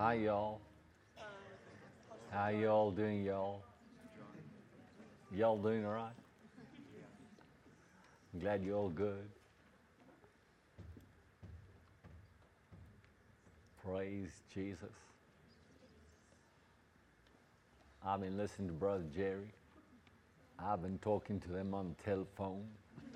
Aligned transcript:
Hi 0.00 0.14
y'all. 0.14 0.62
How 2.30 2.48
y'all 2.48 2.90
doing, 2.90 3.22
y'all? 3.22 3.60
Y'all 5.30 5.58
doing 5.58 5.84
all 5.84 5.92
right? 5.92 6.16
I'm 8.32 8.40
glad 8.40 8.64
you're 8.64 8.78
all 8.78 8.88
good. 8.88 9.28
Praise 13.84 14.30
Jesus. 14.54 14.88
I've 18.02 18.22
been 18.22 18.38
listening 18.38 18.68
to 18.68 18.74
Brother 18.74 19.04
Jerry. 19.14 19.52
I've 20.58 20.80
been 20.80 20.98
talking 21.00 21.40
to 21.40 21.48
them 21.50 21.74
on 21.74 21.94
the 21.94 22.02
telephone. 22.10 22.64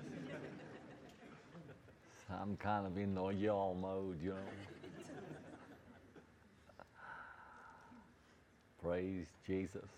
so 2.27 2.35
I'm 2.39 2.55
kind 2.57 2.85
of 2.85 2.95
in 2.99 3.15
the 3.15 3.29
y'all 3.29 3.73
mode, 3.73 4.21
you 4.21 4.29
know. 4.29 4.74
Praise 8.85 9.25
Jesus. 9.47 9.89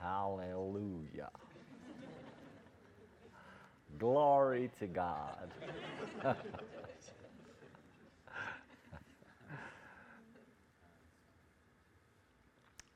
Hallelujah. 0.00 1.28
Glory 3.98 4.70
to 4.78 4.86
God. 4.86 5.50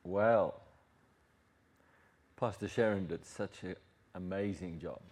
well, 0.04 0.62
Pastor 2.40 2.68
Sharon 2.68 3.06
did 3.06 3.26
such 3.26 3.64
an 3.64 3.76
amazing 4.14 4.78
job 4.78 5.02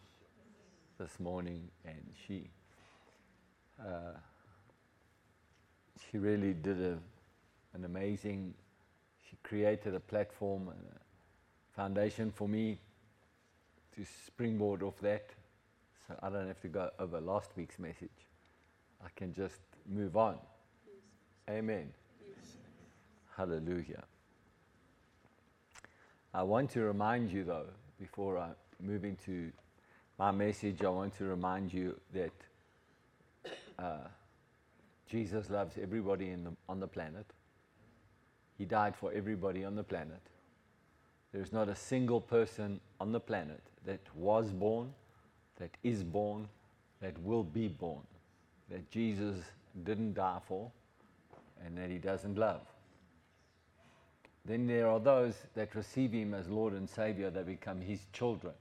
this 0.98 1.20
morning, 1.20 1.68
and 1.84 2.02
she 2.26 2.48
uh, 3.78 4.16
she 6.10 6.16
really 6.16 6.54
did 6.54 6.80
a, 6.80 6.98
an 7.74 7.84
amazing. 7.84 8.54
Created 9.48 9.94
a 9.94 10.00
platform 10.00 10.68
and 10.68 10.80
a 10.90 11.76
foundation 11.76 12.32
for 12.32 12.48
me 12.48 12.80
to 13.94 14.04
springboard 14.26 14.82
off 14.82 14.98
that, 15.02 15.30
so 16.08 16.18
I 16.20 16.30
don't 16.30 16.48
have 16.48 16.60
to 16.62 16.68
go 16.68 16.90
over 16.98 17.20
last 17.20 17.50
week's 17.56 17.78
message. 17.78 18.26
I 19.04 19.08
can 19.14 19.32
just 19.32 19.60
move 19.88 20.16
on. 20.16 20.36
Amen. 21.48 21.92
Hallelujah. 23.36 24.02
I 26.34 26.42
want 26.42 26.70
to 26.72 26.80
remind 26.80 27.30
you, 27.30 27.44
though, 27.44 27.68
before 28.00 28.38
I 28.38 28.48
move 28.80 29.04
into 29.04 29.52
my 30.18 30.32
message, 30.32 30.82
I 30.82 30.88
want 30.88 31.16
to 31.18 31.24
remind 31.24 31.72
you 31.72 31.94
that 32.14 32.32
uh, 33.78 34.08
Jesus 35.08 35.50
loves 35.50 35.76
everybody 35.80 36.30
the, 36.32 36.52
on 36.68 36.80
the 36.80 36.88
planet. 36.88 37.26
He 38.58 38.64
died 38.64 38.96
for 38.96 39.12
everybody 39.12 39.64
on 39.64 39.74
the 39.74 39.84
planet. 39.84 40.20
There's 41.32 41.52
not 41.52 41.68
a 41.68 41.74
single 41.74 42.20
person 42.20 42.80
on 43.00 43.12
the 43.12 43.20
planet 43.20 43.62
that 43.84 44.00
was 44.14 44.50
born, 44.50 44.92
that 45.58 45.70
is 45.82 46.02
born, 46.02 46.48
that 47.00 47.18
will 47.22 47.44
be 47.44 47.68
born, 47.68 48.02
that 48.70 48.90
Jesus 48.90 49.36
didn't 49.84 50.14
die 50.14 50.40
for, 50.48 50.70
and 51.64 51.76
that 51.76 51.90
he 51.90 51.98
doesn't 51.98 52.36
love. 52.36 52.62
Then 54.44 54.66
there 54.66 54.88
are 54.88 55.00
those 55.00 55.34
that 55.54 55.74
receive 55.74 56.12
him 56.12 56.32
as 56.32 56.48
Lord 56.48 56.72
and 56.72 56.88
Savior, 56.88 57.30
that 57.30 57.46
become 57.46 57.80
his 57.80 58.00
children. 58.12 58.54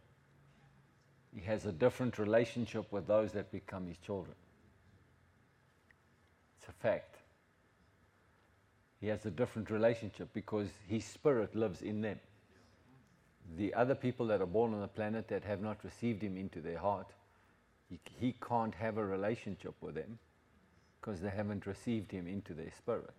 He 1.33 1.41
has 1.41 1.65
a 1.65 1.71
different 1.71 2.17
relationship 2.17 2.91
with 2.91 3.07
those 3.07 3.31
that 3.33 3.51
become 3.51 3.87
his 3.87 3.97
children. 3.97 4.35
It's 6.57 6.67
a 6.67 6.71
fact. 6.71 7.17
He 9.05 9.11
has 9.11 9.23
a 9.27 9.29
different 9.29 9.69
relationship 9.69 10.29
because 10.33 10.67
his 10.87 11.05
spirit 11.05 11.55
lives 11.55 11.83
in 11.83 12.01
them. 12.01 12.19
The 13.55 13.71
other 13.75 13.93
people 13.93 14.25
that 14.25 14.41
are 14.41 14.47
born 14.47 14.73
on 14.73 14.81
the 14.81 14.87
planet 14.87 15.27
that 15.27 15.43
have 15.43 15.61
not 15.61 15.83
received 15.83 16.23
him 16.23 16.37
into 16.37 16.59
their 16.59 16.79
heart, 16.79 17.05
he, 17.87 17.99
he 18.19 18.33
can't 18.49 18.73
have 18.73 18.97
a 18.97 19.05
relationship 19.05 19.75
with 19.79 19.93
them 19.93 20.17
because 20.99 21.21
they 21.21 21.29
haven't 21.29 21.67
received 21.67 22.11
him 22.11 22.25
into 22.25 22.55
their 22.55 22.71
spirit. 22.75 23.13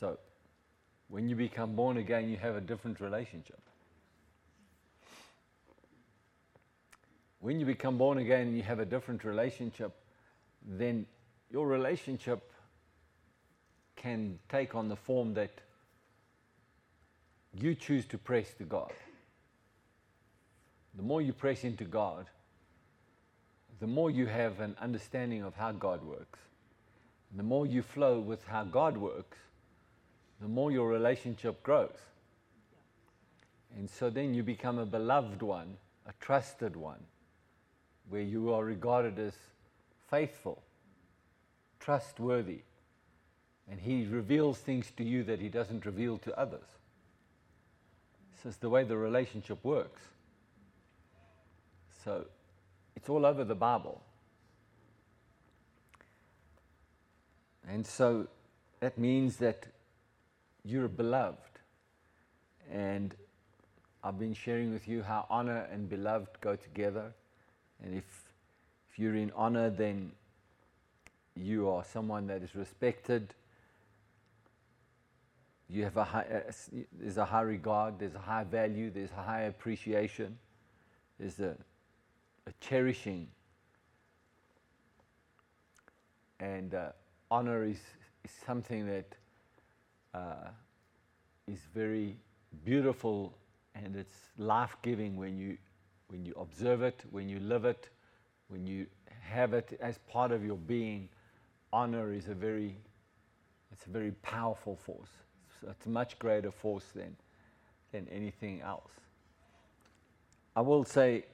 So, 0.00 0.18
when 1.06 1.28
you 1.28 1.36
become 1.36 1.76
born 1.76 1.96
again, 1.96 2.28
you 2.28 2.36
have 2.36 2.56
a 2.56 2.60
different 2.60 2.98
relationship. 2.98 3.60
When 7.38 7.60
you 7.60 7.66
become 7.66 7.96
born 7.96 8.18
again 8.18 8.48
and 8.48 8.56
you 8.56 8.64
have 8.64 8.80
a 8.80 8.86
different 8.86 9.22
relationship, 9.22 9.94
then 10.66 11.06
your 11.48 11.68
relationship 11.68 12.50
can 14.06 14.38
take 14.48 14.76
on 14.76 14.88
the 14.88 14.94
form 14.94 15.34
that 15.34 15.50
you 17.52 17.74
choose 17.74 18.06
to 18.06 18.16
press 18.16 18.46
to 18.56 18.62
God. 18.62 18.92
The 20.94 21.02
more 21.02 21.20
you 21.20 21.32
press 21.32 21.64
into 21.64 21.82
God, 21.82 22.26
the 23.80 23.88
more 23.88 24.08
you 24.08 24.26
have 24.26 24.60
an 24.60 24.76
understanding 24.80 25.42
of 25.42 25.56
how 25.56 25.72
God 25.72 26.04
works. 26.04 26.38
The 27.36 27.42
more 27.42 27.66
you 27.66 27.82
flow 27.82 28.20
with 28.20 28.46
how 28.46 28.62
God 28.62 28.96
works, 28.96 29.38
the 30.40 30.46
more 30.46 30.70
your 30.70 30.88
relationship 30.88 31.60
grows. 31.64 31.98
And 33.76 33.90
so 33.90 34.08
then 34.08 34.34
you 34.34 34.44
become 34.44 34.78
a 34.78 34.86
beloved 34.86 35.42
one, 35.42 35.76
a 36.06 36.12
trusted 36.20 36.76
one, 36.76 37.00
where 38.08 38.22
you 38.22 38.52
are 38.54 38.64
regarded 38.64 39.18
as 39.18 39.34
faithful, 40.08 40.62
trustworthy. 41.80 42.60
And 43.70 43.80
He 43.80 44.04
reveals 44.06 44.58
things 44.58 44.90
to 44.96 45.04
you 45.04 45.24
that 45.24 45.40
He 45.40 45.48
doesn't 45.48 45.84
reveal 45.86 46.18
to 46.18 46.38
others. 46.38 46.66
This 48.34 48.54
is 48.54 48.58
the 48.58 48.68
way 48.68 48.84
the 48.84 48.96
relationship 48.96 49.58
works. 49.64 50.02
So 52.04 52.26
it's 52.94 53.08
all 53.08 53.26
over 53.26 53.44
the 53.44 53.54
Bible. 53.54 54.00
And 57.68 57.84
so 57.84 58.28
that 58.80 58.96
means 58.98 59.38
that 59.38 59.66
you're 60.64 60.88
beloved. 60.88 61.38
And 62.70 63.14
I've 64.04 64.18
been 64.18 64.34
sharing 64.34 64.72
with 64.72 64.86
you 64.86 65.02
how 65.02 65.26
honor 65.28 65.66
and 65.72 65.88
beloved 65.88 66.40
go 66.40 66.54
together. 66.54 67.12
And 67.82 67.94
if, 67.94 68.04
if 68.90 68.98
you're 68.98 69.16
in 69.16 69.32
honor, 69.34 69.70
then 69.70 70.12
you 71.34 71.68
are 71.68 71.84
someone 71.84 72.28
that 72.28 72.42
is 72.42 72.54
respected. 72.54 73.34
You 75.68 75.84
have 75.84 75.96
a 75.96 76.04
high, 76.04 76.26
uh, 76.48 76.52
there's 76.92 77.16
a 77.16 77.24
high 77.24 77.40
regard, 77.40 77.98
there's 77.98 78.14
a 78.14 78.20
high 78.20 78.44
value, 78.44 78.90
there's 78.90 79.10
a 79.10 79.22
high 79.22 79.42
appreciation, 79.42 80.38
there's 81.18 81.40
a, 81.40 81.56
a 82.46 82.52
cherishing. 82.60 83.28
And 86.38 86.74
uh, 86.74 86.90
honor 87.30 87.64
is, 87.64 87.80
is 88.24 88.30
something 88.46 88.86
that 88.86 89.14
uh, 90.14 90.50
is 91.48 91.60
very 91.74 92.16
beautiful 92.64 93.36
and 93.74 93.96
it's 93.96 94.14
life 94.38 94.76
giving 94.82 95.16
when 95.16 95.36
you, 95.36 95.58
when 96.08 96.24
you 96.24 96.32
observe 96.40 96.82
it, 96.82 97.02
when 97.10 97.28
you 97.28 97.40
live 97.40 97.64
it, 97.64 97.88
when 98.48 98.66
you 98.66 98.86
have 99.20 99.52
it 99.52 99.76
as 99.80 99.98
part 100.10 100.30
of 100.32 100.44
your 100.44 100.56
being. 100.56 101.08
Honor 101.72 102.12
is 102.12 102.28
a 102.28 102.34
very, 102.34 102.76
it's 103.72 103.86
a 103.86 103.90
very 103.90 104.12
powerful 104.22 104.76
force. 104.76 105.10
It's, 105.68 105.86
a 105.86 105.88
much 105.88 106.18
greater 106.18 106.50
force 106.50 106.86
than, 106.94 107.16
than 107.92 108.08
anything 108.10 108.60
else. 108.60 108.90
I 110.54 110.60
will 110.60 110.84
say 110.84 111.24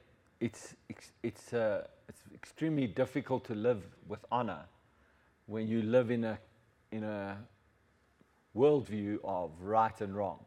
it's, 0.41 0.75
it's, 1.23 1.53
uh, 1.53 1.87
it's 2.09 2.21
extremely 2.35 2.87
difficult 2.87 3.45
to 3.47 3.55
live 3.55 3.83
with 4.09 4.25
honor 4.31 4.65
when 5.47 5.69
you 5.69 5.83
live 5.83 6.11
in 6.11 6.25
a, 6.25 6.39
in 6.91 7.05
a 7.05 7.37
worldview 8.57 9.19
of 9.25 9.51
right 9.61 10.01
and 10.01 10.17
wrong. 10.17 10.41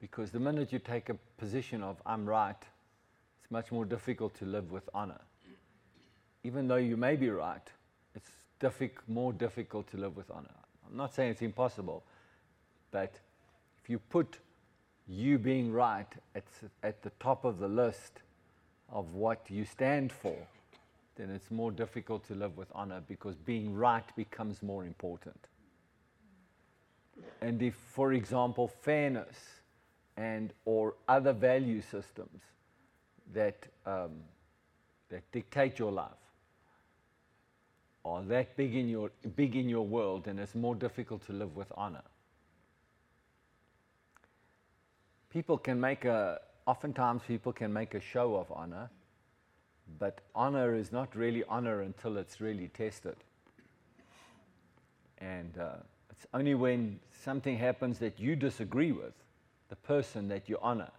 Because 0.00 0.30
the 0.30 0.40
minute 0.40 0.72
you 0.72 0.78
take 0.78 1.10
a 1.10 1.14
position 1.36 1.82
of 1.82 1.96
I'm 2.06 2.26
right, 2.26 2.62
it's 3.42 3.50
much 3.50 3.70
more 3.70 3.84
difficult 3.84 4.34
to 4.36 4.46
live 4.46 4.70
with 4.72 4.88
honor. 4.94 5.20
Even 6.42 6.68
though 6.68 6.76
you 6.76 6.96
may 6.96 7.16
be 7.16 7.28
right, 7.28 7.68
it's 8.14 8.30
diffi- 8.60 8.90
more 9.06 9.32
difficult 9.32 9.90
to 9.90 9.98
live 9.98 10.16
with 10.16 10.30
honor. 10.30 10.48
I'm 10.88 10.96
not 10.96 11.14
saying 11.14 11.32
it's 11.32 11.42
impossible, 11.42 12.02
but 12.90 13.12
if 13.82 13.90
you 13.90 13.98
put 13.98 14.38
you 15.08 15.38
being 15.38 15.72
right 15.72 16.06
at, 16.34 16.44
at 16.82 17.02
the 17.02 17.10
top 17.18 17.44
of 17.44 17.58
the 17.58 17.68
list 17.68 18.22
of 18.92 19.14
what 19.14 19.46
you 19.48 19.64
stand 19.64 20.12
for, 20.12 20.36
then 21.16 21.30
it's 21.30 21.50
more 21.50 21.70
difficult 21.70 22.26
to 22.28 22.34
live 22.34 22.56
with 22.56 22.68
honor 22.74 23.02
because 23.08 23.36
being 23.36 23.74
right 23.74 24.04
becomes 24.16 24.62
more 24.62 24.84
important. 24.84 25.38
And 27.40 27.62
if, 27.62 27.74
for 27.74 28.12
example, 28.12 28.68
fairness 28.68 29.36
and 30.16 30.52
or 30.64 30.94
other 31.08 31.32
value 31.32 31.82
systems 31.82 32.40
that, 33.32 33.66
um, 33.86 34.12
that 35.08 35.22
dictate 35.32 35.78
your 35.78 35.92
life 35.92 36.10
are 38.04 38.22
that 38.22 38.56
big 38.56 38.74
in 38.74 38.88
your, 38.88 39.10
big 39.36 39.56
in 39.56 39.68
your 39.68 39.86
world, 39.86 40.24
then 40.24 40.38
it's 40.38 40.54
more 40.54 40.74
difficult 40.74 41.26
to 41.26 41.32
live 41.32 41.56
with 41.56 41.70
honor. 41.76 42.02
People 45.30 45.58
can 45.58 45.80
make 45.80 46.04
a, 46.04 46.40
oftentimes 46.66 47.22
people 47.26 47.52
can 47.52 47.72
make 47.72 47.94
a 47.94 48.00
show 48.00 48.36
of 48.36 48.50
honor, 48.50 48.90
but 49.98 50.20
honor 50.34 50.74
is 50.74 50.92
not 50.92 51.14
really 51.14 51.44
honor 51.48 51.82
until 51.82 52.16
it's 52.16 52.40
really 52.40 52.68
tested. 52.68 53.16
And 55.18 55.56
uh, 55.58 55.76
it's 56.10 56.26
only 56.34 56.54
when 56.54 56.98
something 57.22 57.56
happens 57.56 57.98
that 57.98 58.18
you 58.18 58.34
disagree 58.34 58.92
with 58.92 59.12
the 59.68 59.76
person 59.76 60.28
that 60.28 60.48
you 60.48 60.58
honor. 60.60 60.90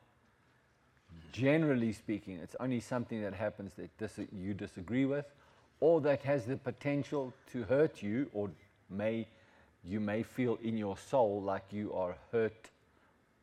Generally 1.34 1.94
speaking, 1.94 2.39
it's 2.42 2.56
only 2.60 2.80
something 2.80 3.22
that 3.22 3.34
happens 3.34 3.74
that 3.74 3.95
dis- 3.98 4.27
you 4.31 4.54
disagree 4.54 5.06
with 5.06 5.25
or 5.81 6.00
that 6.01 6.22
has 6.22 6.45
the 6.45 6.56
potential 6.56 7.34
to 7.51 7.63
hurt 7.63 8.01
you 8.01 8.30
or 8.34 8.50
may 8.89 9.27
you 9.84 10.00
may 10.00 10.24
feel 10.24 10.57
in 10.63 10.77
your 10.77 10.95
soul 10.95 11.42
like 11.42 11.63
you 11.72 11.92
are 11.94 12.16
hurt 12.31 12.69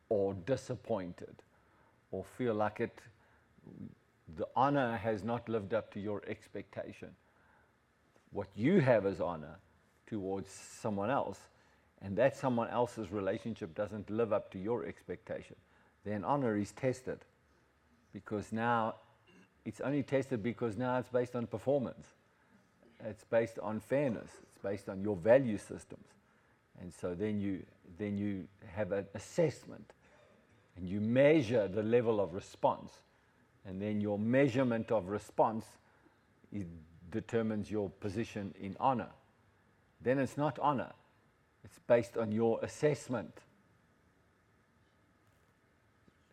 or 0.09 0.33
disappointed 0.33 1.35
or 2.11 2.23
feel 2.23 2.53
like 2.53 2.79
it 2.79 2.99
the 4.37 4.47
honor 4.55 4.97
has 4.97 5.23
not 5.23 5.49
lived 5.49 5.73
up 5.73 5.91
to 5.93 5.99
your 5.99 6.21
expectation. 6.27 7.09
What 8.31 8.47
you 8.55 8.79
have 8.79 9.05
as 9.05 9.19
honor 9.19 9.57
towards 10.05 10.49
someone 10.51 11.09
else 11.09 11.39
and 12.01 12.15
that 12.17 12.37
someone 12.37 12.69
else's 12.69 13.11
relationship 13.11 13.75
doesn't 13.75 14.09
live 14.09 14.31
up 14.31 14.51
to 14.51 14.59
your 14.59 14.85
expectation. 14.85 15.55
Then 16.05 16.23
honor 16.23 16.57
is 16.57 16.71
tested 16.71 17.19
because 18.13 18.51
now 18.51 18.95
it's 19.65 19.81
only 19.81 20.03
tested 20.03 20.41
because 20.41 20.77
now 20.77 20.97
it's 20.99 21.09
based 21.09 21.35
on 21.35 21.47
performance. 21.47 22.07
It's 23.03 23.23
based 23.23 23.59
on 23.59 23.79
fairness. 23.79 24.29
It's 24.43 24.57
based 24.63 24.89
on 24.89 25.01
your 25.01 25.15
value 25.15 25.57
systems. 25.57 26.07
And 26.81 26.93
so 26.93 27.13
then 27.13 27.41
you 27.41 27.63
then 27.97 28.17
you 28.17 28.47
have 28.73 28.91
an 28.91 29.05
assessment 29.15 29.91
and 30.79 30.87
you 30.87 31.01
measure 31.01 31.67
the 31.67 31.83
level 31.83 32.21
of 32.21 32.33
response. 32.33 32.93
And 33.65 33.81
then 33.81 33.99
your 33.99 34.17
measurement 34.17 34.91
of 34.91 35.09
response 35.09 35.65
determines 37.11 37.69
your 37.69 37.89
position 37.89 38.53
in 38.61 38.77
honor. 38.79 39.09
Then 40.01 40.19
it's 40.19 40.37
not 40.37 40.57
honor, 40.59 40.91
it's 41.65 41.79
based 41.87 42.17
on 42.17 42.31
your 42.31 42.59
assessment. 42.63 43.41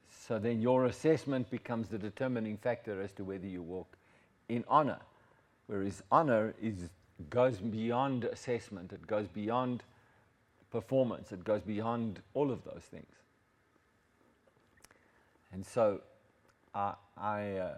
So 0.09 0.39
then 0.39 0.61
your 0.61 0.87
assessment 0.87 1.51
becomes 1.51 1.89
the 1.89 1.99
determining 1.99 2.57
factor 2.57 3.03
as 3.03 3.13
to 3.13 3.25
whether 3.25 3.47
you 3.47 3.63
walk 3.63 3.97
in 4.49 4.65
honor. 4.69 4.99
Whereas 5.67 6.03
honor 6.13 6.55
is, 6.63 6.91
goes 7.31 7.59
beyond 7.59 8.25
assessment, 8.25 8.93
it 8.93 9.07
goes 9.07 9.27
beyond 9.27 9.83
performance, 10.71 11.33
it 11.33 11.45
goes 11.45 11.63
beyond 11.63 12.21
all 12.35 12.51
of 12.53 12.65
those 12.65 12.83
things. 12.83 13.07
And 15.57 15.65
so 15.65 16.03
I, 16.75 16.93
I, 17.17 17.53
uh, 17.53 17.77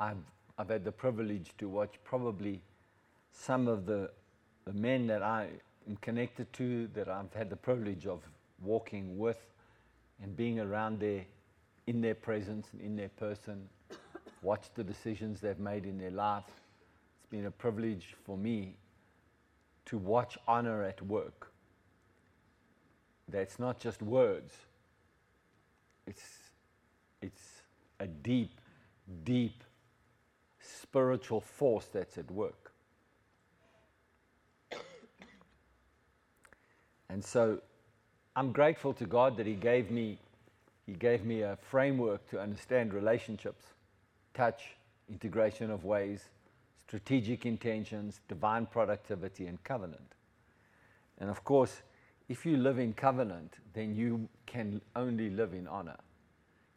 I've, 0.00 0.16
I've 0.58 0.68
had 0.68 0.84
the 0.84 0.90
privilege 0.90 1.52
to 1.58 1.68
watch 1.68 1.94
probably 2.02 2.60
some 3.30 3.68
of 3.68 3.86
the, 3.86 4.10
the 4.64 4.72
men 4.72 5.06
that 5.06 5.22
I 5.22 5.46
am 5.88 5.96
connected 5.98 6.52
to, 6.54 6.88
that 6.94 7.08
I've 7.08 7.32
had 7.34 7.50
the 7.50 7.56
privilege 7.56 8.04
of 8.08 8.18
walking 8.60 9.16
with 9.16 9.38
and 10.20 10.36
being 10.36 10.58
around 10.58 10.98
there 10.98 11.24
in 11.86 12.00
their 12.00 12.16
presence 12.16 12.66
and 12.72 12.80
in 12.80 12.96
their 12.96 13.10
person, 13.10 13.68
watch 14.42 14.70
the 14.74 14.82
decisions 14.82 15.40
they've 15.40 15.60
made 15.60 15.86
in 15.86 15.98
their 15.98 16.10
life. 16.10 16.46
It's 16.48 17.30
been 17.30 17.46
a 17.46 17.50
privilege 17.52 18.16
for 18.24 18.36
me 18.36 18.74
to 19.84 19.98
watch 19.98 20.36
honor 20.48 20.82
at 20.82 21.00
work. 21.00 21.52
That's 23.28 23.60
not 23.60 23.78
just 23.78 24.02
words 24.02 24.52
it's, 26.10 26.38
it's 27.22 27.62
a 28.00 28.06
deep, 28.08 28.60
deep 29.22 29.62
spiritual 30.60 31.40
force 31.40 31.86
that's 31.92 32.18
at 32.18 32.28
work. 32.32 32.72
And 37.08 37.24
so 37.24 37.60
I'm 38.34 38.50
grateful 38.50 38.92
to 38.94 39.04
God 39.04 39.36
that 39.36 39.46
He 39.46 39.54
gave 39.54 39.90
me, 39.90 40.18
He 40.84 40.94
gave 40.94 41.24
me 41.24 41.42
a 41.42 41.56
framework 41.70 42.28
to 42.30 42.40
understand 42.40 42.92
relationships, 42.92 43.64
touch, 44.34 44.76
integration 45.08 45.70
of 45.70 45.84
ways, 45.84 46.24
strategic 46.86 47.46
intentions, 47.46 48.20
divine 48.28 48.66
productivity, 48.66 49.46
and 49.46 49.62
covenant. 49.62 50.14
And 51.18 51.30
of 51.30 51.44
course, 51.44 51.82
if 52.28 52.44
you 52.44 52.56
live 52.56 52.78
in 52.80 52.94
covenant, 52.94 53.54
then 53.74 53.94
you 53.94 54.28
can 54.50 54.80
only 54.96 55.30
live 55.30 55.52
in 55.52 55.68
honor. 55.68 55.96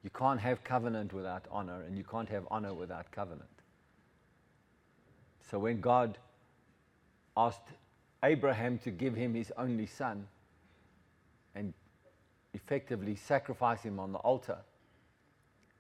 You 0.04 0.12
can't 0.12 0.40
have 0.40 0.64
covenant 0.64 1.12
without 1.12 1.46
honor, 1.50 1.81
and 1.88 1.98
you 1.98 2.04
can't 2.04 2.30
have 2.30 2.46
honor 2.52 2.74
without 2.74 3.12
covenant. 3.12 3.50
So 5.50 5.58
when 5.58 5.81
God 5.81 6.18
asked 7.36 7.70
Abraham 8.24 8.78
to 8.80 8.92
give 8.92 9.16
him 9.16 9.34
his 9.34 9.52
only 9.58 9.88
son 9.88 10.28
and 11.56 11.74
effectively 12.54 13.16
sacrifice 13.16 13.81
him 13.81 14.00
on 14.00 14.12
the 14.12 14.20
altar, 14.20 14.58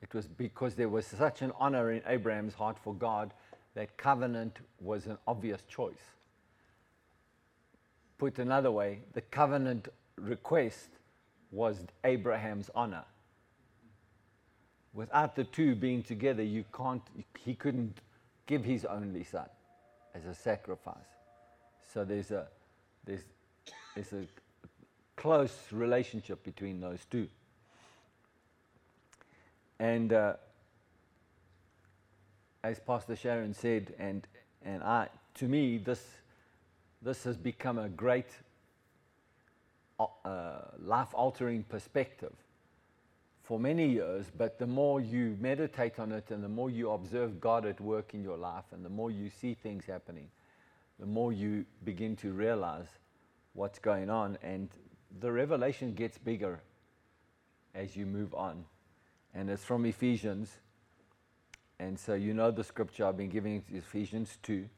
it 0.01 0.13
was 0.13 0.27
because 0.27 0.75
there 0.75 0.89
was 0.89 1.05
such 1.05 1.41
an 1.41 1.51
honor 1.59 1.91
in 1.91 2.01
Abraham's 2.07 2.55
heart 2.55 2.77
for 2.83 2.93
God 2.93 3.33
that 3.75 3.97
covenant 3.97 4.57
was 4.81 5.05
an 5.05 5.17
obvious 5.27 5.61
choice. 5.67 6.05
Put 8.17 8.39
another 8.39 8.71
way, 8.71 9.01
the 9.13 9.21
covenant 9.21 9.89
request 10.17 10.89
was 11.53 11.85
Abraham's 12.03 12.69
honor. 12.73 13.05
Without 14.93 15.35
the 15.35 15.43
two 15.43 15.75
being 15.75 16.03
together, 16.03 16.43
you 16.43 16.65
can't, 16.75 17.01
he 17.39 17.55
couldn't 17.55 17.99
give 18.45 18.65
his 18.65 18.85
only 18.85 19.23
son 19.23 19.47
as 20.13 20.25
a 20.25 20.33
sacrifice. 20.33 20.97
So 21.93 22.03
there's 22.03 22.31
a, 22.31 22.47
there's, 23.05 23.21
there's 23.95 24.13
a 24.13 24.27
close 25.15 25.55
relationship 25.71 26.43
between 26.43 26.81
those 26.81 27.05
two. 27.09 27.27
And 29.79 30.11
uh, 30.11 30.33
as 32.63 32.79
Pastor 32.79 33.15
Sharon 33.15 33.53
said, 33.53 33.93
and, 33.99 34.27
and 34.63 34.83
I, 34.83 35.09
to 35.35 35.45
me, 35.45 35.77
this 35.77 36.03
this 37.03 37.23
has 37.25 37.35
become 37.35 37.77
a 37.77 37.89
great 37.89 38.29
uh, 40.25 40.61
life 40.79 41.09
altering 41.13 41.63
perspective 41.63 42.33
for 43.43 43.59
many 43.59 43.87
years, 43.87 44.31
but 44.37 44.57
the 44.57 44.67
more 44.67 45.01
you 45.01 45.37
meditate 45.39 45.99
on 45.99 46.11
it 46.11 46.31
and 46.31 46.43
the 46.43 46.49
more 46.49 46.69
you 46.69 46.91
observe 46.91 47.41
God 47.41 47.65
at 47.65 47.79
work 47.81 48.13
in 48.13 48.23
your 48.23 48.37
life 48.37 48.65
and 48.71 48.85
the 48.85 48.89
more 48.89 49.11
you 49.11 49.29
see 49.29 49.53
things 49.53 49.85
happening, 49.85 50.29
the 50.99 51.05
more 51.05 51.33
you 51.33 51.65
begin 51.83 52.15
to 52.17 52.31
realize 52.31 52.87
what's 53.53 53.79
going 53.79 54.09
on. 54.09 54.37
And 54.41 54.69
the 55.19 55.31
revelation 55.31 55.93
gets 55.93 56.17
bigger 56.17 56.61
as 57.75 57.95
you 57.97 58.05
move 58.05 58.33
on. 58.33 58.63
And 59.33 59.49
it's 59.49 59.63
from 59.63 59.85
Ephesians. 59.85 60.51
And 61.79 61.99
so 61.99 62.13
you 62.13 62.33
know 62.33 62.51
the 62.51 62.63
scripture 62.63 63.05
I've 63.05 63.17
been 63.17 63.29
giving, 63.29 63.61
Ephesians 63.73 64.37
2 64.43 64.69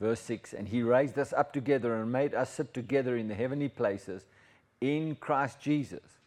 verse 0.00 0.20
6 0.20 0.52
And 0.52 0.68
he 0.68 0.82
raised 0.82 1.18
us 1.18 1.32
up 1.32 1.52
together 1.52 1.94
and 1.94 2.10
made 2.10 2.34
us 2.34 2.50
sit 2.50 2.74
together 2.74 3.16
in 3.16 3.28
the 3.28 3.34
heavenly 3.34 3.68
places 3.68 4.24
in 4.80 5.16
Christ 5.16 5.60
Jesus. 5.60 6.18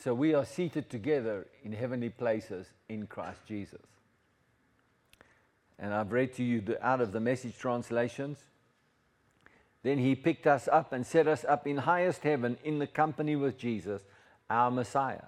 So 0.00 0.14
we 0.14 0.32
are 0.34 0.44
seated 0.44 0.88
together 0.90 1.46
in 1.64 1.72
heavenly 1.72 2.10
places 2.10 2.68
in 2.88 3.06
Christ 3.06 3.40
Jesus. 3.46 3.82
And 5.78 5.92
I've 5.92 6.12
read 6.12 6.32
to 6.34 6.44
you 6.44 6.60
the, 6.60 6.84
out 6.86 7.00
of 7.00 7.12
the 7.12 7.20
message 7.20 7.56
translations. 7.58 8.38
Then 9.82 9.98
he 9.98 10.14
picked 10.14 10.46
us 10.46 10.68
up 10.70 10.92
and 10.92 11.06
set 11.06 11.26
us 11.26 11.44
up 11.44 11.66
in 11.66 11.78
highest 11.78 12.22
heaven 12.22 12.58
in 12.64 12.78
the 12.78 12.86
company 12.86 13.36
with 13.36 13.58
Jesus, 13.58 14.02
our 14.50 14.70
Messiah. 14.70 15.22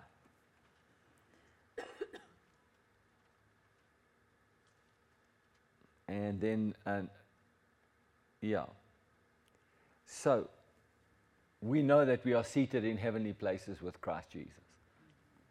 And 6.10 6.40
then 6.40 6.74
and 6.84 7.08
yeah. 8.40 8.66
So 10.06 10.48
we 11.60 11.82
know 11.82 12.04
that 12.04 12.24
we 12.24 12.34
are 12.34 12.44
seated 12.44 12.84
in 12.84 12.96
heavenly 12.96 13.32
places 13.32 13.80
with 13.80 14.00
Christ 14.00 14.30
Jesus. 14.30 14.52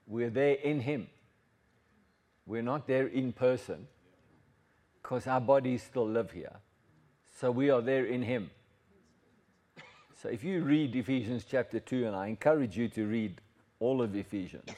We're 0.05 0.29
there 0.29 0.55
in 0.55 0.81
him. 0.81 1.07
We're 2.45 2.63
not 2.63 2.87
there 2.87 3.07
in 3.07 3.31
person 3.31 3.87
because 5.01 5.27
our 5.27 5.39
bodies 5.39 5.83
still 5.83 6.07
live 6.07 6.31
here. 6.31 6.57
So 7.39 7.51
we 7.51 7.69
are 7.69 7.81
there 7.81 8.05
in 8.05 8.23
him. 8.23 8.49
So 10.21 10.27
if 10.27 10.43
you 10.43 10.61
read 10.61 10.95
Ephesians 10.95 11.45
chapter 11.49 11.79
2 11.79 12.07
and 12.07 12.15
I 12.15 12.27
encourage 12.27 12.75
you 12.75 12.89
to 12.89 13.07
read 13.07 13.39
all 13.79 14.01
of 14.01 14.13
Ephesians 14.13 14.69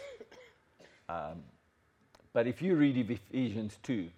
um, 1.10 1.42
but 2.34 2.46
if 2.46 2.62
you 2.62 2.76
read 2.76 2.98
Ephesians 2.98 3.80
2 3.82 4.10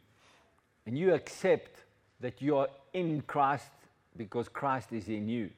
and 0.85 0.97
you 0.97 1.13
accept 1.13 1.83
that 2.19 2.41
you 2.41 2.57
are 2.57 2.69
in 2.93 3.21
Christ 3.21 3.71
because 4.17 4.47
Christ 4.47 4.93
is 4.93 5.07
in 5.07 5.27
you, 5.27 5.49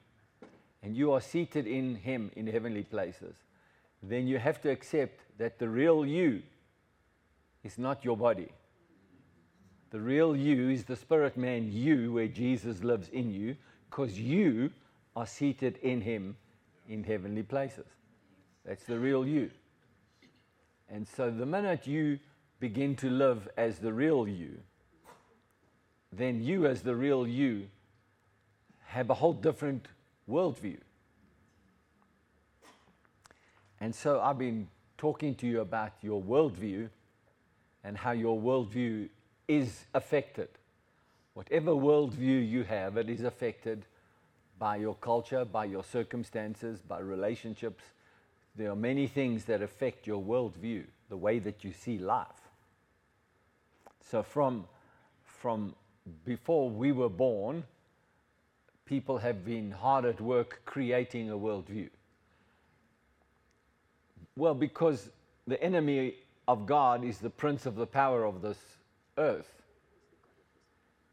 and 0.83 0.95
you 0.95 1.11
are 1.11 1.21
seated 1.21 1.67
in 1.67 1.95
Him 1.95 2.31
in 2.35 2.47
heavenly 2.47 2.83
places, 2.83 3.35
then 4.01 4.27
you 4.27 4.37
have 4.37 4.61
to 4.61 4.69
accept 4.69 5.21
that 5.37 5.59
the 5.59 5.67
real 5.67 6.05
you 6.05 6.41
is 7.63 7.77
not 7.77 8.05
your 8.05 8.15
body. 8.15 8.49
The 9.91 9.99
real 9.99 10.35
you 10.35 10.69
is 10.69 10.83
the 10.83 10.95
spirit 10.95 11.37
man 11.37 11.71
you, 11.71 12.13
where 12.13 12.27
Jesus 12.27 12.83
lives 12.83 13.09
in 13.09 13.33
you, 13.33 13.55
because 13.89 14.19
you 14.19 14.71
are 15.15 15.25
seated 15.25 15.77
in 15.77 16.01
Him 16.01 16.35
in 16.89 17.03
heavenly 17.03 17.43
places. 17.43 17.87
That's 18.65 18.83
the 18.83 18.99
real 18.99 19.25
you. 19.25 19.51
And 20.89 21.07
so 21.07 21.31
the 21.31 21.45
minute 21.45 21.87
you 21.87 22.19
begin 22.59 22.95
to 22.97 23.09
live 23.09 23.47
as 23.57 23.79
the 23.79 23.93
real 23.93 24.27
you, 24.27 24.57
then 26.17 26.43
you, 26.43 26.65
as 26.65 26.81
the 26.81 26.95
real 26.95 27.27
you, 27.27 27.67
have 28.85 29.09
a 29.09 29.13
whole 29.13 29.33
different 29.33 29.87
worldview. 30.29 30.77
And 33.81 33.93
so 33.93 34.21
I've 34.21 34.37
been 34.37 34.67
talking 34.97 35.35
to 35.35 35.47
you 35.47 35.61
about 35.61 35.91
your 36.01 36.21
worldview 36.21 36.89
and 37.83 37.97
how 37.97 38.11
your 38.11 38.39
worldview 38.39 39.09
is 39.47 39.85
affected. 39.93 40.49
Whatever 41.33 41.71
worldview 41.71 42.49
you 42.49 42.63
have, 42.63 42.97
it 42.97 43.09
is 43.09 43.23
affected 43.23 43.85
by 44.57 44.77
your 44.77 44.95
culture, 44.95 45.43
by 45.45 45.65
your 45.65 45.83
circumstances, 45.83 46.81
by 46.81 46.99
relationships. 46.99 47.83
There 48.55 48.71
are 48.71 48.75
many 48.75 49.07
things 49.07 49.45
that 49.45 49.61
affect 49.61 50.07
your 50.07 50.23
worldview, 50.23 50.85
the 51.09 51.17
way 51.17 51.39
that 51.39 51.63
you 51.63 51.73
see 51.73 51.97
life. 51.97 52.27
So, 54.09 54.23
from, 54.23 54.65
from 55.25 55.75
before 56.25 56.69
we 56.69 56.91
were 56.91 57.09
born, 57.09 57.63
people 58.85 59.17
have 59.17 59.43
been 59.43 59.71
hard 59.71 60.05
at 60.05 60.21
work 60.21 60.61
creating 60.65 61.29
a 61.31 61.35
worldview. 61.35 61.89
Well, 64.37 64.53
because 64.53 65.09
the 65.47 65.61
enemy 65.63 66.15
of 66.47 66.65
God 66.65 67.03
is 67.03 67.19
the 67.19 67.29
prince 67.29 67.65
of 67.65 67.75
the 67.75 67.87
power 67.87 68.25
of 68.25 68.41
this 68.41 68.57
earth. 69.17 69.49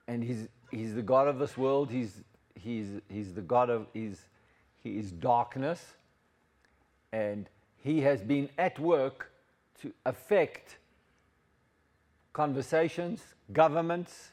And 0.08 0.22
he's, 0.22 0.48
he's 0.70 0.94
the 0.94 1.02
God 1.02 1.28
of 1.28 1.38
this 1.38 1.56
world. 1.56 1.90
He's, 1.90 2.22
he's, 2.54 2.88
he's 3.08 3.32
the 3.32 3.40
God 3.40 3.70
of, 3.70 3.86
he's, 3.94 4.20
he 4.82 4.98
is 4.98 5.10
darkness. 5.12 5.94
And 7.12 7.48
he 7.78 8.00
has 8.00 8.20
been 8.22 8.48
at 8.58 8.78
work 8.78 9.30
to 9.80 9.92
affect 10.04 10.76
conversations, 12.32 13.22
governments, 13.52 14.32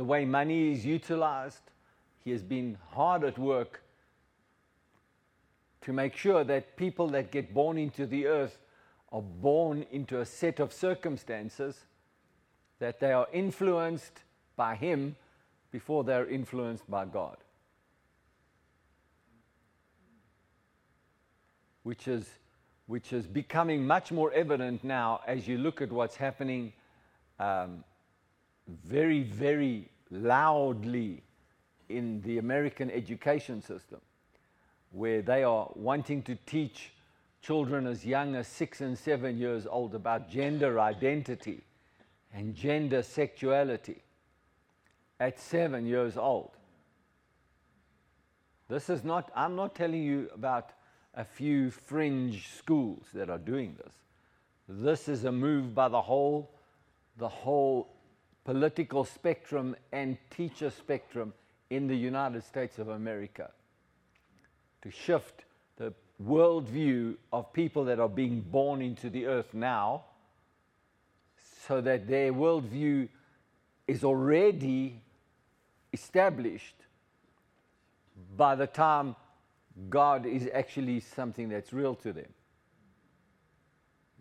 the 0.00 0.04
way 0.04 0.24
money 0.24 0.72
is 0.72 0.86
utilized. 0.86 1.60
He 2.24 2.30
has 2.30 2.42
been 2.42 2.78
hard 2.92 3.22
at 3.22 3.38
work 3.38 3.82
to 5.82 5.92
make 5.92 6.16
sure 6.16 6.42
that 6.42 6.74
people 6.78 7.06
that 7.08 7.30
get 7.30 7.52
born 7.52 7.76
into 7.76 8.06
the 8.06 8.24
earth 8.26 8.56
are 9.12 9.20
born 9.20 9.84
into 9.92 10.20
a 10.20 10.24
set 10.24 10.58
of 10.58 10.72
circumstances 10.72 11.84
that 12.78 12.98
they 12.98 13.12
are 13.12 13.26
influenced 13.30 14.22
by 14.56 14.74
Him 14.74 15.16
before 15.70 16.02
they're 16.02 16.26
influenced 16.26 16.90
by 16.90 17.04
God. 17.04 17.36
Which 21.82 22.08
is, 22.08 22.26
which 22.86 23.12
is 23.12 23.26
becoming 23.26 23.86
much 23.86 24.10
more 24.12 24.32
evident 24.32 24.82
now 24.82 25.20
as 25.26 25.46
you 25.46 25.58
look 25.58 25.82
at 25.82 25.92
what's 25.92 26.16
happening 26.16 26.72
um, 27.38 27.84
very, 28.84 29.22
very 29.22 29.88
loudly 30.10 31.22
in 31.88 32.20
the 32.22 32.38
American 32.38 32.90
education 32.90 33.60
system, 33.60 34.00
where 34.92 35.22
they 35.22 35.42
are 35.42 35.68
wanting 35.74 36.22
to 36.22 36.36
teach 36.46 36.92
children 37.42 37.86
as 37.86 38.04
young 38.04 38.36
as 38.36 38.46
six 38.46 38.80
and 38.80 38.96
seven 38.96 39.38
years 39.38 39.66
old 39.66 39.94
about 39.94 40.28
gender 40.28 40.78
identity 40.78 41.62
and 42.34 42.54
gender 42.54 43.02
sexuality 43.02 44.02
at 45.18 45.38
seven 45.38 45.86
years 45.86 46.16
old. 46.16 46.50
This 48.68 48.88
is 48.88 49.04
not, 49.04 49.30
I'm 49.34 49.56
not 49.56 49.74
telling 49.74 50.02
you 50.02 50.30
about 50.32 50.70
a 51.14 51.24
few 51.24 51.70
fringe 51.70 52.48
schools 52.56 53.06
that 53.14 53.28
are 53.28 53.38
doing 53.38 53.76
this. 53.82 53.92
This 54.68 55.08
is 55.08 55.24
a 55.24 55.32
move 55.32 55.74
by 55.74 55.88
the 55.88 56.00
whole, 56.00 56.52
the 57.16 57.28
whole 57.28 57.88
political 58.50 59.04
spectrum 59.04 59.76
and 59.92 60.18
teacher 60.28 60.70
spectrum 60.70 61.32
in 61.70 61.86
the 61.86 61.94
United 61.94 62.42
States 62.42 62.80
of 62.80 62.88
America 62.88 63.48
to 64.82 64.90
shift 64.90 65.44
the 65.76 65.94
worldview 66.20 67.14
of 67.32 67.52
people 67.52 67.84
that 67.84 68.00
are 68.00 68.08
being 68.08 68.40
born 68.40 68.82
into 68.82 69.08
the 69.08 69.24
earth 69.24 69.54
now 69.54 70.02
so 71.64 71.80
that 71.80 72.08
their 72.08 72.32
worldview 72.32 73.08
is 73.86 74.02
already 74.02 75.00
established 75.92 76.74
by 78.36 78.56
the 78.56 78.66
time 78.66 79.14
God 79.88 80.26
is 80.26 80.48
actually 80.52 80.98
something 80.98 81.50
that's 81.50 81.72
real 81.72 81.94
to 81.94 82.12
them. 82.12 82.34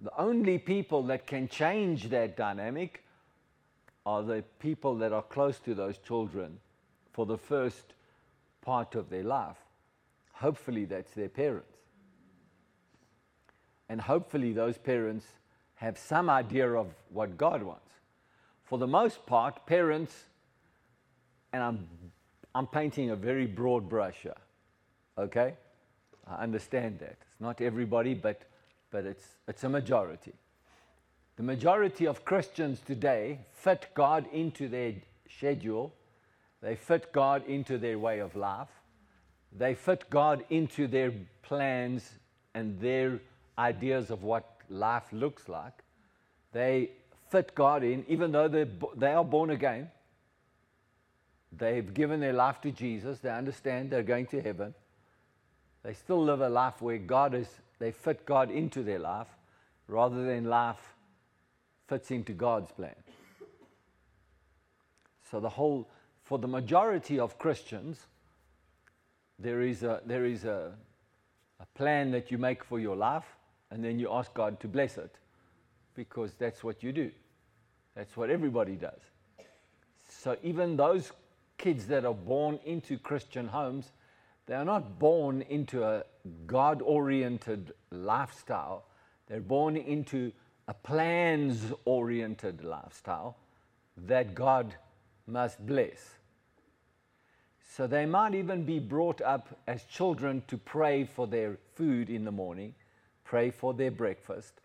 The 0.03 0.11
only 0.19 0.59
people 0.59 1.01
that 1.07 1.25
can 1.25 1.47
change 1.47 2.09
that 2.09 2.37
dynamic 2.37 3.03
are 4.05 4.23
the 4.23 4.43
people 4.59 4.95
that 4.95 5.11
are 5.11 5.21
close 5.21 5.59
to 5.59 5.73
those 5.73 5.97
children 5.97 6.59
for 7.11 7.25
the 7.25 7.37
first 7.37 7.93
part 8.61 8.95
of 8.95 9.09
their 9.09 9.23
life. 9.23 9.57
Hopefully, 10.33 10.85
that's 10.85 11.11
their 11.11 11.29
parents. 11.29 11.77
And 13.89 13.99
hopefully, 13.99 14.53
those 14.53 14.77
parents 14.77 15.25
have 15.75 15.97
some 15.97 16.29
idea 16.29 16.71
of 16.73 16.87
what 17.09 17.37
God 17.37 17.63
wants. 17.63 17.91
For 18.63 18.77
the 18.77 18.87
most 18.87 19.25
part, 19.25 19.65
parents, 19.65 20.13
and 21.51 21.63
I'm, 21.63 21.87
I'm 22.53 22.67
painting 22.67 23.09
a 23.09 23.15
very 23.15 23.47
broad 23.47 23.89
brush 23.89 24.17
here, 24.21 24.35
okay? 25.17 25.55
I 26.27 26.43
understand 26.43 26.99
that. 26.99 27.17
It's 27.21 27.41
not 27.41 27.61
everybody, 27.61 28.13
but, 28.13 28.43
but 28.91 29.05
it's, 29.05 29.25
it's 29.47 29.63
a 29.63 29.69
majority. 29.69 30.33
The 31.39 31.45
majority 31.45 32.05
of 32.05 32.25
Christians 32.25 32.81
today 32.85 33.39
fit 33.53 33.87
God 33.93 34.25
into 34.33 34.67
their 34.67 34.95
schedule, 35.37 35.93
they 36.61 36.75
fit 36.75 37.13
God 37.13 37.47
into 37.47 37.77
their 37.77 37.97
way 37.97 38.19
of 38.19 38.35
life, 38.35 38.67
they 39.57 39.73
fit 39.73 40.09
God 40.09 40.43
into 40.49 40.85
their 40.85 41.13
plans 41.41 42.11
and 42.53 42.77
their 42.81 43.21
ideas 43.57 44.11
of 44.11 44.23
what 44.23 44.57
life 44.69 45.05
looks 45.13 45.47
like. 45.47 45.81
They 46.51 46.89
fit 47.29 47.55
God 47.55 47.85
in, 47.85 48.03
even 48.09 48.33
though 48.33 48.49
they 48.49 49.13
are 49.13 49.23
born 49.23 49.51
again. 49.51 49.89
They've 51.57 51.93
given 51.93 52.19
their 52.19 52.33
life 52.33 52.59
to 52.63 52.71
Jesus. 52.71 53.19
They 53.19 53.31
understand 53.31 53.91
they're 53.91 54.03
going 54.03 54.25
to 54.25 54.41
heaven. 54.41 54.73
They 55.83 55.93
still 55.93 56.21
live 56.21 56.41
a 56.41 56.49
life 56.49 56.81
where 56.81 56.97
God 56.97 57.33
is, 57.33 57.47
they 57.79 57.91
fit 57.91 58.25
God 58.25 58.51
into 58.51 58.83
their 58.83 58.99
life 58.99 59.29
rather 59.87 60.25
than 60.25 60.43
life 60.43 60.95
fits 61.89 62.11
into 62.11 62.33
God's 62.33 62.71
plan. 62.71 62.95
So, 65.29 65.39
the 65.39 65.49
whole, 65.49 65.89
for 66.23 66.37
the 66.37 66.47
majority 66.47 67.19
of 67.19 67.37
Christians, 67.39 68.05
there 69.39 69.61
is 69.61 69.83
a, 69.83 70.01
there 70.05 70.25
is 70.25 70.45
a, 70.45 70.71
a 71.59 71.65
plan 71.75 72.11
that 72.11 72.31
you 72.31 72.37
make 72.37 72.63
for 72.63 72.79
your 72.79 72.95
life, 72.95 73.25
and 73.71 73.83
then 73.83 73.99
you 73.99 74.11
ask 74.11 74.33
God 74.33 74.59
to 74.59 74.67
bless 74.67 74.97
it 74.97 75.15
because 75.95 76.33
that's 76.33 76.63
what 76.63 76.83
you 76.83 76.91
do. 76.91 77.11
That's 77.95 78.15
what 78.15 78.29
everybody 78.29 78.75
does. 78.75 79.01
So, 80.07 80.37
even 80.43 80.77
those 80.77 81.11
kids 81.57 81.87
that 81.87 82.05
are 82.05 82.13
born 82.13 82.59
into 82.65 82.97
Christian 82.97 83.47
homes, 83.47 83.91
they 84.45 84.55
are 84.55 84.65
not 84.65 84.99
born 84.99 85.43
into 85.43 85.83
a 85.83 86.03
God 86.45 86.81
oriented 86.83 87.73
lifestyle. 87.91 88.85
They're 89.27 89.41
born 89.41 89.75
into 89.75 90.31
a 90.69 90.73
plans 90.75 91.73
oriented 91.85 92.63
lifestyle 92.63 93.35
that 93.97 94.35
God 94.35 94.75
must 95.25 95.65
bless. 95.65 95.97
So 97.75 97.87
they 97.87 98.05
might 98.05 98.35
even 98.35 98.65
be 98.65 98.77
brought 98.77 99.19
up 99.19 99.49
as 99.67 99.83
children 99.85 100.43
to 100.47 100.57
pray 100.57 101.05
for 101.05 101.25
their 101.25 101.57
food 101.73 102.11
in 102.11 102.23
the 102.23 102.31
morning, 102.31 102.75
pray 103.23 103.49
for 103.49 103.73
their 103.73 103.89
breakfast, 103.89 104.61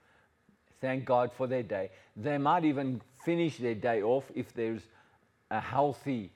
thank 0.78 1.06
God 1.06 1.32
for 1.32 1.46
their 1.46 1.62
day. 1.62 1.90
They 2.14 2.36
might 2.36 2.66
even 2.66 3.00
finish 3.24 3.56
their 3.56 3.74
day 3.74 4.02
off 4.02 4.24
if 4.34 4.52
there's 4.52 4.82
a 5.50 5.60
healthy 5.60 6.32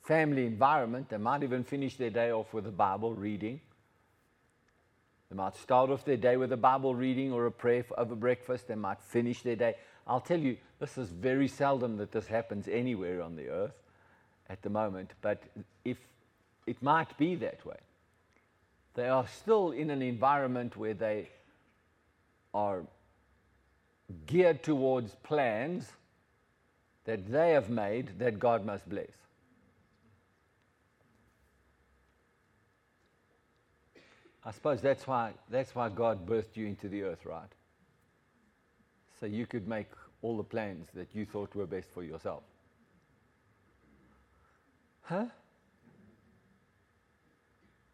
family 0.00 0.46
environment. 0.46 1.10
They 1.10 1.18
might 1.18 1.42
even 1.42 1.62
finish 1.62 1.98
their 1.98 2.10
day 2.10 2.32
off 2.32 2.54
with 2.54 2.66
a 2.66 2.72
Bible 2.72 3.12
reading 3.12 3.60
they 5.32 5.36
might 5.36 5.56
start 5.56 5.88
off 5.88 6.04
their 6.04 6.18
day 6.18 6.36
with 6.36 6.52
a 6.52 6.58
Bible 6.58 6.94
reading 6.94 7.32
or 7.32 7.46
a 7.46 7.50
prayer 7.50 7.86
over 7.96 8.14
breakfast. 8.14 8.68
They 8.68 8.74
might 8.74 9.00
finish 9.00 9.40
their 9.40 9.56
day. 9.56 9.76
I'll 10.06 10.20
tell 10.20 10.38
you, 10.38 10.58
this 10.78 10.98
is 10.98 11.08
very 11.08 11.48
seldom 11.48 11.96
that 11.96 12.12
this 12.12 12.26
happens 12.26 12.68
anywhere 12.68 13.22
on 13.22 13.34
the 13.36 13.48
earth 13.48 13.72
at 14.50 14.60
the 14.60 14.68
moment, 14.68 15.12
but 15.22 15.42
if 15.86 15.96
it 16.66 16.82
might 16.82 17.16
be 17.16 17.34
that 17.36 17.64
way, 17.64 17.78
they 18.92 19.08
are 19.08 19.26
still 19.26 19.70
in 19.70 19.88
an 19.88 20.02
environment 20.02 20.76
where 20.76 20.92
they 20.92 21.30
are 22.52 22.82
geared 24.26 24.62
towards 24.62 25.14
plans 25.22 25.92
that 27.06 27.32
they 27.32 27.52
have 27.52 27.70
made 27.70 28.18
that 28.18 28.38
God 28.38 28.66
must 28.66 28.86
bless. 28.86 29.21
I 34.44 34.50
suppose 34.50 34.80
that's 34.80 35.06
why, 35.06 35.32
that's 35.50 35.74
why 35.74 35.88
God 35.88 36.26
birthed 36.26 36.56
you 36.56 36.66
into 36.66 36.88
the 36.88 37.02
earth, 37.02 37.24
right? 37.24 37.52
So 39.20 39.26
you 39.26 39.46
could 39.46 39.68
make 39.68 39.86
all 40.20 40.36
the 40.36 40.42
plans 40.44 40.88
that 40.94 41.14
you 41.14 41.24
thought 41.24 41.54
were 41.54 41.66
best 41.66 41.88
for 41.90 42.02
yourself. 42.02 42.42
Huh? 45.02 45.26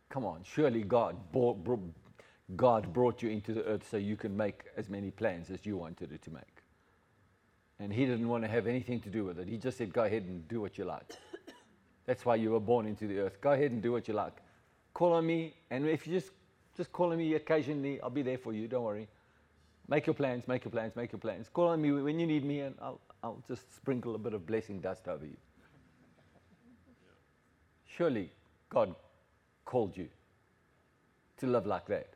Come 0.08 0.24
on, 0.24 0.42
surely 0.42 0.82
God 0.82 1.16
brought, 1.32 1.58
God 2.56 2.92
brought 2.94 3.22
you 3.22 3.28
into 3.28 3.52
the 3.52 3.64
earth 3.64 3.86
so 3.90 3.98
you 3.98 4.16
can 4.16 4.34
make 4.34 4.64
as 4.76 4.88
many 4.88 5.10
plans 5.10 5.50
as 5.50 5.66
you 5.66 5.76
wanted 5.76 6.12
it 6.12 6.22
to 6.22 6.30
make. 6.30 6.42
And 7.78 7.92
He 7.92 8.06
didn't 8.06 8.28
want 8.28 8.44
to 8.44 8.48
have 8.48 8.66
anything 8.66 9.00
to 9.00 9.10
do 9.10 9.24
with 9.24 9.38
it. 9.38 9.48
He 9.48 9.58
just 9.58 9.76
said, 9.76 9.92
Go 9.92 10.04
ahead 10.04 10.24
and 10.24 10.48
do 10.48 10.60
what 10.60 10.78
you 10.78 10.84
like. 10.84 11.10
That's 12.06 12.24
why 12.24 12.36
you 12.36 12.52
were 12.52 12.60
born 12.60 12.86
into 12.86 13.06
the 13.06 13.20
earth. 13.20 13.40
Go 13.40 13.52
ahead 13.52 13.70
and 13.70 13.82
do 13.82 13.92
what 13.92 14.08
you 14.08 14.14
like. 14.14 14.36
Call 14.94 15.12
on 15.12 15.26
me, 15.26 15.54
and 15.70 15.86
if 15.86 16.06
you 16.06 16.14
just 16.14 16.32
just 16.78 16.92
call 16.92 17.10
on 17.10 17.18
me 17.18 17.34
occasionally, 17.34 18.00
I'll 18.00 18.08
be 18.08 18.22
there 18.22 18.38
for 18.38 18.52
you. 18.54 18.68
Don't 18.68 18.84
worry. 18.84 19.08
Make 19.88 20.06
your 20.06 20.14
plans, 20.14 20.46
make 20.46 20.64
your 20.64 20.70
plans, 20.70 20.94
make 20.94 21.10
your 21.10 21.18
plans. 21.18 21.48
Call 21.52 21.68
on 21.68 21.82
me 21.82 21.90
when 21.90 22.20
you 22.20 22.26
need 22.26 22.44
me, 22.44 22.60
and 22.60 22.76
I'll, 22.80 23.00
I'll 23.22 23.42
just 23.48 23.74
sprinkle 23.74 24.14
a 24.14 24.18
bit 24.18 24.32
of 24.32 24.46
blessing 24.46 24.80
dust 24.80 25.08
over 25.08 25.26
you. 25.26 25.36
Surely 27.84 28.30
God 28.70 28.94
called 29.64 29.96
you 29.96 30.08
to 31.38 31.46
live 31.48 31.66
like 31.66 31.86
that. 31.86 32.10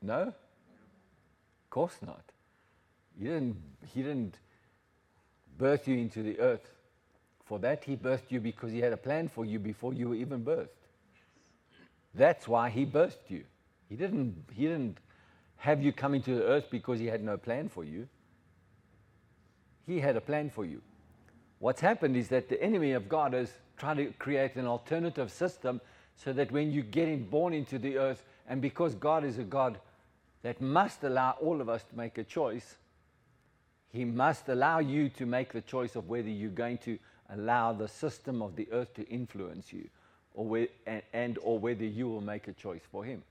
No? 0.00 0.20
Of 0.22 0.34
course 1.70 1.98
not. 2.00 2.24
He 3.18 3.24
didn't, 3.24 3.56
he 3.92 4.02
didn't 4.02 4.38
birth 5.58 5.86
you 5.86 5.98
into 5.98 6.22
the 6.22 6.40
earth 6.40 6.72
for 7.52 7.58
that. 7.58 7.84
He 7.84 7.96
birthed 7.96 8.30
you 8.30 8.40
because 8.40 8.72
he 8.72 8.78
had 8.78 8.94
a 8.94 8.96
plan 8.96 9.28
for 9.28 9.44
you 9.44 9.58
before 9.58 9.92
you 9.92 10.08
were 10.08 10.14
even 10.14 10.42
birthed. 10.42 10.68
That's 12.14 12.48
why 12.48 12.70
he 12.70 12.86
birthed 12.86 13.28
you. 13.28 13.44
He 13.90 13.94
didn't, 13.94 14.42
he 14.54 14.62
didn't 14.62 14.96
have 15.56 15.82
you 15.82 15.92
come 15.92 16.14
into 16.14 16.34
the 16.34 16.44
earth 16.44 16.68
because 16.70 16.98
he 16.98 17.08
had 17.08 17.22
no 17.22 17.36
plan 17.36 17.68
for 17.68 17.84
you. 17.84 18.08
He 19.86 20.00
had 20.00 20.16
a 20.16 20.20
plan 20.22 20.48
for 20.48 20.64
you. 20.64 20.80
What's 21.58 21.82
happened 21.82 22.16
is 22.16 22.28
that 22.28 22.48
the 22.48 22.62
enemy 22.62 22.92
of 22.92 23.06
God 23.06 23.34
has 23.34 23.52
tried 23.76 23.98
to 23.98 24.06
create 24.18 24.56
an 24.56 24.66
alternative 24.66 25.30
system 25.30 25.82
so 26.16 26.32
that 26.32 26.50
when 26.52 26.72
you 26.72 26.82
get 26.82 27.06
in, 27.06 27.28
born 27.28 27.52
into 27.52 27.78
the 27.78 27.98
earth, 27.98 28.24
and 28.48 28.62
because 28.62 28.94
God 28.94 29.24
is 29.24 29.36
a 29.36 29.44
God 29.44 29.78
that 30.42 30.62
must 30.62 31.04
allow 31.04 31.32
all 31.32 31.60
of 31.60 31.68
us 31.68 31.84
to 31.84 31.98
make 31.98 32.16
a 32.16 32.24
choice, 32.24 32.78
He 33.90 34.06
must 34.06 34.48
allow 34.48 34.78
you 34.78 35.10
to 35.10 35.26
make 35.26 35.52
the 35.52 35.60
choice 35.60 35.96
of 35.96 36.08
whether 36.08 36.30
you're 36.30 36.48
going 36.48 36.78
to 36.78 36.98
allow 37.32 37.72
the 37.72 37.88
system 37.88 38.42
of 38.42 38.56
the 38.56 38.68
earth 38.72 38.94
to 38.94 39.08
influence 39.08 39.72
you 39.72 39.88
or 40.34 40.66
and, 40.86 41.02
and 41.12 41.38
or 41.42 41.58
whether 41.58 41.84
you 41.84 42.08
will 42.08 42.20
make 42.20 42.48
a 42.48 42.52
choice 42.52 42.82
for 42.90 43.04
Him. 43.04 43.22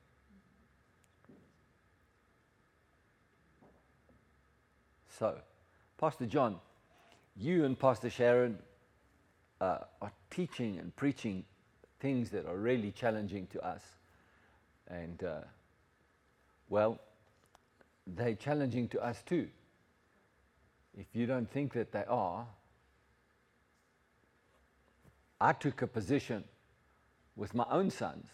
So, 5.20 5.36
Pastor 6.00 6.26
John, 6.26 6.58
you 7.38 7.66
and 7.66 7.78
Pastor 7.78 8.10
Sharon 8.10 8.58
uh, 9.60 9.80
are 10.02 10.12
teaching 10.32 10.80
and 10.80 10.96
preaching 10.96 11.44
things 12.00 12.32
that 12.32 12.48
are 12.48 12.58
really 12.58 12.92
challenging 12.92 13.46
to 13.48 13.64
us. 13.64 13.82
And, 14.88 15.24
uh, 15.24 15.42
well, 16.70 17.00
they're 18.08 18.36
challenging 18.36 18.88
to 18.90 19.04
us 19.04 19.22
too. 19.24 19.48
If 20.98 21.06
you 21.14 21.26
don't 21.28 21.50
think 21.50 21.74
that 21.74 21.92
they 21.92 22.04
are, 22.08 22.48
I 25.42 25.54
took 25.54 25.82
a 25.82 25.88
position 25.88 26.44
with 27.36 27.56
my 27.56 27.66
own 27.72 27.90
sons 27.90 28.28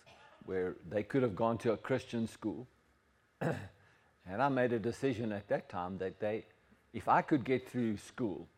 where 0.46 0.76
they 0.90 1.04
could 1.04 1.24
have 1.24 1.38
gone 1.38 1.58
to 1.60 1.72
a 1.72 1.78
Christian 1.78 2.28
school. 2.28 2.68
and 3.42 4.42
I 4.42 4.50
made 4.50 4.74
a 4.74 4.80
decision 4.80 5.32
at 5.32 5.48
that 5.48 5.70
time 5.70 5.98
that 6.00 6.20
they, 6.20 6.44
if 6.94 7.08
I 7.08 7.22
could 7.22 7.46
get 7.46 7.70
through 7.70 7.96
school 7.96 8.50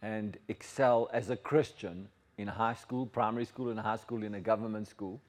and 0.00 0.38
excel 0.46 1.10
as 1.12 1.30
a 1.30 1.36
Christian 1.36 2.06
in 2.38 2.46
high 2.46 2.74
school, 2.74 3.04
primary 3.04 3.46
school, 3.46 3.70
in 3.70 3.78
high 3.78 3.96
school, 3.96 4.22
in 4.22 4.36
a 4.36 4.40
government 4.40 4.86
school, 4.86 5.20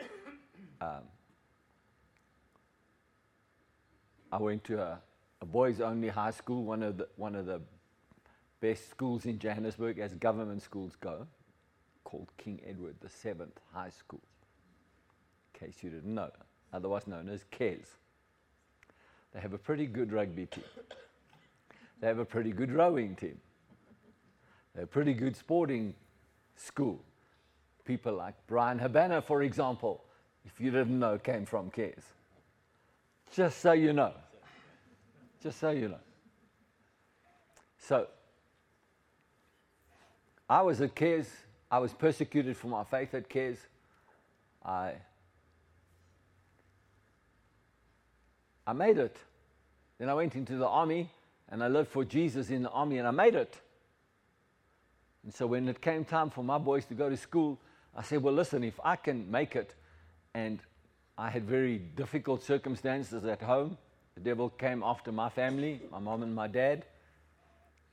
um, 0.80 1.04
I 4.32 4.38
went 4.38 4.64
to 4.64 4.82
a, 4.82 4.98
a 5.40 5.46
boys 5.46 5.80
only 5.80 6.08
high 6.08 6.32
school, 6.32 6.64
one 6.64 6.82
of, 6.82 6.96
the, 6.96 7.08
one 7.14 7.36
of 7.36 7.46
the 7.46 7.60
best 8.60 8.90
schools 8.90 9.26
in 9.26 9.38
Johannesburg 9.38 10.00
as 10.00 10.12
government 10.14 10.62
schools 10.62 10.96
go, 11.00 11.28
called 12.08 12.28
King 12.38 12.58
Edward 12.66 12.96
VII 13.02 13.52
High 13.74 13.90
School, 13.90 14.22
in 15.52 15.66
case 15.66 15.82
you 15.82 15.90
didn't 15.90 16.14
know, 16.14 16.30
otherwise 16.72 17.06
known 17.06 17.28
as 17.28 17.44
KES. 17.50 17.98
They 19.34 19.40
have 19.40 19.52
a 19.52 19.58
pretty 19.58 19.84
good 19.84 20.10
rugby 20.10 20.46
team. 20.46 20.64
They 22.00 22.06
have 22.06 22.18
a 22.18 22.24
pretty 22.24 22.52
good 22.52 22.72
rowing 22.72 23.14
team. 23.14 23.38
They're 24.74 24.84
a 24.84 24.86
pretty 24.86 25.12
good 25.12 25.36
sporting 25.36 25.94
school. 26.56 26.98
People 27.84 28.14
like 28.14 28.34
Bryan 28.46 28.78
Habana, 28.78 29.20
for 29.20 29.42
example, 29.42 30.02
if 30.46 30.58
you 30.58 30.70
didn't 30.70 30.98
know, 30.98 31.18
came 31.18 31.44
from 31.44 31.68
KES. 31.70 32.04
Just 33.34 33.60
so 33.60 33.72
you 33.72 33.92
know. 33.92 34.14
Just 35.42 35.60
so 35.60 35.72
you 35.72 35.88
know. 35.88 36.00
So, 37.78 38.06
I 40.48 40.62
was 40.62 40.80
at 40.80 40.94
KES. 40.94 41.28
I 41.70 41.78
was 41.78 41.92
persecuted 41.92 42.56
for 42.56 42.68
my 42.68 42.84
faith 42.84 43.14
at 43.14 43.28
KES. 43.28 43.58
I, 44.64 44.92
I 48.66 48.72
made 48.72 48.98
it. 48.98 49.16
Then 49.98 50.08
I 50.08 50.14
went 50.14 50.34
into 50.34 50.56
the 50.56 50.66
army 50.66 51.10
and 51.48 51.62
I 51.62 51.68
lived 51.68 51.90
for 51.90 52.04
Jesus 52.04 52.50
in 52.50 52.62
the 52.62 52.70
army 52.70 52.98
and 52.98 53.06
I 53.06 53.10
made 53.10 53.34
it. 53.34 53.60
And 55.24 55.34
so 55.34 55.46
when 55.46 55.68
it 55.68 55.80
came 55.80 56.04
time 56.04 56.30
for 56.30 56.42
my 56.42 56.58
boys 56.58 56.86
to 56.86 56.94
go 56.94 57.10
to 57.10 57.16
school, 57.16 57.58
I 57.94 58.02
said, 58.02 58.22
Well, 58.22 58.34
listen, 58.34 58.64
if 58.64 58.78
I 58.84 58.96
can 58.96 59.30
make 59.30 59.56
it 59.56 59.74
and 60.34 60.60
I 61.18 61.30
had 61.30 61.44
very 61.44 61.78
difficult 61.78 62.44
circumstances 62.44 63.24
at 63.24 63.42
home. 63.42 63.76
The 64.14 64.20
devil 64.20 64.50
came 64.50 64.84
after 64.84 65.10
my 65.10 65.28
family, 65.28 65.82
my 65.90 65.98
mom 65.98 66.22
and 66.22 66.32
my 66.32 66.46
dad. 66.46 66.84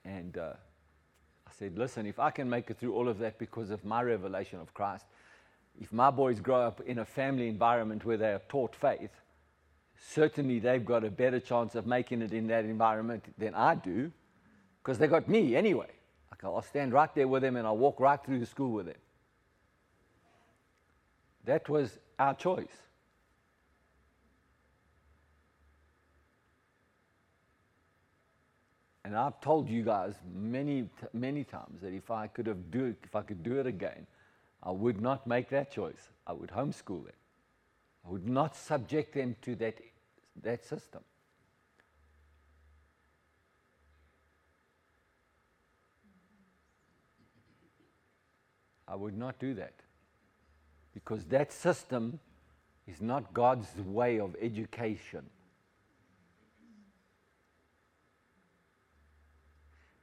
And 0.03 0.38
uh, 0.38 0.53
said, 1.57 1.77
Listen, 1.77 2.05
if 2.05 2.19
I 2.19 2.31
can 2.31 2.49
make 2.49 2.69
it 2.69 2.77
through 2.77 2.93
all 2.93 3.07
of 3.07 3.19
that 3.19 3.37
because 3.39 3.69
of 3.69 3.83
my 3.85 4.01
revelation 4.01 4.59
of 4.59 4.73
Christ, 4.73 5.05
if 5.79 5.91
my 5.91 6.09
boys 6.09 6.39
grow 6.39 6.61
up 6.61 6.81
in 6.81 6.99
a 6.99 7.05
family 7.05 7.47
environment 7.47 8.05
where 8.05 8.17
they 8.17 8.31
are 8.31 8.41
taught 8.47 8.75
faith, 8.75 9.11
certainly 9.97 10.59
they've 10.59 10.85
got 10.85 11.03
a 11.03 11.11
better 11.11 11.39
chance 11.39 11.75
of 11.75 11.85
making 11.85 12.21
it 12.21 12.33
in 12.33 12.47
that 12.47 12.65
environment 12.65 13.23
than 13.37 13.53
I 13.53 13.75
do 13.75 14.11
because 14.81 14.97
they 14.97 15.07
got 15.07 15.27
me 15.27 15.55
anyway. 15.55 15.87
I'll 16.43 16.61
stand 16.61 16.93
right 16.93 17.13
there 17.15 17.27
with 17.27 17.41
them 17.41 17.55
and 17.55 17.65
I'll 17.65 17.77
walk 17.77 17.99
right 17.99 18.23
through 18.23 18.39
the 18.39 18.45
school 18.45 18.71
with 18.71 18.85
them. 18.85 18.95
That 21.45 21.67
was 21.69 21.97
our 22.19 22.35
choice. 22.35 22.67
And 29.05 29.15
I've 29.15 29.39
told 29.39 29.69
you 29.69 29.83
guys 29.83 30.15
many, 30.33 30.89
many 31.13 31.43
times 31.43 31.79
that 31.83 31.93
if 31.93 32.09
I 32.09 32.25
could 32.25 32.47
have 32.47 32.71
do 32.71 32.95
if 33.03 33.15
I 33.15 33.21
could 33.21 33.43
do 33.43 33.59
it 33.59 33.67
again, 33.67 34.07
I 34.63 34.71
would 34.71 34.99
not 34.99 35.27
make 35.27 35.47
that 35.49 35.71
choice. 35.71 36.09
I 36.25 36.33
would 36.33 36.49
homeschool 36.49 37.05
them. 37.05 37.13
I 38.03 38.09
would 38.09 38.27
not 38.27 38.55
subject 38.55 39.13
them 39.13 39.35
to 39.43 39.55
that, 39.57 39.75
that 40.41 40.65
system. 40.65 41.01
I 48.87 48.95
would 48.95 49.15
not 49.15 49.37
do 49.37 49.53
that. 49.53 49.73
Because 50.95 51.25
that 51.25 51.51
system 51.51 52.19
is 52.87 53.01
not 53.01 53.35
God's 53.35 53.67
way 53.85 54.19
of 54.19 54.35
education. 54.41 55.29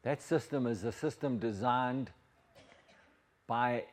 That 0.03 0.21
system 0.21 0.67
is 0.67 0.85
a 0.85 0.93
system 0.93 1.39
designed 1.39 2.11
by 3.47 3.85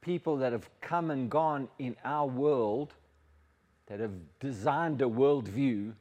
people 0.00 0.36
that 0.38 0.52
have 0.52 0.68
come 0.80 1.10
and 1.10 1.30
gone 1.30 1.68
in 1.78 1.96
our 2.04 2.26
world, 2.26 2.94
that 3.86 4.00
have 4.00 4.14
designed 4.40 5.00
a 5.00 5.06
worldview 5.06 5.92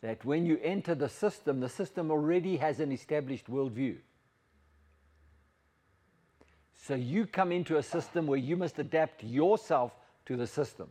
that 0.00 0.24
when 0.24 0.44
you 0.44 0.58
enter 0.62 0.94
the 0.94 1.08
system, 1.08 1.60
the 1.60 1.68
system 1.68 2.10
already 2.10 2.58
has 2.58 2.80
an 2.80 2.92
established 2.92 3.50
worldview. 3.50 3.96
So 6.86 6.94
you 6.94 7.26
come 7.26 7.52
into 7.52 7.78
a 7.78 7.82
system 7.82 8.26
where 8.26 8.38
you 8.38 8.56
must 8.56 8.78
adapt 8.78 9.24
yourself 9.24 9.92
to 10.26 10.36
the 10.36 10.46
system. 10.46 10.90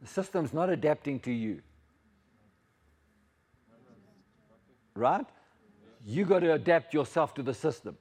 The 0.00 0.06
system's 0.06 0.52
not 0.52 0.70
adapting 0.70 1.18
to 1.20 1.32
you. 1.32 1.60
Right? 4.94 5.26
You 6.08 6.24
got 6.24 6.38
to 6.38 6.54
adapt 6.54 6.94
yourself 6.94 7.34
to 7.34 7.42
the 7.42 7.52
system. 7.52 7.98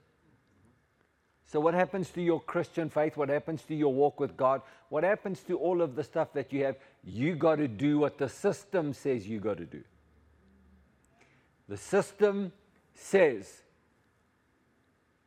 So, 1.43 1.59
what 1.59 1.73
happens 1.73 2.09
to 2.11 2.21
your 2.21 2.39
Christian 2.39 2.89
faith? 2.89 3.17
What 3.17 3.27
happens 3.27 3.63
to 3.63 3.75
your 3.75 3.93
walk 3.93 4.17
with 4.17 4.37
God? 4.37 4.61
What 4.87 5.03
happens 5.03 5.41
to 5.41 5.57
all 5.57 5.81
of 5.81 5.97
the 5.97 6.05
stuff 6.05 6.31
that 6.31 6.53
you 6.53 6.63
have? 6.63 6.77
You 7.03 7.35
got 7.35 7.57
to 7.57 7.67
do 7.67 7.99
what 7.99 8.17
the 8.17 8.29
system 8.29 8.93
says 8.93 9.27
you 9.27 9.41
got 9.41 9.57
to 9.57 9.65
do. 9.65 9.83
The 11.67 11.75
system 11.75 12.53
says 12.93 13.63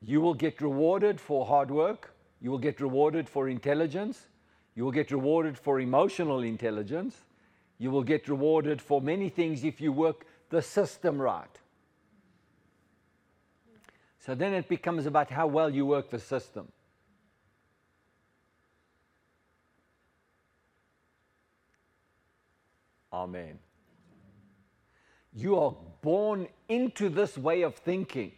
you 0.01 0.23
will 0.23 0.33
get 0.33 0.63
rewarded 0.63 1.21
for 1.21 1.45
hard 1.45 1.71
work, 1.71 2.15
you 2.41 2.51
will 2.51 2.59
get 2.59 2.81
rewarded 2.81 3.29
for 3.29 3.51
intelligence, 3.51 4.27
you 4.75 4.85
will 4.85 4.93
get 4.93 5.11
rewarded 5.11 5.59
for 5.59 5.81
emotional 5.81 6.41
intelligence, 6.41 7.15
you 7.77 7.91
will 7.91 8.05
get 8.05 8.27
rewarded 8.27 8.81
for 8.81 9.03
many 9.03 9.29
things 9.29 9.65
if 9.65 9.83
you 9.83 9.93
work 9.93 10.25
the 10.49 10.63
system 10.63 11.21
right. 11.21 11.59
So 14.21 14.35
then 14.35 14.53
it 14.53 14.69
becomes 14.69 15.07
about 15.07 15.31
how 15.31 15.47
well 15.47 15.71
you 15.71 15.87
work 15.87 16.11
the 16.11 16.19
system. 16.19 16.69
Amen. 23.13 23.59
You 25.33 25.59
are 25.59 25.75
born 26.03 26.49
into 26.69 27.09
this 27.09 27.39
way 27.39 27.63
of 27.63 27.75
thinking. 27.75 28.33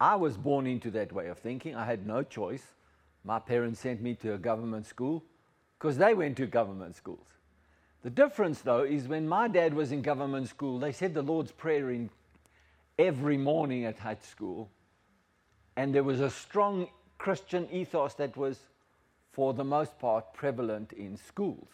I 0.00 0.16
was 0.16 0.38
born 0.38 0.66
into 0.66 0.90
that 0.92 1.12
way 1.12 1.28
of 1.28 1.38
thinking. 1.38 1.74
I 1.74 1.84
had 1.84 2.06
no 2.06 2.22
choice. 2.22 2.62
My 3.24 3.38
parents 3.38 3.80
sent 3.80 4.00
me 4.00 4.14
to 4.16 4.34
a 4.34 4.38
government 4.38 4.86
school 4.86 5.22
because 5.78 5.98
they 5.98 6.14
went 6.14 6.38
to 6.38 6.46
government 6.46 6.96
schools. 6.96 7.26
The 8.02 8.10
difference, 8.10 8.62
though, 8.62 8.84
is 8.84 9.06
when 9.06 9.28
my 9.28 9.46
dad 9.46 9.74
was 9.74 9.92
in 9.92 10.00
government 10.00 10.48
school, 10.48 10.78
they 10.78 10.92
said 10.92 11.12
the 11.12 11.22
Lord's 11.22 11.52
Prayer 11.52 11.90
in 11.90 12.08
every 13.00 13.38
morning 13.38 13.86
at 13.86 13.98
high 13.98 14.18
school. 14.30 14.70
And 15.76 15.94
there 15.94 16.04
was 16.04 16.20
a 16.20 16.30
strong 16.30 16.88
Christian 17.16 17.66
ethos 17.72 18.14
that 18.14 18.36
was, 18.36 18.58
for 19.32 19.54
the 19.54 19.64
most 19.64 19.98
part, 19.98 20.34
prevalent 20.34 20.92
in 20.92 21.16
schools. 21.16 21.68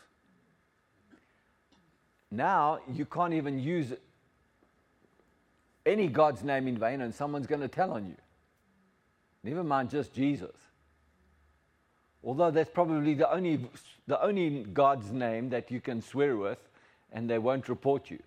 Now 2.30 2.78
you 2.92 3.04
can't 3.04 3.34
even 3.34 3.58
use 3.58 3.92
any 5.84 6.06
God's 6.08 6.42
name 6.42 6.68
in 6.68 6.78
vain, 6.78 7.00
and 7.00 7.14
someone's 7.14 7.46
going 7.46 7.60
to 7.60 7.68
tell 7.68 7.92
on 7.92 8.06
you. 8.06 8.16
Never 9.42 9.64
mind 9.64 9.90
just 9.90 10.12
Jesus. 10.12 10.54
Although 12.24 12.50
that's 12.50 12.70
probably 12.70 13.14
the 13.14 13.30
only, 13.30 13.60
the 14.06 14.20
only 14.20 14.64
God's 14.64 15.12
name 15.12 15.50
that 15.50 15.70
you 15.70 15.80
can 15.80 16.02
swear 16.02 16.36
with, 16.36 16.58
and 17.12 17.30
they 17.30 17.38
won't 17.38 17.68
report 17.68 18.10
you. 18.10 18.20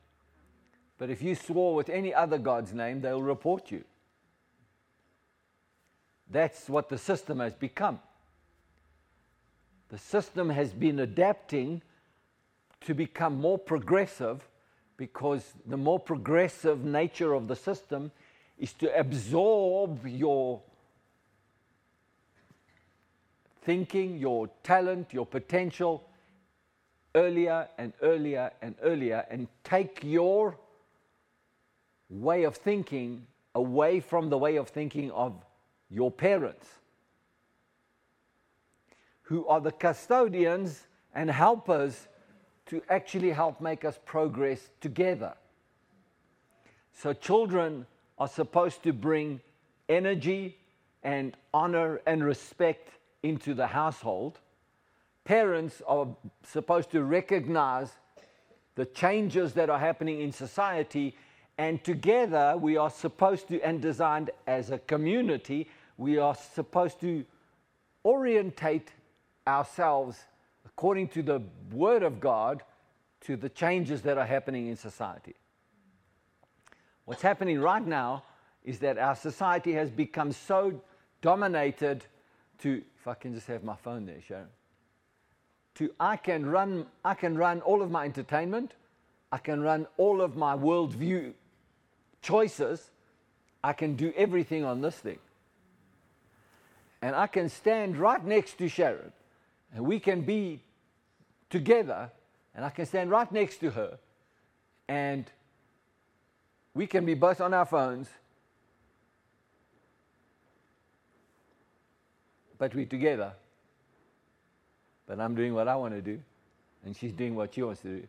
But 1.00 1.10
if 1.10 1.24
you 1.24 1.34
swore 1.34 1.74
with 1.74 1.90
any 1.90 2.14
other 2.14 2.38
God's 2.38 2.74
name, 2.74 3.02
they'll 3.02 3.22
report 3.22 3.72
you. 3.72 3.84
That's 6.30 6.70
what 6.70 6.90
the 6.90 6.98
system 6.98 7.40
has 7.40 7.56
become. 7.56 8.00
The 9.88 9.98
system 9.98 10.50
has 10.52 10.74
been 10.74 11.00
adapting 11.00 11.82
to 12.82 12.94
become 12.94 13.40
more 13.40 13.58
progressive 13.58 14.48
because 14.98 15.54
the 15.66 15.78
more 15.78 16.00
progressive 16.00 16.84
nature 16.84 17.34
of 17.34 17.48
the 17.48 17.56
system 17.56 18.12
is 18.60 18.74
to 18.74 18.96
absorb 19.00 20.06
your 20.06 20.62
thinking, 23.64 24.18
your 24.18 24.50
talent, 24.64 25.14
your 25.14 25.26
potential 25.26 26.04
earlier 27.16 27.68
and 27.78 27.94
earlier 28.02 28.52
and 28.62 28.76
earlier 28.84 29.26
and 29.32 29.48
take 29.64 30.04
your 30.04 30.58
way 32.10 32.43
of 32.43 32.56
thinking 32.56 33.26
away 33.56 34.00
from 34.00 34.30
the 34.30 34.38
way 34.38 34.56
of 34.56 34.69
thinking 34.69 35.12
of 35.12 35.34
your 35.89 36.12
parents, 36.12 36.67
who 39.24 39.45
are 39.48 39.62
the 39.62 39.72
custodians 39.72 40.88
and 41.13 41.30
helpers 41.30 42.08
to 42.67 42.82
actually 42.89 43.32
help 43.32 43.60
make 43.60 43.84
us 43.84 44.00
progress 44.06 44.69
together. 44.80 45.34
So, 46.93 47.13
children 47.13 47.86
are 48.17 48.28
supposed 48.28 48.84
to 48.84 48.93
bring 48.93 49.41
energy 49.88 50.58
and 51.04 51.36
honor 51.54 52.02
and 52.06 52.24
respect 52.24 52.89
into 53.24 53.54
the 53.54 53.67
household. 53.67 54.39
Parents 55.24 55.82
are 55.88 56.08
supposed 56.43 56.91
to 56.91 57.04
recognize 57.04 57.91
the 58.76 58.86
changes 58.86 59.54
that 59.54 59.69
are 59.69 59.80
happening 59.80 60.22
in 60.22 60.32
society 60.32 61.15
and 61.60 61.84
together, 61.84 62.56
we 62.58 62.78
are 62.78 62.89
supposed 62.89 63.50
to, 63.50 63.62
and 63.62 63.82
designed 63.82 64.32
as 64.48 64.72
a 64.72 64.78
community, 64.78 65.67
we 65.98 66.17
are 66.17 66.34
supposed 66.34 67.02
to 67.02 67.26
orientate 68.06 68.93
ourselves 69.45 70.17
according 70.65 71.10
to 71.10 71.22
the 71.22 71.41
Word 71.74 72.02
of 72.02 72.22
God 72.22 72.63
to 73.26 73.36
the 73.36 73.50
changes 73.50 74.02
that 74.04 74.17
are 74.17 74.26
happening 74.26 74.67
in 74.67 74.78
society. 74.78 75.36
What's 77.04 77.22
happening 77.22 77.60
right 77.60 77.86
now 77.86 78.24
is 78.63 78.80
that 78.80 78.98
our 78.98 79.15
society 79.15 79.74
has 79.74 79.89
become 79.89 80.32
so 80.32 80.82
dominated 81.22 82.06
to, 82.60 82.82
if 83.02 83.06
I 83.06 83.15
can 83.15 83.34
just 83.34 83.48
have 83.48 83.65
my 83.65 83.76
phone 83.76 84.06
there, 84.06 84.22
Sharon, 84.26 84.48
to 85.76 85.89
I 86.00 86.15
can 86.15 86.45
run, 86.45 86.86
I 87.04 87.15
can 87.15 87.38
run 87.38 87.60
all 87.60 87.82
of 87.82 87.91
my 87.91 88.06
entertainment, 88.06 88.76
I 89.30 89.39
can 89.39 89.62
run 89.62 89.88
all 89.98 90.22
of 90.22 90.38
my 90.38 90.56
worldview 90.56 91.34
choices, 92.21 92.89
I 93.63 93.73
can 93.73 93.95
do 93.95 94.13
everything 94.15 94.63
on 94.63 94.82
this 94.82 94.95
thing. 94.95 95.19
And 97.01 97.15
I 97.15 97.27
can 97.27 97.49
stand 97.49 97.97
right 97.97 98.23
next 98.23 98.58
to 98.58 98.67
Sharon, 98.67 99.12
and 99.73 99.86
we 99.86 99.99
can 99.99 100.21
be 100.21 100.62
together, 101.49 102.12
and 102.53 102.65
I 102.65 102.69
can 102.69 102.86
stand 102.86 103.10
right 103.10 103.32
next 103.32 103.58
to 103.58 103.71
her, 103.71 103.97
and 104.88 105.25
we 106.73 106.88
can 106.88 107.05
be 107.05 107.13
both 107.13 107.39
on 107.41 107.53
our 107.53 107.65
phones, 107.65 108.10
but 112.58 112.75
we're 112.75 112.86
together. 112.86 113.34
But 115.08 115.19
I'm 115.19 115.36
doing 115.36 115.53
what 115.53 115.67
I 115.67 115.75
want 115.75 115.93
to 115.93 116.01
do, 116.01 116.19
and 116.86 116.95
she's 116.95 117.13
doing 117.13 117.34
what 117.36 117.53
she 117.53 117.63
wants 117.63 117.82
to 117.82 118.01
do. 118.01 118.08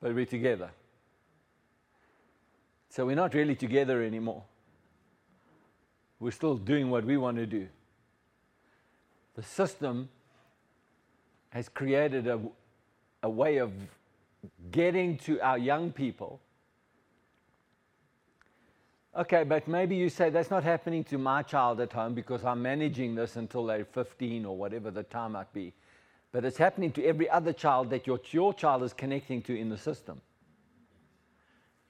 But 0.00 0.14
we're 0.14 0.24
together. 0.24 0.70
So 2.90 3.06
we're 3.06 3.16
not 3.16 3.34
really 3.34 3.54
together 3.54 4.02
anymore. 4.02 4.42
We're 6.18 6.32
still 6.32 6.56
doing 6.56 6.90
what 6.90 7.04
we 7.04 7.16
want 7.16 7.36
to 7.36 7.46
do. 7.46 7.68
The 9.36 9.44
system 9.44 10.08
has 11.50 11.68
created 11.68 12.26
a, 12.26 12.40
a 13.22 13.30
way 13.30 13.58
of 13.58 13.72
getting 14.72 15.18
to 15.18 15.40
our 15.40 15.56
young 15.56 15.92
people. 15.92 16.40
Okay, 19.16 19.44
but 19.44 19.68
maybe 19.68 19.94
you 19.94 20.08
say 20.08 20.30
that's 20.30 20.50
not 20.50 20.64
happening 20.64 21.04
to 21.04 21.18
my 21.18 21.42
child 21.42 21.80
at 21.80 21.92
home 21.92 22.14
because 22.14 22.44
I'm 22.44 22.60
managing 22.60 23.14
this 23.14 23.36
until 23.36 23.66
they're 23.66 23.84
15 23.84 24.44
or 24.44 24.56
whatever 24.56 24.90
the 24.90 25.04
time 25.04 25.32
might 25.32 25.52
be. 25.52 25.72
But 26.32 26.44
it's 26.44 26.58
happening 26.58 26.90
to 26.92 27.04
every 27.04 27.30
other 27.30 27.52
child 27.52 27.90
that 27.90 28.06
your, 28.06 28.20
your 28.30 28.52
child 28.52 28.82
is 28.82 28.92
connecting 28.92 29.42
to 29.42 29.56
in 29.56 29.68
the 29.68 29.78
system. 29.78 30.20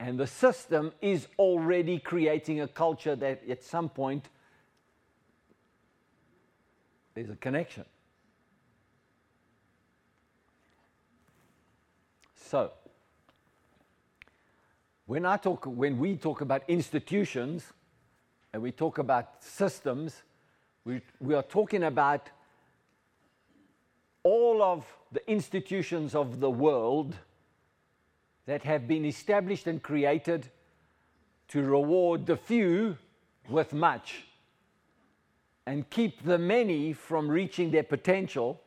And 0.01 0.19
the 0.19 0.27
system 0.27 0.93
is 1.03 1.29
already 1.39 1.99
creating 1.99 2.63
a 2.63 2.67
culture 2.67 3.15
that 3.17 3.47
at 3.47 3.63
some 3.63 3.91
point 3.91 4.31
there's 7.13 7.29
a 7.29 7.37
connection. 7.37 7.85
So, 12.35 12.73
when 15.05 15.27
I 15.27 15.37
talk, 15.37 15.67
when 15.67 15.99
we 15.99 16.17
talk 16.17 16.41
about 16.41 16.63
institutions 16.67 17.71
and 18.55 18.63
we 18.63 18.73
talk 18.73 18.97
about 18.97 19.45
systems, 19.45 20.23
we, 20.87 21.03
we 21.21 21.35
are 21.35 21.43
talking 21.43 21.83
about 21.83 22.31
all 24.23 24.63
of 24.63 24.87
the 25.13 25.31
institutions 25.31 26.15
of 26.15 26.41
the 26.41 26.51
world 26.51 27.17
that 28.51 28.65
have 28.65 28.89
been 28.89 29.05
established 29.05 29.69
and 29.69 29.81
created 29.81 30.49
to 31.47 31.63
reward 31.63 32.27
the 32.27 32.37
few 32.37 32.99
with 33.49 33.73
much 33.73 34.25
and 35.67 35.89
keep 35.89 36.25
the 36.25 36.37
many 36.37 36.93
from 36.93 37.29
reaching 37.31 37.71
their 37.71 37.85
potential 37.85 38.61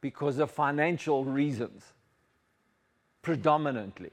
because 0.00 0.38
of 0.38 0.52
financial 0.52 1.24
reasons. 1.24 1.82
predominantly. 3.22 4.12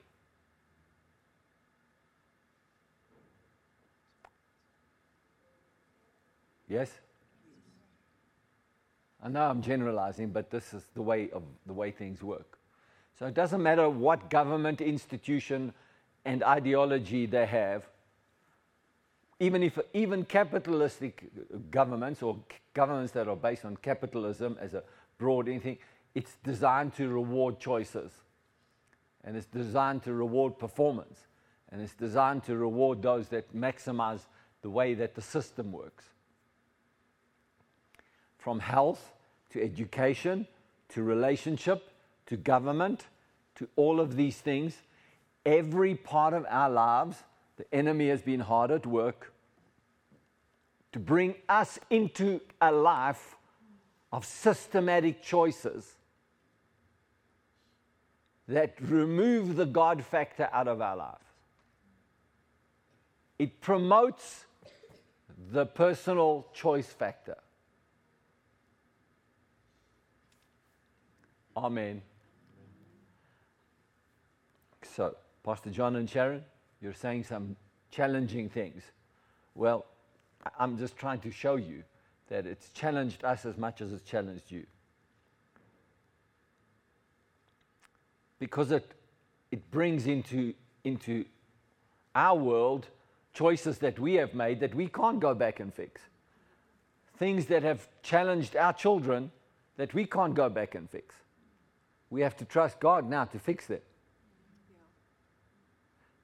Yes? 6.68 6.90
I 9.22 9.30
know 9.30 9.44
I'm 9.44 9.62
generalizing, 9.62 10.32
but 10.32 10.50
this 10.50 10.74
is 10.74 10.84
the 10.96 11.04
way 11.04 11.30
of 11.30 11.44
the 11.68 11.74
way 11.74 11.92
things 11.92 12.24
work. 12.24 12.58
So 13.18 13.28
it 13.28 13.34
doesn't 13.34 13.62
matter 13.62 13.90
what 13.90 14.30
government 14.30 14.82
institution 14.82 15.74
and 16.26 16.44
ideology 16.44 17.26
they 17.26 17.46
have, 17.46 17.88
even 19.40 19.62
if 19.62 19.78
even 19.94 20.26
capitalistic 20.26 21.26
governments 21.70 22.24
or 22.24 22.38
governments 22.74 23.12
that 23.14 23.28
are 23.28 23.36
based 23.36 23.66
on 23.66 23.76
capitalism 23.78 24.58
as 24.60 24.74
a 24.74 24.84
broad 25.18 25.46
thing, 25.46 25.78
it's 26.16 26.38
designed 26.44 26.96
to 26.96 27.08
reward 27.08 27.60
choices. 27.60 28.12
And 29.24 29.38
it's 29.38 29.48
designed 29.48 30.04
to 30.04 30.14
reward 30.14 30.58
performance. 30.58 31.28
And 31.72 31.82
it's 31.82 31.96
designed 31.96 32.44
to 32.46 32.56
reward 32.56 33.02
those 33.02 33.30
that 33.30 33.56
maximize 33.56 34.22
the 34.62 34.70
way 34.70 34.94
that 34.94 35.16
the 35.16 35.22
system 35.22 35.72
works 35.72 36.06
from 38.38 38.60
health 38.60 39.14
to 39.50 39.64
education 39.64 40.46
to 40.90 41.04
relationship 41.04 41.93
to 42.28 42.38
government 42.38 43.08
to 43.56 43.68
all 43.76 44.00
of 44.00 44.16
these 44.16 44.38
things, 44.38 44.76
every 45.46 45.96
part 45.96 46.34
of 46.34 46.46
our 46.50 46.70
lives, 46.70 47.24
the 47.58 47.66
enemy 47.74 48.10
has 48.10 48.22
been 48.22 48.40
hard 48.40 48.72
at 48.72 48.86
work 48.86 49.34
to 50.92 51.00
bring 51.00 51.36
us 51.50 51.80
into 51.90 52.40
a 52.62 52.72
life 52.72 53.36
of 54.12 54.26
systematic 54.26 55.22
choices 55.22 55.96
that 58.48 58.76
remove 58.82 59.56
the 59.56 59.66
God 59.66 60.04
factor 60.04 60.50
out 60.52 60.68
of 60.68 60.82
our 60.82 60.96
lives. 60.96 61.24
It 63.40 63.60
promotes 63.62 64.46
the 65.52 65.66
personal 65.66 66.48
choice 66.54 66.88
factor. 66.88 67.38
Amen. 71.56 72.02
So, 74.96 75.16
Pastor 75.44 75.72
John 75.72 75.96
and 75.96 76.08
Sharon, 76.08 76.44
you're 76.80 76.94
saying 76.94 77.24
some 77.24 77.56
challenging 77.90 78.48
things. 78.48 78.84
Well, 79.56 79.86
I'm 80.60 80.78
just 80.78 80.96
trying 80.98 81.20
to 81.22 81.32
show 81.32 81.56
you 81.56 81.84
that 82.30 82.46
it's 82.46 82.70
challenged 82.70 83.24
us 83.24 83.46
as 83.46 83.58
much 83.58 83.82
as 83.82 83.92
it's 83.92 84.08
challenged 84.08 84.52
you. 84.52 84.66
Because 88.38 88.72
it, 88.72 88.92
it 89.52 89.72
brings 89.72 90.06
into, 90.06 90.54
into 90.84 91.26
our 92.14 92.38
world 92.38 92.88
choices 93.34 93.80
that 93.80 93.98
we 93.98 94.16
have 94.16 94.36
made 94.36 94.60
that 94.60 94.76
we 94.76 94.88
can't 94.88 95.20
go 95.20 95.34
back 95.34 95.60
and 95.60 95.74
fix. 95.74 96.02
Things 97.18 97.48
that 97.48 97.64
have 97.64 97.88
challenged 98.04 98.56
our 98.56 98.74
children 98.74 99.32
that 99.78 99.94
we 99.96 100.06
can't 100.06 100.36
go 100.36 100.50
back 100.50 100.76
and 100.76 100.88
fix. 100.88 101.16
We 102.12 102.22
have 102.22 102.38
to 102.38 102.46
trust 102.46 102.80
God 102.80 103.10
now 103.10 103.26
to 103.26 103.40
fix 103.40 103.72
it. 103.72 103.84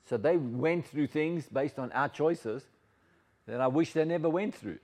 So 0.09 0.17
they 0.17 0.37
went 0.37 0.87
through 0.87 1.05
things 1.07 1.45
based 1.45 1.77
on 1.77 1.91
our 1.91 2.09
choices 2.09 2.63
that 3.45 3.61
I 3.61 3.67
wish 3.67 3.93
they 3.93 4.05
never 4.05 4.27
went 4.27 4.55
through. 4.55 4.79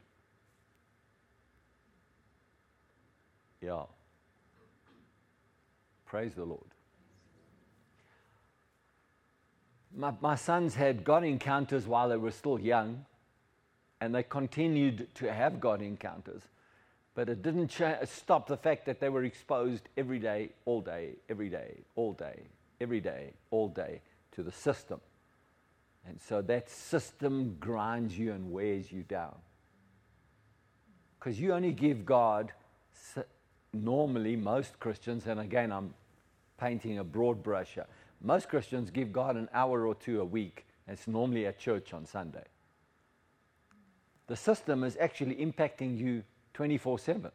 Yeah. 3.59 3.83
Praise 6.05 6.35
the 6.35 6.45
Lord. 6.45 6.61
My, 9.97 10.13
my 10.21 10.35
sons 10.35 10.75
had 10.75 11.03
God 11.03 11.23
encounters 11.23 11.87
while 11.87 12.09
they 12.09 12.17
were 12.17 12.31
still 12.31 12.59
young, 12.59 13.05
and 13.99 14.13
they 14.13 14.21
continued 14.21 15.07
to 15.15 15.33
have 15.33 15.59
God 15.59 15.81
encounters. 15.81 16.43
But 17.15 17.29
it 17.29 17.41
didn't 17.41 17.69
cha- 17.69 18.05
stop 18.05 18.45
the 18.45 18.57
fact 18.57 18.85
that 18.85 18.99
they 18.99 19.09
were 19.09 19.23
exposed 19.23 19.89
every 19.97 20.19
day, 20.19 20.49
all 20.65 20.81
day, 20.81 21.13
every 21.29 21.49
day, 21.49 21.77
all 21.95 22.13
day, 22.13 22.43
every 22.79 22.99
day, 22.99 23.33
all 23.49 23.69
day 23.69 24.01
to 24.33 24.43
the 24.43 24.51
system. 24.51 24.99
And 26.07 26.19
so 26.21 26.41
that 26.43 26.69
system 26.69 27.57
grinds 27.59 28.17
you 28.17 28.31
and 28.31 28.51
wears 28.51 28.91
you 28.91 29.03
down. 29.03 29.35
Because 31.19 31.39
you 31.39 31.53
only 31.53 31.71
give 31.71 32.05
God, 32.05 32.51
normally, 33.73 34.35
most 34.35 34.79
Christians, 34.79 35.25
and 35.25 35.39
again, 35.39 35.71
I'm 35.71 35.93
painting 36.59 36.99
a 36.99 37.03
broad 37.03 37.41
brush 37.41 37.73
here, 37.73 37.87
most 38.21 38.49
Christians 38.49 38.91
give 38.91 39.11
God 39.11 39.35
an 39.35 39.49
hour 39.53 39.87
or 39.87 39.95
two 39.95 40.21
a 40.21 40.25
week. 40.25 40.65
It's 40.87 41.07
normally 41.07 41.47
at 41.47 41.59
church 41.59 41.93
on 41.93 42.05
Sunday. 42.05 42.43
The 44.27 44.35
system 44.35 44.83
is 44.83 44.97
actually 44.99 45.35
impacting 45.35 45.97
you 45.97 46.23
24 46.53 46.99
7. 46.99 47.31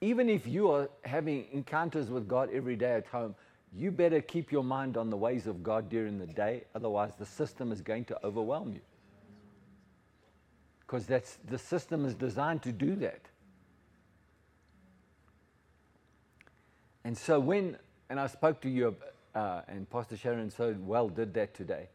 Even 0.00 0.28
if 0.28 0.46
you 0.46 0.70
are 0.70 0.88
having 1.04 1.46
encounters 1.52 2.10
with 2.10 2.28
God 2.28 2.50
every 2.52 2.76
day 2.76 2.92
at 2.94 3.06
home, 3.06 3.34
you 3.76 3.90
better 3.90 4.20
keep 4.20 4.50
your 4.50 4.64
mind 4.64 4.96
on 4.96 5.10
the 5.10 5.16
ways 5.16 5.46
of 5.46 5.62
God 5.62 5.88
during 5.88 6.18
the 6.18 6.26
day, 6.26 6.64
otherwise, 6.74 7.12
the 7.18 7.26
system 7.26 7.72
is 7.72 7.82
going 7.82 8.06
to 8.06 8.24
overwhelm 8.24 8.72
you. 8.72 8.80
Because 10.80 11.06
that's, 11.06 11.38
the 11.48 11.58
system 11.58 12.04
is 12.06 12.14
designed 12.14 12.62
to 12.62 12.72
do 12.72 12.94
that. 12.96 13.20
And 17.04 17.16
so, 17.16 17.38
when, 17.38 17.76
and 18.08 18.18
I 18.18 18.28
spoke 18.28 18.60
to 18.62 18.68
you, 18.70 18.96
uh, 19.34 19.60
and 19.68 19.88
Pastor 19.90 20.16
Sharon 20.16 20.50
so 20.50 20.74
well 20.80 21.08
did 21.08 21.34
that 21.34 21.54
today. 21.54 21.88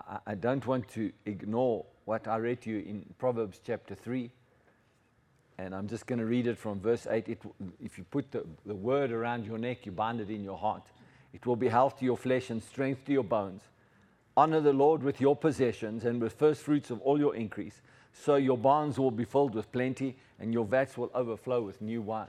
I, 0.00 0.18
I 0.26 0.34
don't 0.34 0.66
want 0.66 0.88
to 0.88 1.12
ignore 1.26 1.84
what 2.06 2.26
I 2.26 2.36
read 2.36 2.62
to 2.62 2.70
you 2.70 2.78
in 2.78 3.04
Proverbs 3.18 3.60
chapter 3.64 3.94
3. 3.94 4.30
And 5.60 5.74
I'm 5.74 5.88
just 5.88 6.06
going 6.06 6.18
to 6.18 6.24
read 6.24 6.46
it 6.46 6.56
from 6.56 6.80
verse 6.80 7.06
8. 7.08 7.28
It, 7.28 7.42
if 7.84 7.98
you 7.98 8.04
put 8.04 8.32
the, 8.32 8.46
the 8.64 8.74
word 8.74 9.12
around 9.12 9.44
your 9.44 9.58
neck, 9.58 9.84
you 9.84 9.92
bind 9.92 10.20
it 10.20 10.30
in 10.30 10.42
your 10.42 10.56
heart. 10.56 10.86
It 11.34 11.44
will 11.44 11.56
be 11.56 11.68
health 11.68 11.98
to 11.98 12.04
your 12.06 12.16
flesh 12.16 12.48
and 12.48 12.62
strength 12.62 13.04
to 13.04 13.12
your 13.12 13.24
bones. 13.24 13.62
Honor 14.36 14.60
the 14.60 14.72
Lord 14.72 15.02
with 15.02 15.20
your 15.20 15.36
possessions 15.36 16.06
and 16.06 16.20
with 16.20 16.32
first 16.32 16.62
fruits 16.62 16.90
of 16.90 17.00
all 17.02 17.18
your 17.18 17.36
increase. 17.36 17.82
So 18.12 18.36
your 18.36 18.56
barns 18.56 18.98
will 18.98 19.10
be 19.10 19.24
filled 19.24 19.54
with 19.54 19.70
plenty 19.70 20.16
and 20.38 20.54
your 20.54 20.64
vats 20.64 20.96
will 20.96 21.10
overflow 21.14 21.60
with 21.60 21.82
new 21.82 22.00
wine. 22.00 22.28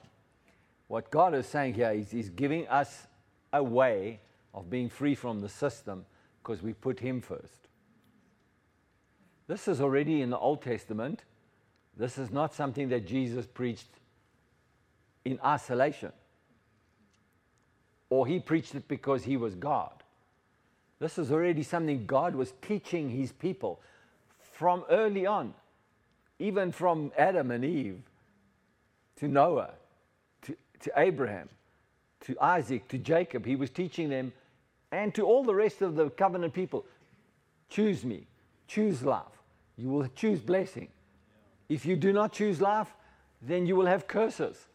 What 0.87 1.09
God 1.09 1.33
is 1.33 1.47
saying 1.47 1.75
here 1.75 1.91
is 1.91 2.11
He's 2.11 2.29
giving 2.29 2.67
us 2.67 3.07
a 3.53 3.63
way 3.63 4.19
of 4.53 4.69
being 4.69 4.89
free 4.89 5.15
from 5.15 5.39
the 5.39 5.47
system 5.47 6.05
because 6.43 6.61
we 6.61 6.73
put 6.73 6.99
Him 6.99 7.21
first. 7.21 7.69
This 9.47 9.69
is 9.69 9.79
already 9.79 10.21
in 10.21 10.29
the 10.29 10.37
Old 10.37 10.61
Testament. 10.61 11.23
This 11.97 12.17
is 12.17 12.31
not 12.31 12.53
something 12.53 12.89
that 12.89 13.05
Jesus 13.05 13.45
preached 13.45 13.89
in 15.25 15.39
isolation. 15.43 16.11
Or 18.09 18.25
he 18.27 18.39
preached 18.39 18.75
it 18.75 18.87
because 18.87 19.23
he 19.23 19.37
was 19.37 19.55
God. 19.55 19.91
This 20.99 21.17
is 21.17 21.31
already 21.31 21.63
something 21.63 22.05
God 22.05 22.35
was 22.35 22.53
teaching 22.61 23.09
his 23.09 23.31
people 23.31 23.81
from 24.39 24.83
early 24.89 25.25
on, 25.25 25.53
even 26.39 26.71
from 26.71 27.11
Adam 27.17 27.51
and 27.51 27.63
Eve 27.65 28.01
to 29.17 29.27
Noah, 29.27 29.71
to, 30.43 30.55
to 30.81 30.91
Abraham, 30.97 31.49
to 32.21 32.35
Isaac, 32.39 32.87
to 32.89 32.97
Jacob. 32.97 33.45
He 33.45 33.55
was 33.55 33.69
teaching 33.69 34.09
them, 34.09 34.33
and 34.91 35.13
to 35.15 35.23
all 35.23 35.43
the 35.43 35.55
rest 35.55 35.81
of 35.81 35.95
the 35.95 36.09
covenant 36.09 36.53
people 36.53 36.85
choose 37.69 38.03
me, 38.03 38.27
choose 38.67 39.03
love 39.03 39.31
you 39.81 39.89
will 39.89 40.07
choose 40.15 40.39
blessing. 40.39 40.87
If 41.71 41.85
you 41.85 41.95
do 41.95 42.11
not 42.11 42.33
choose 42.33 42.59
life, 42.59 42.93
then 43.41 43.65
you 43.65 43.77
will 43.77 43.85
have 43.85 44.05
curses. 44.05 44.67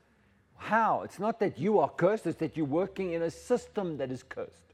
How? 0.56 1.02
It's 1.02 1.18
not 1.18 1.38
that 1.40 1.58
you 1.58 1.78
are 1.78 1.90
cursed, 1.90 2.26
it's 2.26 2.38
that 2.38 2.56
you're 2.56 2.64
working 2.64 3.12
in 3.12 3.20
a 3.20 3.30
system 3.30 3.98
that 3.98 4.10
is 4.10 4.22
cursed. 4.22 4.72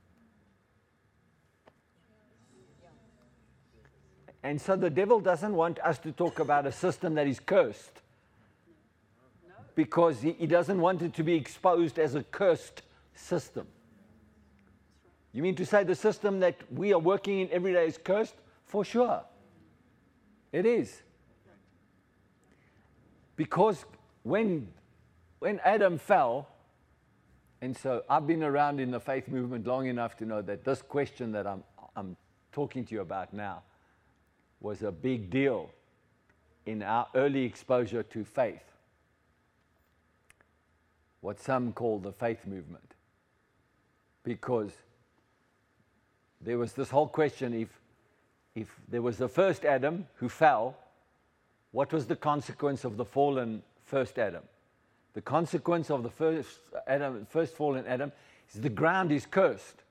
And 4.44 4.60
so 4.60 4.76
the 4.76 4.88
devil 4.88 5.18
doesn't 5.18 5.52
want 5.52 5.80
us 5.80 5.98
to 5.98 6.12
talk 6.12 6.38
about 6.38 6.64
a 6.64 6.70
system 6.70 7.14
that 7.14 7.26
is 7.26 7.40
cursed 7.40 8.02
because 9.74 10.22
he, 10.22 10.32
he, 10.34 10.46
doesn't 10.46 10.80
want 10.80 11.02
it 11.02 11.14
to 11.14 11.24
be 11.24 11.34
exposed 11.34 11.98
as 11.98 12.14
a 12.14 12.22
cursed 12.22 12.82
system. 13.14 13.66
You 15.32 15.42
mean 15.42 15.56
to 15.56 15.66
say 15.66 15.82
the 15.82 15.96
system 15.96 16.38
that 16.38 16.54
we 16.70 16.92
are 16.92 17.00
working 17.00 17.40
in 17.40 17.48
every 17.50 17.72
day 17.72 17.86
is 17.88 17.98
cursed? 17.98 18.36
For 18.64 18.84
sure. 18.84 19.24
It 20.52 20.66
is. 20.66 21.02
Because 23.42 23.86
when, 24.22 24.68
when 25.40 25.58
Adam 25.64 25.98
fell, 25.98 26.46
and 27.60 27.76
so 27.76 28.04
I've 28.08 28.24
been 28.24 28.44
around 28.44 28.78
in 28.78 28.92
the 28.92 29.00
faith 29.00 29.26
movement 29.26 29.66
long 29.66 29.88
enough 29.88 30.16
to 30.18 30.24
know 30.24 30.42
that 30.42 30.62
this 30.64 30.80
question 30.80 31.32
that 31.32 31.44
I'm, 31.44 31.64
I'm 31.96 32.16
talking 32.52 32.84
to 32.84 32.94
you 32.94 33.00
about 33.00 33.34
now 33.34 33.64
was 34.60 34.84
a 34.84 34.92
big 34.92 35.28
deal 35.28 35.70
in 36.66 36.84
our 36.84 37.08
early 37.16 37.42
exposure 37.42 38.04
to 38.04 38.24
faith. 38.24 38.62
What 41.20 41.40
some 41.40 41.72
call 41.72 41.98
the 41.98 42.12
faith 42.12 42.46
movement. 42.46 42.94
because 44.22 44.70
there 46.40 46.58
was 46.58 46.74
this 46.74 46.90
whole 46.90 47.08
question 47.08 47.52
if, 47.54 47.80
if 48.54 48.72
there 48.86 49.02
was 49.02 49.18
the 49.18 49.28
first 49.28 49.64
Adam 49.64 50.06
who 50.14 50.28
fell, 50.28 50.76
what 51.72 51.92
was 51.92 52.06
the 52.06 52.16
consequence 52.16 52.84
of 52.84 52.96
the 52.96 53.04
fallen 53.04 53.62
first 53.84 54.18
Adam? 54.18 54.42
The 55.14 55.22
consequence 55.22 55.90
of 55.90 56.02
the 56.02 56.10
first 56.10 56.60
Adam, 56.86 57.26
first 57.28 57.54
fallen 57.54 57.86
Adam, 57.86 58.12
is 58.52 58.60
the 58.60 58.68
ground 58.68 59.10
is 59.12 59.26
cursed. 59.26 59.82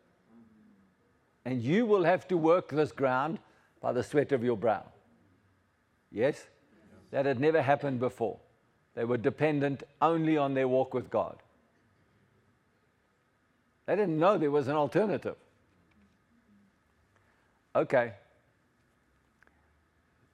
And 1.45 1.61
you 1.61 1.85
will 1.85 2.03
have 2.03 2.27
to 2.29 2.37
work 2.37 2.69
this 2.69 2.91
ground 2.91 3.39
by 3.81 3.91
the 3.91 4.03
sweat 4.03 4.31
of 4.31 4.43
your 4.43 4.57
brow. 4.57 4.83
Yes? 6.11 6.47
That 7.09 7.25
had 7.25 7.39
never 7.39 7.61
happened 7.61 7.99
before. 7.99 8.37
They 8.93 9.05
were 9.05 9.17
dependent 9.17 9.83
only 10.01 10.37
on 10.37 10.53
their 10.53 10.67
walk 10.67 10.93
with 10.93 11.09
God. 11.09 11.37
They 13.85 13.95
didn't 13.95 14.19
know 14.19 14.37
there 14.37 14.51
was 14.51 14.67
an 14.67 14.75
alternative. 14.75 15.35
Okay. 17.75 18.13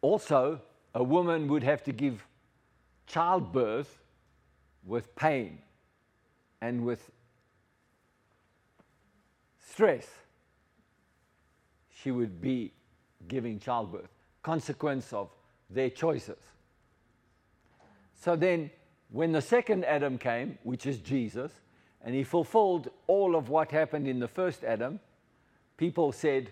Also, 0.02 0.62
a 0.98 1.04
woman 1.04 1.48
would 1.48 1.62
have 1.62 1.84
to 1.84 1.92
give 1.92 2.26
childbirth 3.06 4.00
with 4.84 5.16
pain 5.16 5.60
and 6.60 6.84
with 6.84 7.12
stress. 9.64 10.08
She 12.02 12.10
would 12.10 12.42
be 12.42 12.74
giving 13.28 13.60
childbirth, 13.60 14.10
consequence 14.42 15.14
of 15.14 15.30
their 15.70 15.92
choices. 15.92 16.40
So 18.16 18.36
then, 18.36 18.72
when 19.12 19.32
the 19.32 19.42
second 19.42 19.86
Adam 19.86 20.18
came, 20.18 20.58
which 20.64 20.88
is 20.88 20.98
Jesus, 20.98 21.52
and 22.02 22.16
he 22.16 22.24
fulfilled 22.24 22.90
all 23.06 23.36
of 23.36 23.50
what 23.50 23.70
happened 23.70 24.08
in 24.08 24.18
the 24.18 24.28
first 24.28 24.64
Adam, 24.64 25.00
people 25.78 26.12
said, 26.12 26.52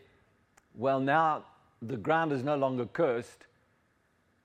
well, 0.75 0.99
now 0.99 1.45
the 1.81 1.97
ground 1.97 2.31
is 2.31 2.43
no 2.43 2.55
longer 2.55 2.85
cursed, 2.85 3.47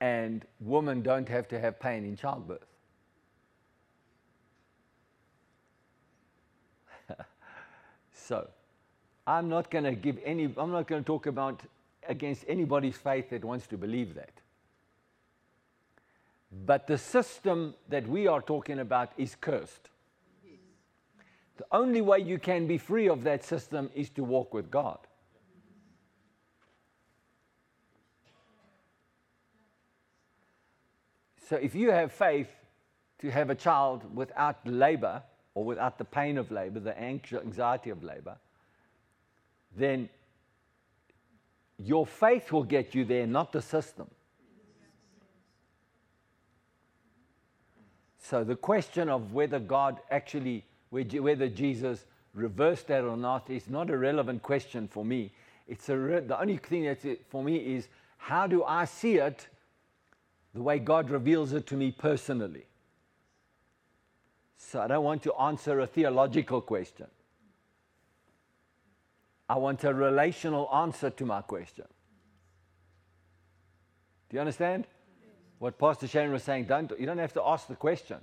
and 0.00 0.44
women 0.60 1.02
don't 1.02 1.28
have 1.28 1.46
to 1.48 1.60
have 1.60 1.78
pain 1.78 2.04
in 2.04 2.16
childbirth. 2.16 2.66
so, 8.14 8.48
I'm 9.26 9.48
not 9.48 9.70
going 9.70 9.84
to 9.84 9.92
give 9.92 10.18
any, 10.24 10.44
I'm 10.56 10.72
not 10.72 10.86
going 10.86 11.02
to 11.02 11.06
talk 11.06 11.26
about 11.26 11.62
against 12.08 12.44
anybody's 12.48 12.96
faith 12.96 13.30
that 13.30 13.44
wants 13.44 13.66
to 13.68 13.76
believe 13.76 14.14
that. 14.14 14.32
But 16.66 16.86
the 16.86 16.98
system 16.98 17.74
that 17.88 18.08
we 18.08 18.26
are 18.26 18.42
talking 18.42 18.80
about 18.80 19.12
is 19.16 19.36
cursed. 19.40 19.88
The 21.58 21.66
only 21.72 22.00
way 22.00 22.20
you 22.20 22.38
can 22.38 22.66
be 22.66 22.78
free 22.78 23.08
of 23.08 23.22
that 23.24 23.44
system 23.44 23.90
is 23.94 24.08
to 24.10 24.24
walk 24.24 24.54
with 24.54 24.70
God. 24.70 24.98
So 31.50 31.56
if 31.56 31.74
you 31.74 31.90
have 31.90 32.12
faith 32.12 32.48
to 33.18 33.28
have 33.28 33.50
a 33.50 33.56
child 33.56 34.04
without 34.14 34.64
labor 34.64 35.20
or 35.54 35.64
without 35.64 35.98
the 35.98 36.04
pain 36.04 36.38
of 36.38 36.52
labor, 36.52 36.78
the 36.78 36.96
anxiety 36.96 37.90
of 37.90 38.04
labor, 38.04 38.36
then 39.76 40.08
your 41.76 42.06
faith 42.06 42.52
will 42.52 42.62
get 42.62 42.94
you 42.94 43.04
there, 43.04 43.26
not 43.26 43.50
the 43.50 43.60
system. 43.60 44.06
So 48.20 48.44
the 48.44 48.54
question 48.54 49.08
of 49.08 49.32
whether 49.32 49.58
God 49.58 49.98
actually, 50.08 50.64
whether 50.90 51.48
Jesus 51.48 52.04
reversed 52.32 52.86
that 52.86 53.02
or 53.02 53.16
not, 53.16 53.50
is 53.50 53.68
not 53.68 53.90
a 53.90 53.98
relevant 53.98 54.44
question 54.44 54.86
for 54.86 55.04
me. 55.04 55.32
It's 55.66 55.88
a 55.88 55.98
re- 55.98 56.20
the 56.20 56.40
only 56.40 56.58
thing 56.58 56.84
that's 56.84 57.04
for 57.28 57.42
me 57.42 57.56
is 57.56 57.88
how 58.18 58.46
do 58.46 58.62
I 58.62 58.84
see 58.84 59.16
it 59.16 59.48
the 60.54 60.62
way 60.62 60.78
God 60.78 61.10
reveals 61.10 61.52
it 61.52 61.66
to 61.68 61.76
me 61.76 61.90
personally. 61.92 62.66
So 64.56 64.80
I 64.80 64.88
don't 64.88 65.04
want 65.04 65.22
to 65.22 65.34
answer 65.34 65.80
a 65.80 65.86
theological 65.86 66.60
question. 66.60 67.06
I 69.48 69.56
want 69.56 69.82
a 69.84 69.92
relational 69.92 70.68
answer 70.72 71.10
to 71.10 71.24
my 71.24 71.42
question. 71.42 71.86
Do 74.28 74.36
you 74.36 74.40
understand? 74.40 74.86
What 75.58 75.78
Pastor 75.78 76.06
Sharon 76.06 76.32
was 76.32 76.42
saying, 76.42 76.64
don't, 76.64 76.92
you 76.98 77.04
don't 77.04 77.18
have 77.18 77.32
to 77.34 77.42
ask 77.42 77.66
the 77.66 77.74
question. 77.74 78.18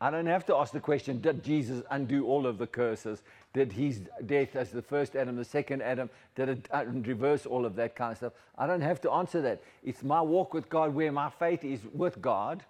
I 0.00 0.10
don't 0.10 0.26
have 0.26 0.44
to 0.46 0.56
ask 0.56 0.72
the 0.72 0.80
question, 0.80 1.20
did 1.20 1.42
Jesus 1.42 1.82
undo 1.90 2.26
all 2.26 2.46
of 2.46 2.58
the 2.58 2.66
curses? 2.66 3.22
Did 3.56 3.72
his 3.72 4.02
death 4.26 4.54
as 4.54 4.70
the 4.70 4.82
first 4.82 5.16
Adam, 5.16 5.36
the 5.36 5.44
second 5.44 5.80
Adam, 5.80 6.10
did 6.34 6.50
it 6.50 6.68
uh, 6.70 6.84
reverse 6.84 7.46
all 7.46 7.64
of 7.64 7.74
that 7.76 7.96
kind 7.96 8.12
of 8.12 8.18
stuff? 8.18 8.32
I 8.58 8.66
don't 8.66 8.82
have 8.82 9.00
to 9.00 9.10
answer 9.10 9.40
that. 9.40 9.62
It's 9.82 10.02
my 10.02 10.20
walk 10.20 10.52
with 10.52 10.68
God 10.68 10.94
where 10.94 11.10
my 11.10 11.30
faith 11.30 11.64
is 11.64 11.80
with 11.94 12.20
God 12.20 12.62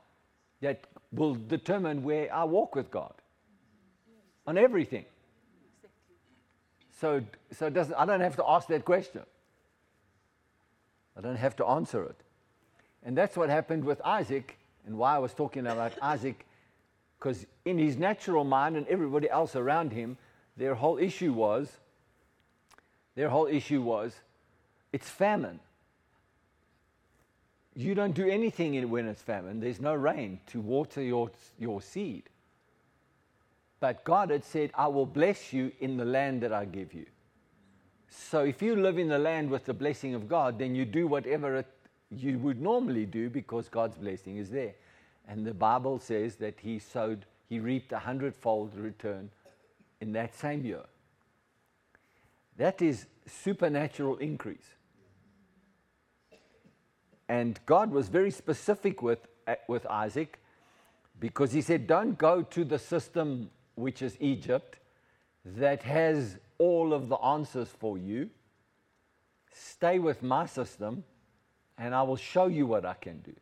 that 0.61 0.87
will 1.11 1.35
determine 1.35 2.05
where 2.05 2.33
I 2.33 2.45
walk 2.45 2.77
with 2.77 2.93
God 2.93 3.13
on 4.47 4.57
everything. 4.57 5.07
So, 7.01 7.21
so 7.51 7.69
doesn't, 7.69 7.97
I 7.97 8.07
don't 8.07 8.21
have 8.21 8.37
to 8.37 8.45
ask 8.47 8.69
that 8.69 8.85
question. 8.85 9.23
I 11.19 11.21
don't 11.21 11.35
have 11.35 11.57
to 11.57 11.67
answer 11.67 12.05
it. 12.05 12.21
And 13.05 13.19
that's 13.19 13.37
what 13.37 13.51
happened 13.51 13.85
with 13.85 14.01
Isaac, 14.05 14.57
and 14.87 14.97
why 14.97 15.17
I 15.17 15.19
was 15.19 15.35
talking 15.35 15.67
about 15.67 15.95
Isaac, 16.01 16.47
because 17.19 17.45
in 17.65 17.77
his 17.77 17.97
natural 17.97 18.45
mind 18.45 18.77
and 18.77 18.87
everybody 18.87 19.29
else 19.29 19.57
around 19.57 19.91
him, 19.91 20.17
their 20.57 20.75
whole 20.75 20.99
issue 20.99 21.33
was, 21.33 21.71
their 23.15 23.29
whole 23.29 23.47
issue 23.47 23.83
was, 23.83 24.15
it's 24.93 25.09
famine. 25.09 25.61
You 27.75 27.95
don't 27.95 28.15
do 28.15 28.27
anything 28.27 28.89
when 28.89 29.07
it's 29.07 29.21
famine. 29.21 29.61
There's 29.61 29.81
no 29.81 29.95
rain 29.95 30.41
to 30.49 30.61
water 30.61 31.03
your, 31.03 31.31
your 31.59 31.83
seed. 31.83 32.25
But 33.81 34.05
God 34.05 34.31
had 34.31 34.45
said, 34.45 34.71
I 34.75 34.87
will 34.87 35.05
bless 35.05 35.53
you 35.53 35.71
in 35.81 35.99
the 35.99 36.05
land 36.05 36.43
that 36.43 36.53
I 36.53 36.65
give 36.65 36.95
you. 36.95 37.05
So 38.09 38.45
if 38.45 38.63
you 38.63 38.77
live 38.77 38.99
in 38.99 39.09
the 39.09 39.19
land 39.19 39.51
with 39.51 39.67
the 39.67 39.75
blessing 39.75 40.15
of 40.15 40.29
God, 40.29 40.59
then 40.59 40.75
you 40.75 40.87
do 40.87 41.07
whatever 41.07 41.57
it, 41.57 41.67
you 42.11 42.39
would 42.39 42.61
normally 42.61 43.05
do 43.05 43.29
because 43.29 43.69
God's 43.69 43.99
blessing 43.99 44.39
is 44.39 44.49
there. 44.49 44.75
And 45.29 45.45
the 45.45 45.53
Bible 45.53 45.99
says 45.99 46.37
that 46.37 46.55
he 46.61 46.79
sowed, 46.79 47.27
he 47.49 47.61
reaped 47.61 47.93
a 47.93 47.99
hundredfold 47.99 48.75
return 48.77 49.29
in 50.01 50.13
that 50.13 50.35
same 50.35 50.65
year. 50.65 50.85
That 52.57 52.81
is 52.83 53.07
supernatural 53.27 54.17
increase. 54.17 54.75
And 57.29 57.59
God 57.67 57.91
was 57.91 58.09
very 58.09 58.31
specific 58.31 59.03
with, 59.03 59.27
uh, 59.47 59.57
with 59.69 59.85
Isaac 59.87 60.39
because 61.19 61.53
he 61.53 61.61
said, 61.61 61.87
Don't 61.87 62.17
go 62.17 62.43
to 62.43 62.65
the 62.65 62.79
system 62.79 63.51
which 63.75 64.01
is 64.01 64.17
Egypt, 64.21 64.79
that 65.45 65.83
has 65.83 66.39
all 66.59 66.93
of 66.93 67.09
the 67.09 67.17
answers 67.17 67.69
for 67.69 67.99
you. 67.99 68.31
Stay 69.53 69.99
with 69.99 70.23
my 70.23 70.47
system, 70.47 71.05
and 71.79 71.95
I 71.95 72.03
will 72.03 72.17
show 72.17 72.47
you 72.47 72.67
what 72.67 72.85
I 72.85 72.95
can 72.95 73.21
do. 73.21 73.35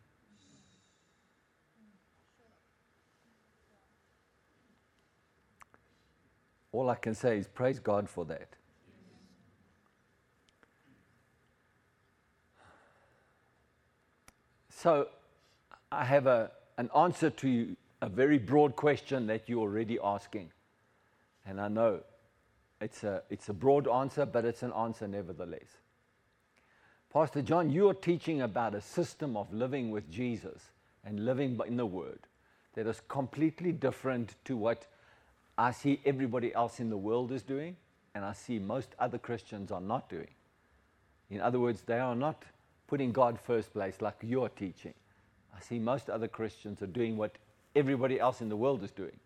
All 6.75 6.89
I 6.89 6.95
can 6.95 7.15
say 7.15 7.37
is 7.37 7.47
praise 7.47 7.79
God 7.79 8.09
for 8.09 8.25
that. 8.25 8.49
So, 14.69 15.07
I 15.89 16.03
have 16.03 16.27
a, 16.27 16.51
an 16.77 16.89
answer 16.93 17.29
to 17.29 17.47
you 17.47 17.77
a 18.01 18.09
very 18.09 18.37
broad 18.37 18.75
question 18.75 19.25
that 19.27 19.47
you're 19.47 19.61
already 19.61 19.97
asking. 20.03 20.51
And 21.45 21.61
I 21.61 21.69
know 21.69 22.01
it's 22.81 23.05
a, 23.05 23.23
it's 23.29 23.47
a 23.47 23.53
broad 23.53 23.87
answer, 23.87 24.25
but 24.25 24.43
it's 24.43 24.61
an 24.61 24.73
answer 24.73 25.07
nevertheless. 25.07 25.77
Pastor 27.11 27.41
John, 27.41 27.69
you're 27.69 27.93
teaching 27.93 28.41
about 28.41 28.75
a 28.75 28.81
system 28.81 29.37
of 29.37 29.51
living 29.53 29.91
with 29.91 30.11
Jesus 30.11 30.61
and 31.05 31.23
living 31.23 31.57
in 31.65 31.77
the 31.77 31.85
Word 31.85 32.19
that 32.73 32.85
is 32.85 33.01
completely 33.07 33.71
different 33.71 34.35
to 34.43 34.57
what 34.57 34.87
I 35.57 35.71
see 35.71 36.01
everybody 36.05 36.53
else 36.53 36.79
in 36.79 36.89
the 36.89 36.97
world 36.97 37.31
is 37.31 37.43
doing, 37.43 37.77
and 38.13 38.25
I 38.25 38.33
see 38.33 38.59
most 38.59 38.89
other 38.99 39.17
Christians 39.17 39.71
are 39.71 39.81
not 39.81 40.09
doing. 40.09 40.29
In 41.29 41.41
other 41.41 41.59
words, 41.59 41.81
they 41.81 41.99
are 41.99 42.15
not 42.15 42.43
putting 42.87 43.11
God 43.11 43.39
first 43.39 43.73
place 43.73 44.01
like 44.01 44.15
you're 44.21 44.49
teaching. 44.49 44.93
I 45.55 45.61
see 45.61 45.79
most 45.79 46.09
other 46.09 46.27
Christians 46.27 46.81
are 46.81 46.87
doing 46.87 47.17
what 47.17 47.37
everybody 47.75 48.19
else 48.19 48.41
in 48.41 48.49
the 48.49 48.57
world 48.57 48.83
is 48.83 48.91
doing. 48.91 49.17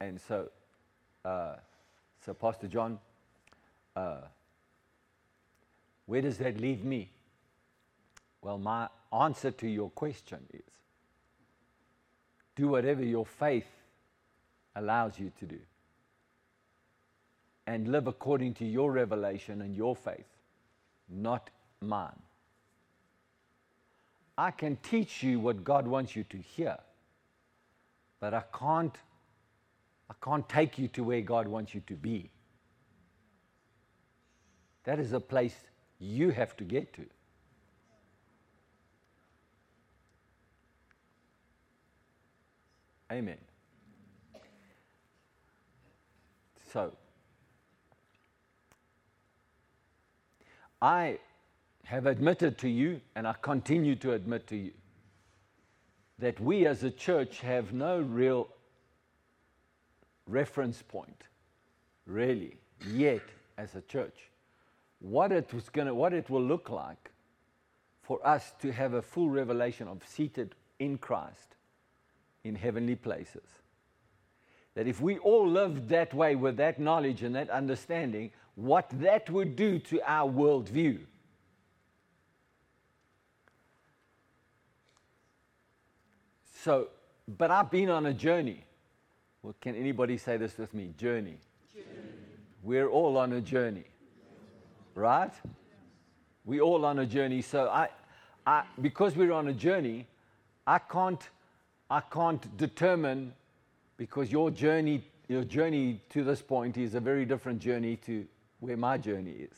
And 0.00 0.20
so, 0.20 0.50
uh, 1.24 1.56
so 2.24 2.34
Pastor 2.34 2.68
John, 2.68 2.98
uh, 3.96 4.22
where 6.06 6.22
does 6.22 6.38
that 6.38 6.60
leave 6.60 6.84
me? 6.84 7.10
Well, 8.42 8.58
my 8.58 8.88
answer 9.12 9.50
to 9.50 9.66
your 9.66 9.90
question 9.90 10.40
is 10.52 10.62
do 12.56 12.68
whatever 12.68 13.02
your 13.02 13.26
faith 13.26 13.66
allows 14.76 15.18
you 15.18 15.32
to 15.40 15.46
do. 15.46 15.58
and 17.66 17.88
live 17.88 18.06
according 18.06 18.54
to 18.54 18.64
your 18.64 18.92
revelation 18.92 19.62
and 19.62 19.76
your 19.76 19.96
faith, 19.96 20.26
not 21.08 21.50
mine. 21.80 22.20
I 24.36 24.50
can 24.50 24.76
teach 24.82 25.22
you 25.22 25.40
what 25.40 25.64
God 25.64 25.86
wants 25.86 26.16
you 26.16 26.24
to 26.24 26.38
hear, 26.38 26.78
but 28.20 28.34
I 28.34 28.42
can't, 28.58 28.96
I 30.10 30.14
can't 30.22 30.48
take 30.48 30.78
you 30.78 30.88
to 30.88 31.04
where 31.04 31.20
God 31.22 31.48
wants 31.48 31.74
you 31.74 31.82
to 31.86 31.94
be. 31.94 32.30
That 34.84 34.98
is 34.98 35.12
a 35.12 35.20
place 35.20 35.56
you 35.98 36.30
have 36.30 36.56
to 36.58 36.64
get 36.64 36.92
to. 36.94 37.06
Amen. 43.12 43.38
So, 46.74 46.90
I 50.82 51.20
have 51.84 52.06
admitted 52.06 52.58
to 52.58 52.68
you, 52.68 53.00
and 53.14 53.28
I 53.28 53.34
continue 53.40 53.94
to 53.94 54.12
admit 54.12 54.48
to 54.48 54.56
you, 54.56 54.72
that 56.18 56.40
we 56.40 56.66
as 56.66 56.82
a 56.82 56.90
church 56.90 57.38
have 57.42 57.72
no 57.72 58.00
real 58.00 58.48
reference 60.26 60.82
point, 60.82 61.22
really, 62.06 62.56
yet 62.90 63.22
as 63.56 63.76
a 63.76 63.80
church. 63.82 64.28
What 64.98 65.30
it, 65.30 65.54
was 65.54 65.68
gonna, 65.68 65.94
what 65.94 66.12
it 66.12 66.28
will 66.28 66.42
look 66.42 66.70
like 66.70 67.12
for 68.02 68.18
us 68.26 68.52
to 68.62 68.72
have 68.72 68.94
a 68.94 69.02
full 69.02 69.30
revelation 69.30 69.86
of 69.86 70.02
seated 70.08 70.56
in 70.80 70.98
Christ 70.98 71.54
in 72.42 72.56
heavenly 72.56 72.96
places. 72.96 73.63
That 74.74 74.86
if 74.86 75.00
we 75.00 75.18
all 75.18 75.48
lived 75.48 75.88
that 75.90 76.12
way 76.12 76.34
with 76.34 76.56
that 76.56 76.80
knowledge 76.80 77.22
and 77.22 77.34
that 77.36 77.48
understanding, 77.50 78.30
what 78.56 78.88
that 78.94 79.30
would 79.30 79.56
do 79.56 79.78
to 79.78 80.00
our 80.04 80.30
worldview. 80.30 81.00
So, 86.64 86.88
but 87.28 87.50
I've 87.50 87.70
been 87.70 87.90
on 87.90 88.06
a 88.06 88.14
journey. 88.14 88.64
Well, 89.42 89.54
can 89.60 89.76
anybody 89.76 90.16
say 90.16 90.38
this 90.38 90.56
with 90.56 90.72
me? 90.72 90.94
Journey. 90.96 91.36
journey. 91.74 91.86
We're 92.62 92.88
all 92.88 93.18
on 93.18 93.34
a 93.34 93.40
journey. 93.40 93.84
Right? 94.94 95.32
We're 96.46 96.62
all 96.62 96.84
on 96.84 96.98
a 97.00 97.06
journey. 97.06 97.42
So 97.42 97.68
I, 97.68 97.88
I 98.46 98.64
because 98.80 99.16
we're 99.16 99.32
on 99.32 99.48
a 99.48 99.52
journey, 99.52 100.06
I 100.66 100.78
can't 100.78 101.28
I 101.90 102.00
can't 102.00 102.56
determine 102.56 103.34
because 103.96 104.30
your 104.30 104.50
journey, 104.50 105.02
your 105.28 105.44
journey 105.44 106.00
to 106.10 106.24
this 106.24 106.42
point 106.42 106.76
is 106.76 106.94
a 106.94 107.00
very 107.00 107.24
different 107.24 107.60
journey 107.60 107.96
to 107.96 108.26
where 108.60 108.76
my 108.76 108.98
journey 108.98 109.32
is. 109.32 109.56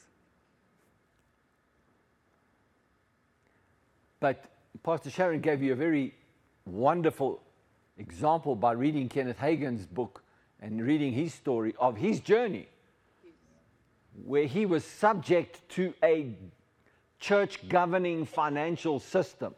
But 4.20 4.44
Pastor 4.82 5.10
Sharon 5.10 5.40
gave 5.40 5.62
you 5.62 5.72
a 5.72 5.76
very 5.76 6.14
wonderful 6.64 7.42
example 7.98 8.56
by 8.56 8.72
reading 8.72 9.08
Kenneth 9.08 9.38
Hagin's 9.38 9.86
book 9.86 10.22
and 10.60 10.82
reading 10.82 11.12
his 11.12 11.34
story 11.34 11.74
of 11.78 11.96
his 11.96 12.20
journey, 12.20 12.66
where 14.24 14.46
he 14.46 14.66
was 14.66 14.84
subject 14.84 15.66
to 15.70 15.94
a 16.02 16.34
church 17.20 17.68
governing 17.68 18.24
financial 18.24 18.98
system 18.98 19.54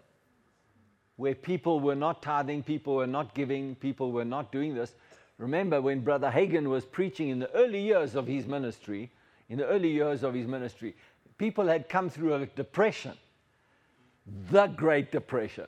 where 1.18 1.34
people 1.34 1.80
were 1.80 1.96
not 1.96 2.22
tithing, 2.22 2.62
people 2.62 2.94
were 2.94 3.06
not 3.06 3.34
giving, 3.34 3.74
people 3.74 4.12
were 4.12 4.24
not 4.24 4.52
doing 4.52 4.72
this. 4.72 4.94
Remember 5.36 5.80
when 5.80 6.00
Brother 6.00 6.30
Hagin 6.30 6.68
was 6.68 6.84
preaching 6.84 7.28
in 7.28 7.40
the 7.40 7.50
early 7.54 7.82
years 7.82 8.14
of 8.14 8.28
his 8.28 8.46
ministry, 8.46 9.10
in 9.48 9.58
the 9.58 9.66
early 9.66 9.90
years 9.90 10.22
of 10.22 10.32
his 10.32 10.46
ministry, 10.46 10.94
people 11.36 11.66
had 11.66 11.88
come 11.88 12.08
through 12.08 12.34
a 12.34 12.46
depression, 12.46 13.14
the 14.50 14.68
Great 14.68 15.10
Depression. 15.10 15.66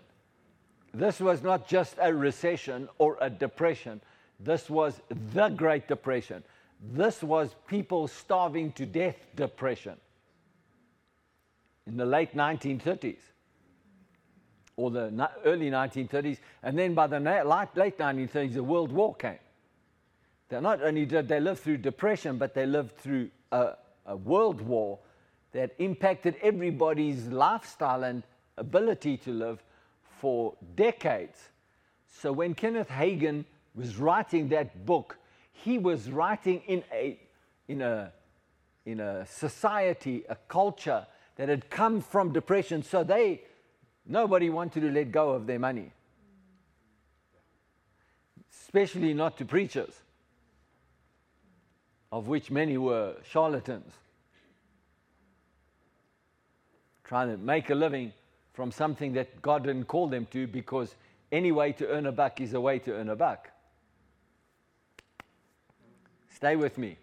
This 0.95 1.19
was 1.19 1.43
not 1.43 1.67
just 1.67 1.97
a 2.01 2.15
recession 2.15 2.89
or 2.99 3.19
a 3.21 3.29
depression, 3.29 4.01
this 4.39 4.71
was 4.71 5.01
the 5.33 5.49
Great 5.49 5.89
Depression. 5.89 6.45
This 6.93 7.25
was 7.25 7.57
people 7.67 8.07
starving 8.07 8.71
to 8.73 8.87
death 8.87 9.17
depression 9.35 9.97
in 11.89 11.97
the 11.97 12.07
late 12.07 12.35
1930s 12.35 13.19
or 14.81 14.91
the 14.91 15.31
early 15.45 15.71
1930s, 15.71 16.39
and 16.63 16.79
then 16.79 16.95
by 16.95 17.07
the 17.07 17.21
late 17.21 17.99
1930s, 17.99 18.55
the 18.55 18.65
World 18.65 18.91
War 18.93 19.15
came. 19.15 19.39
They 20.49 20.61
not 20.61 20.83
only 20.83 21.05
did 21.05 21.29
they 21.29 21.39
live 21.39 21.61
through 21.61 21.79
depression, 21.79 22.39
but 22.39 22.55
they 22.55 22.65
lived 22.65 22.97
through 22.97 23.31
a, 23.53 23.75
a 24.07 24.17
world 24.17 24.63
war 24.63 24.99
that 25.53 25.75
impacted 25.79 26.37
everybody's 26.43 27.27
lifestyle 27.27 28.05
and 28.05 28.23
ability 28.57 29.19
to 29.19 29.33
live 29.33 29.63
for 30.21 30.55
decades. 30.77 31.39
So 32.09 32.33
when 32.33 32.55
Kenneth 32.55 32.89
Hagin 32.89 33.45
was 33.75 33.97
writing 33.97 34.49
that 34.49 34.87
book, 34.87 35.19
he 35.53 35.77
was 35.77 36.11
writing 36.11 36.63
in 36.67 36.83
a, 36.93 37.19
in 37.69 37.83
a, 37.83 38.13
in 38.87 39.01
a 39.01 39.27
society, 39.27 40.25
a 40.29 40.37
culture 40.49 41.07
that 41.37 41.49
had 41.49 41.69
come 41.69 42.01
from 42.01 42.33
depression. 42.33 42.83
So 42.83 43.05
they 43.05 43.43
Nobody 44.11 44.51
wanted 44.51 44.81
to 44.81 44.91
let 44.91 45.13
go 45.13 45.31
of 45.31 45.47
their 45.47 45.61
money, 45.61 45.93
especially 48.53 49.15
not 49.15 49.39
to 49.39 49.45
preachers, 49.45 49.95
of 52.11 52.27
which 52.27 52.51
many 52.51 52.77
were 52.77 53.15
charlatans, 53.23 53.93
trying 57.05 57.31
to 57.31 57.37
make 57.37 57.71
a 57.71 57.75
living 57.77 58.13
from 58.53 58.73
something 58.73 59.13
that 59.13 59.41
God 59.43 59.63
didn't 59.63 59.85
call 59.85 60.09
them 60.09 60.27
to 60.33 60.49
because 60.49 60.97
any 61.31 61.53
way 61.53 61.71
to 61.71 61.87
earn 61.87 62.07
a 62.07 62.13
buck 62.13 62.41
is 62.41 62.53
a 62.53 62.61
way 62.61 62.81
to 62.81 62.93
earn 62.93 63.11
a 63.11 63.17
buck. 63.17 63.49
Stay 66.35 66.57
with 66.57 66.79
me. 66.79 66.97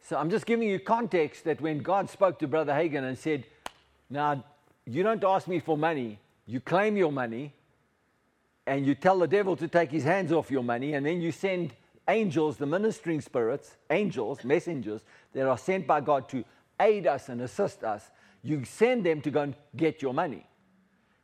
So 0.00 0.16
I'm 0.16 0.30
just 0.30 0.46
giving 0.46 0.70
you 0.70 0.78
context 0.78 1.44
that 1.44 1.60
when 1.60 1.80
God 1.80 2.08
spoke 2.08 2.38
to 2.38 2.48
Brother 2.48 2.72
Hagin 2.72 3.04
and 3.04 3.18
said, 3.18 3.44
Now 4.08 4.42
you 4.86 5.02
don't 5.02 5.24
ask 5.24 5.48
me 5.48 5.60
for 5.60 5.78
money, 5.78 6.18
you 6.46 6.60
claim 6.60 6.96
your 6.96 7.12
money, 7.12 7.52
and 8.66 8.86
you 8.86 8.94
tell 8.94 9.18
the 9.18 9.26
devil 9.26 9.56
to 9.56 9.68
take 9.68 9.90
his 9.90 10.04
hands 10.04 10.32
off 10.32 10.50
your 10.50 10.62
money, 10.62 10.94
and 10.94 11.04
then 11.04 11.20
you 11.20 11.32
send 11.32 11.74
angels, 12.08 12.56
the 12.56 12.66
ministering 12.66 13.20
spirits, 13.20 13.76
angels, 13.90 14.44
messengers 14.44 15.02
that 15.32 15.46
are 15.46 15.58
sent 15.58 15.86
by 15.86 16.00
God 16.00 16.28
to 16.30 16.44
aid 16.80 17.06
us 17.06 17.28
and 17.28 17.40
assist 17.40 17.82
us. 17.82 18.10
You 18.42 18.64
send 18.64 19.04
them 19.04 19.20
to 19.22 19.30
go 19.30 19.42
and 19.42 19.54
get 19.76 20.02
your 20.02 20.12
money. 20.12 20.46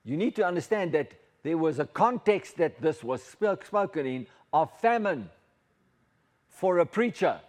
You 0.05 0.17
need 0.17 0.37
to 0.37 0.47
understand 0.47 0.93
that 0.93 1.13
there 1.43 1.59
was 1.59 1.79
a 1.79 1.87
context 1.87 2.57
that 2.59 2.81
this 2.81 3.05
was 3.05 3.23
spoken 3.23 4.07
in 4.07 4.27
of 4.53 4.71
famine 4.81 5.31
for 6.49 6.79
a 6.79 6.87
preacher. 6.87 7.41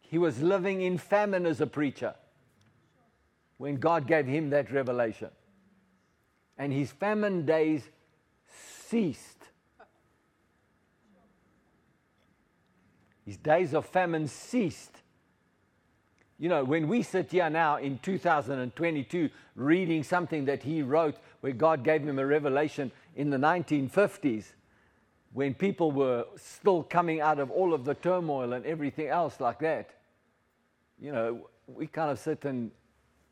He 0.00 0.18
was 0.18 0.42
living 0.42 0.82
in 0.82 0.98
famine 0.98 1.46
as 1.46 1.60
a 1.60 1.66
preacher 1.66 2.14
when 3.58 3.76
God 3.76 4.06
gave 4.06 4.26
him 4.26 4.50
that 4.50 4.70
revelation. 4.72 5.30
And 6.58 6.72
his 6.72 6.92
famine 6.92 7.44
days 7.46 7.82
ceased. 8.88 9.44
His 13.24 13.36
days 13.36 13.74
of 13.74 13.86
famine 13.86 14.28
ceased. 14.28 14.92
You 16.38 16.48
know, 16.48 16.64
when 16.64 16.88
we 16.88 17.02
sit 17.02 17.30
here 17.30 17.48
now 17.48 17.76
in 17.76 17.98
2022 17.98 19.30
reading 19.56 20.02
something 20.02 20.44
that 20.46 20.62
he 20.62 20.82
wrote 20.82 21.16
where 21.40 21.52
God 21.52 21.84
gave 21.84 22.02
him 22.02 22.18
a 22.18 22.26
revelation 22.26 22.90
in 23.16 23.30
the 23.30 23.36
1950s, 23.36 24.52
when 25.32 25.54
people 25.54 25.90
were 25.90 26.26
still 26.36 26.82
coming 26.82 27.20
out 27.20 27.38
of 27.38 27.50
all 27.50 27.72
of 27.72 27.84
the 27.84 27.94
turmoil 27.94 28.52
and 28.52 28.66
everything 28.66 29.08
else 29.08 29.40
like 29.40 29.60
that, 29.60 29.90
you 31.00 31.12
know, 31.12 31.48
we 31.66 31.86
kind 31.86 32.10
of 32.10 32.18
sit 32.18 32.44
and 32.44 32.70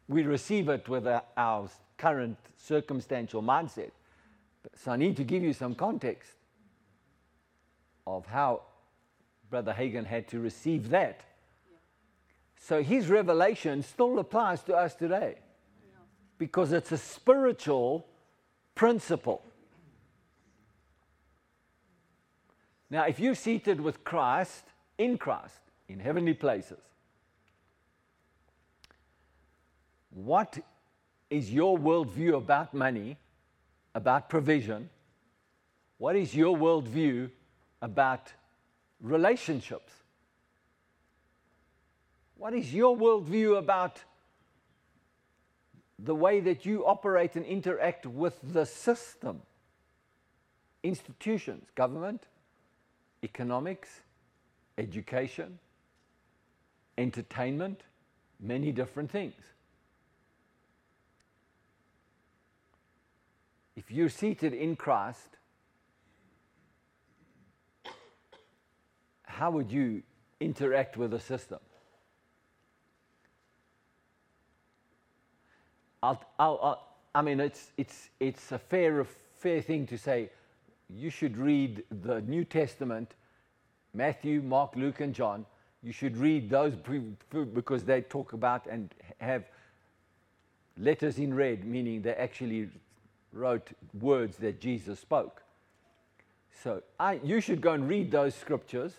we 0.08 0.22
receive 0.22 0.68
it 0.68 0.88
with 0.88 1.06
our 1.36 1.68
current 1.96 2.36
circumstantial 2.56 3.42
mindset. 3.42 3.90
So 4.76 4.92
I 4.92 4.96
need 4.96 5.16
to 5.16 5.24
give 5.24 5.42
you 5.42 5.52
some 5.52 5.74
context 5.74 6.32
of 8.06 8.26
how 8.26 8.62
Brother 9.50 9.72
Hagin 9.72 10.06
had 10.06 10.28
to 10.28 10.40
receive 10.40 10.90
that. 10.90 11.20
So 12.58 12.82
his 12.82 13.08
revelation 13.08 13.82
still 13.82 14.18
applies 14.18 14.62
to 14.62 14.74
us 14.74 14.94
today 14.94 15.36
because 16.38 16.72
it's 16.72 16.92
a 16.92 16.98
spiritual 16.98 18.06
principle. 18.74 19.42
Now, 22.90 23.04
if 23.04 23.18
you're 23.18 23.34
seated 23.34 23.80
with 23.80 24.04
Christ, 24.04 24.64
in 24.98 25.18
Christ, 25.18 25.60
in 25.88 25.98
heavenly 25.98 26.34
places, 26.34 26.78
what 30.14 30.58
is 31.30 31.50
your 31.50 31.78
worldview 31.78 32.36
about 32.36 32.74
money, 32.74 33.16
about 33.94 34.28
provision? 34.28 34.90
What 35.98 36.16
is 36.16 36.34
your 36.34 36.56
worldview 36.56 37.30
about 37.80 38.32
relationships? 39.00 39.92
What 42.36 42.54
is 42.54 42.74
your 42.74 42.96
worldview 42.96 43.58
about 43.58 44.00
the 45.98 46.14
way 46.14 46.40
that 46.40 46.66
you 46.66 46.84
operate 46.84 47.36
and 47.36 47.46
interact 47.46 48.04
with 48.04 48.36
the 48.42 48.66
system? 48.66 49.42
Institutions, 50.82 51.68
government, 51.76 52.24
economics, 53.22 53.88
education, 54.76 55.58
entertainment, 56.98 57.82
many 58.40 58.72
different 58.72 59.10
things. 59.10 59.34
If 63.76 63.90
you're 63.90 64.10
seated 64.10 64.52
in 64.52 64.76
Christ, 64.76 65.36
how 69.24 69.50
would 69.50 69.72
you 69.72 70.02
interact 70.40 70.96
with 70.96 71.12
the 71.12 71.20
system? 71.20 71.58
I'll, 76.02 76.22
I'll, 76.38 76.58
I'll, 76.62 76.88
i 77.14 77.22
mean, 77.22 77.40
it's, 77.40 77.72
it's, 77.76 78.10
it's 78.20 78.52
a 78.52 78.58
fair, 78.58 79.06
fair 79.36 79.62
thing 79.62 79.86
to 79.86 79.96
say 79.96 80.30
you 80.90 81.10
should 81.10 81.36
read 81.36 81.84
the 82.02 82.20
New 82.22 82.44
Testament, 82.44 83.14
Matthew, 83.94 84.42
Mark, 84.42 84.76
Luke, 84.76 85.00
and 85.00 85.14
John. 85.14 85.46
You 85.82 85.92
should 85.92 86.16
read 86.16 86.50
those 86.50 86.74
because 87.54 87.84
they 87.84 88.02
talk 88.02 88.34
about 88.34 88.66
and 88.66 88.94
have 89.18 89.44
letters 90.78 91.18
in 91.18 91.34
red, 91.34 91.64
meaning 91.64 92.02
they 92.02 92.14
actually 92.14 92.68
wrote 93.32 93.70
words 93.98 94.36
that 94.38 94.60
Jesus 94.60 95.00
spoke. 95.00 95.42
So 96.62 96.82
I, 97.00 97.20
you 97.24 97.40
should 97.40 97.60
go 97.60 97.72
and 97.72 97.88
read 97.88 98.10
those 98.10 98.34
scriptures 98.34 98.92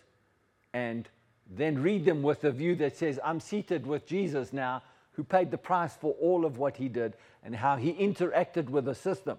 and 0.74 1.08
then 1.50 1.82
read 1.82 2.06
them 2.06 2.24
with 2.24 2.44
a 2.44 2.52
view 2.52 2.76
that 2.76 2.98
says, 2.98 3.20
I'm 3.24 3.40
seated 3.40 3.86
with 3.86 4.06
Jesus 4.06 4.52
now, 4.54 4.82
who 5.14 5.24
paid 5.24 5.52
the 5.52 5.58
price 5.58 5.96
for 5.96 6.14
all 6.20 6.46
of 6.46 6.58
what 6.58 6.78
he 6.78 6.90
did 6.90 7.14
and 7.44 7.56
how 7.56 7.76
he 7.76 7.94
interacted 7.94 8.70
with 8.70 8.86
the 8.86 8.96
system. 8.96 9.38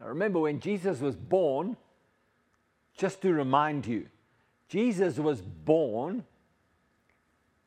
Now, 0.00 0.08
remember, 0.08 0.40
when 0.40 0.60
Jesus 0.60 1.00
was 1.00 1.14
born, 1.14 1.76
just 2.96 3.22
to 3.22 3.32
remind 3.32 3.86
you, 3.86 4.06
Jesus 4.68 5.18
was 5.18 5.40
born 5.40 6.24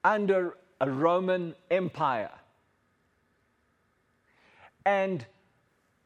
under 0.03 0.57
a 0.82 0.89
Roman 0.89 1.55
Empire. 1.72 2.32
And 4.86 5.26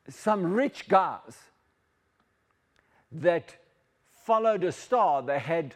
some 0.10 0.54
rich 0.54 0.88
guys 0.88 1.38
that 3.12 3.56
followed 4.26 4.64
a 4.64 4.72
star, 4.72 5.22
they 5.22 5.40
had, 5.40 5.76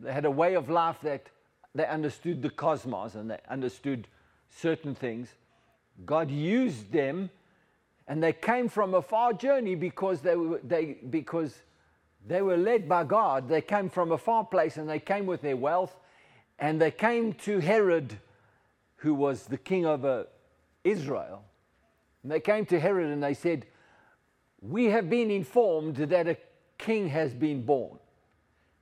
they 0.00 0.12
had 0.12 0.24
a 0.24 0.30
way 0.30 0.54
of 0.54 0.70
life 0.70 0.98
that 1.02 1.26
they 1.74 1.86
understood 1.86 2.42
the 2.42 2.50
cosmos 2.50 3.14
and 3.14 3.30
they 3.30 3.38
understood 3.48 4.06
certain 4.48 4.94
things. 4.94 5.28
God 6.04 6.30
used 6.30 6.92
them 6.92 7.30
and 8.06 8.22
they 8.22 8.32
came 8.32 8.68
from 8.68 8.94
a 8.94 9.02
far 9.02 9.32
journey 9.32 9.74
because 9.74 10.20
they 10.20 10.36
were, 10.36 10.60
they, 10.62 10.98
because 11.10 11.56
they 12.26 12.42
were 12.42 12.56
led 12.56 12.88
by 12.88 13.04
God. 13.04 13.48
They 13.48 13.60
came 13.60 13.88
from 13.88 14.12
a 14.12 14.18
far 14.18 14.44
place 14.44 14.76
and 14.76 14.88
they 14.88 15.00
came 15.00 15.26
with 15.26 15.42
their 15.42 15.56
wealth 15.56 15.94
and 16.58 16.80
they 16.80 16.90
came 16.90 17.32
to 17.34 17.58
Herod, 17.58 18.18
who 18.96 19.14
was 19.14 19.44
the 19.46 19.58
king 19.58 19.86
of 19.86 20.26
Israel. 20.84 21.44
And 22.24 22.32
they 22.32 22.40
came 22.40 22.66
to 22.66 22.80
Herod 22.80 23.12
and 23.12 23.22
they 23.22 23.34
said, 23.34 23.66
We 24.60 24.86
have 24.86 25.08
been 25.08 25.30
informed 25.30 25.96
that 25.96 26.26
a 26.26 26.36
king 26.78 27.08
has 27.10 27.32
been 27.32 27.64
born. 27.64 27.98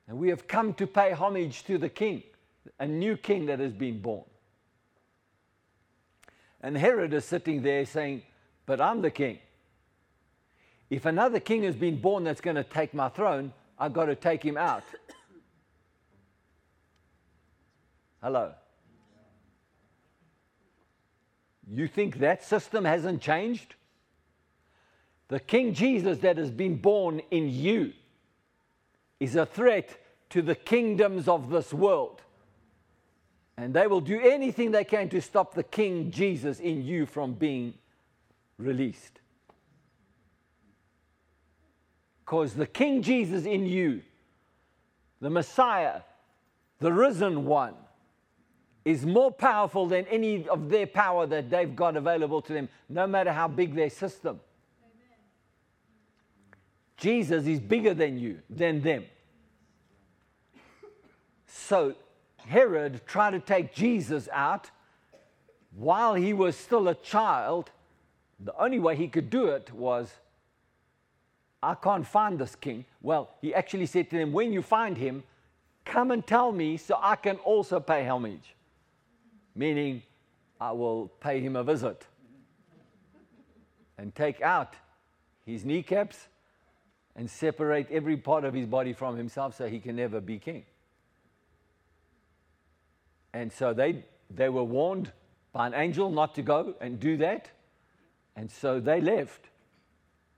And 0.09 0.17
we 0.17 0.31
have 0.31 0.47
come 0.47 0.73
to 0.75 0.87
pay 0.87 1.13
homage 1.13 1.65
to 1.65 1.77
the 1.77 1.91
king, 1.91 2.23
a 2.79 2.87
new 2.87 3.19
king 3.19 3.47
that 3.47 3.59
has 3.59 3.73
been 3.73 4.01
born. 4.01 4.25
And 6.63 6.77
Herod 6.77 7.13
is 7.13 7.25
sitting 7.25 7.63
there 7.63 7.85
saying, 7.85 8.23
but 8.67 8.81
I'm 8.81 9.03
the 9.03 9.11
king. 9.11 9.39
If 10.89 11.07
another 11.07 11.41
king 11.41 11.65
has 11.65 11.75
been 11.75 12.01
born 12.01 12.25
that's 12.25 12.41
going 12.41 12.57
to 12.57 12.65
take 12.65 12.95
my 12.95 13.09
throne, 13.09 13.53
I've 13.79 13.93
got 13.93 14.07
to 14.07 14.15
take 14.15 14.43
him 14.43 14.57
out. 14.57 14.85
Hello. 18.23 18.53
You 21.69 21.87
think 21.87 22.19
that 22.19 22.45
system 22.45 22.85
hasn't 22.85 23.21
changed? 23.21 23.75
The 25.29 25.41
King 25.41 25.73
Jesus 25.73 26.19
that 26.19 26.37
has 26.37 26.51
been 26.51 26.77
born 26.77 27.23
in 27.31 27.49
you 27.49 27.93
is 29.21 29.37
a 29.37 29.47
threat 29.47 29.99
to 30.31 30.43
the 30.43 30.55
kingdoms 30.55 31.29
of 31.29 31.49
this 31.51 31.73
world. 31.73 32.23
And 33.57 33.73
they 33.73 33.87
will 33.87 34.01
do 34.01 34.21
anything 34.21 34.71
they 34.71 34.85
can 34.85 35.09
to 35.11 35.21
stop 35.21 35.55
the 35.55 35.63
King 35.63 36.11
Jesus 36.11 36.59
in 36.59 36.83
you 36.83 37.07
from 37.07 37.35
being 37.35 37.75
released. 38.59 39.21
Because 42.25 42.55
the 42.55 42.67
King 42.67 43.03
Jesus 43.03 43.45
in 43.45 43.67
you, 43.67 44.03
the 45.21 45.31
Messiah, 45.31 46.01
the 46.81 46.93
risen 46.93 47.45
one, 47.45 47.75
is 48.85 49.07
more 49.07 49.31
powerful 49.31 49.87
than 49.87 50.07
any 50.07 50.49
of 50.49 50.69
their 50.69 50.87
power 50.87 51.27
that 51.27 51.51
they've 51.51 51.75
got 51.75 51.97
available 51.97 52.43
to 52.43 52.53
them, 52.53 52.69
no 52.89 53.07
matter 53.07 53.33
how 53.33 53.47
big 53.49 53.75
their 53.75 53.91
system. 53.91 54.41
Amen. 54.83 55.19
Jesus 56.97 57.47
is 57.47 57.61
bigger 57.61 57.95
than 57.95 58.19
you, 58.19 58.41
than 58.51 58.83
them. 58.83 59.05
So 61.47 61.95
Herod 62.39 63.03
tried 63.07 63.31
to 63.33 63.41
take 63.41 63.73
Jesus 63.73 64.29
out 64.33 64.71
while 65.75 66.15
he 66.15 66.33
was 66.33 66.57
still 66.57 66.89
a 66.89 66.95
child 66.95 67.71
the 68.45 68.57
only 68.61 68.79
way 68.79 68.97
he 68.97 69.09
could 69.09 69.31
do 69.31 69.47
it 69.47 69.73
was, 69.73 70.13
I 71.63 71.75
can't 71.75 72.07
find 72.07 72.39
this 72.39 72.57
king. 72.57 72.85
Well, 73.01 73.31
he 73.41 73.55
actually 73.55 73.87
said 73.87 74.11
to 74.11 74.19
them, 74.19 74.33
When 74.33 74.53
you 74.53 74.63
find 74.63 74.97
him, 74.97 75.23
come 75.85 76.11
and 76.11 76.27
tell 76.27 76.51
me 76.51 76.77
so 76.77 76.99
I 77.01 77.17
can 77.17 77.37
also 77.39 77.79
pay 77.79 78.07
homage. 78.07 78.55
Meaning, 79.55 80.03
I 80.61 80.73
will 80.73 81.09
pay 81.21 81.41
him 81.41 81.57
a 81.57 81.65
visit 81.65 82.07
and 83.99 84.15
take 84.15 84.41
out 84.41 84.75
his 85.45 85.65
kneecaps 85.65 86.29
and 87.15 87.31
separate 87.31 87.91
every 87.91 88.17
part 88.17 88.45
of 88.45 88.55
his 88.55 88.67
body 88.67 88.93
from 88.93 89.17
himself 89.17 89.57
so 89.57 89.69
he 89.69 89.81
can 89.81 89.97
never 89.97 90.21
be 90.21 90.39
king. 90.39 90.65
And 93.35 93.53
so 93.53 93.75
they, 93.75 94.05
they 94.31 94.49
were 94.49 94.65
warned 94.65 95.13
by 95.53 95.67
an 95.67 95.75
angel 95.75 96.11
not 96.11 96.35
to 96.37 96.43
go 96.43 96.75
and 96.81 96.99
do 96.99 97.17
that. 97.19 97.51
And 98.37 98.51
so 98.51 98.81
they 98.81 99.01
left, 99.01 99.47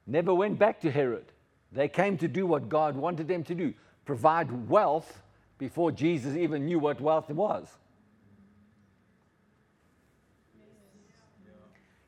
never 0.07 0.35
went 0.35 0.59
back 0.59 0.81
to 0.81 0.91
Herod. 0.91 1.27
They 1.71 1.89
came 1.89 2.19
to 2.19 2.29
do 2.29 2.47
what 2.47 2.69
God 2.69 2.97
wanted 2.97 3.29
them 3.29 3.45
to 3.45 3.55
do 3.55 3.75
provide 4.05 4.69
wealth 4.69 5.23
before 5.59 5.91
Jesus 5.91 6.37
even 6.37 6.67
knew 6.67 6.79
what 6.79 7.01
wealth 7.01 7.31
was. 7.31 7.69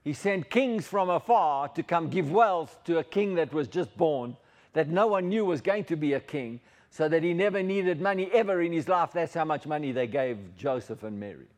He 0.06 0.12
sent 0.12 0.50
kings 0.50 0.86
from 0.86 1.10
afar 1.10 1.66
to 1.70 1.82
come 1.82 2.08
give 2.08 2.30
wealth 2.30 2.78
to 2.84 2.98
a 2.98 3.02
king 3.02 3.34
that 3.34 3.52
was 3.52 3.66
just 3.66 3.96
born, 3.96 4.36
that 4.72 4.88
no 4.88 5.08
one 5.08 5.28
knew 5.28 5.44
was 5.44 5.60
going 5.60 5.82
to 5.86 5.96
be 5.96 6.12
a 6.12 6.20
king, 6.20 6.60
so 6.90 7.08
that 7.08 7.24
he 7.24 7.34
never 7.34 7.60
needed 7.60 8.00
money 8.00 8.30
ever 8.32 8.62
in 8.62 8.70
his 8.70 8.86
life. 8.86 9.10
That's 9.12 9.34
how 9.34 9.44
much 9.44 9.66
money 9.66 9.90
they 9.90 10.06
gave 10.06 10.38
Joseph 10.56 11.02
and 11.02 11.18
Mary. 11.18 11.48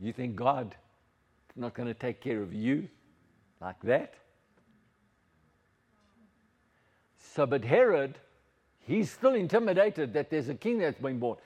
You 0.00 0.12
think 0.12 0.34
God 0.34 0.74
not 1.54 1.74
going 1.74 1.86
to 1.86 1.94
take 1.94 2.20
care 2.20 2.42
of 2.42 2.52
you 2.52 2.88
like 3.60 3.80
that. 3.84 4.14
So, 7.36 7.46
but 7.46 7.64
Herod, 7.64 8.18
he's 8.80 9.12
still 9.12 9.34
intimidated 9.34 10.12
that 10.14 10.28
there's 10.28 10.48
a 10.48 10.56
king 10.56 10.78
that's 10.78 10.98
been 10.98 11.20
born. 11.20 11.38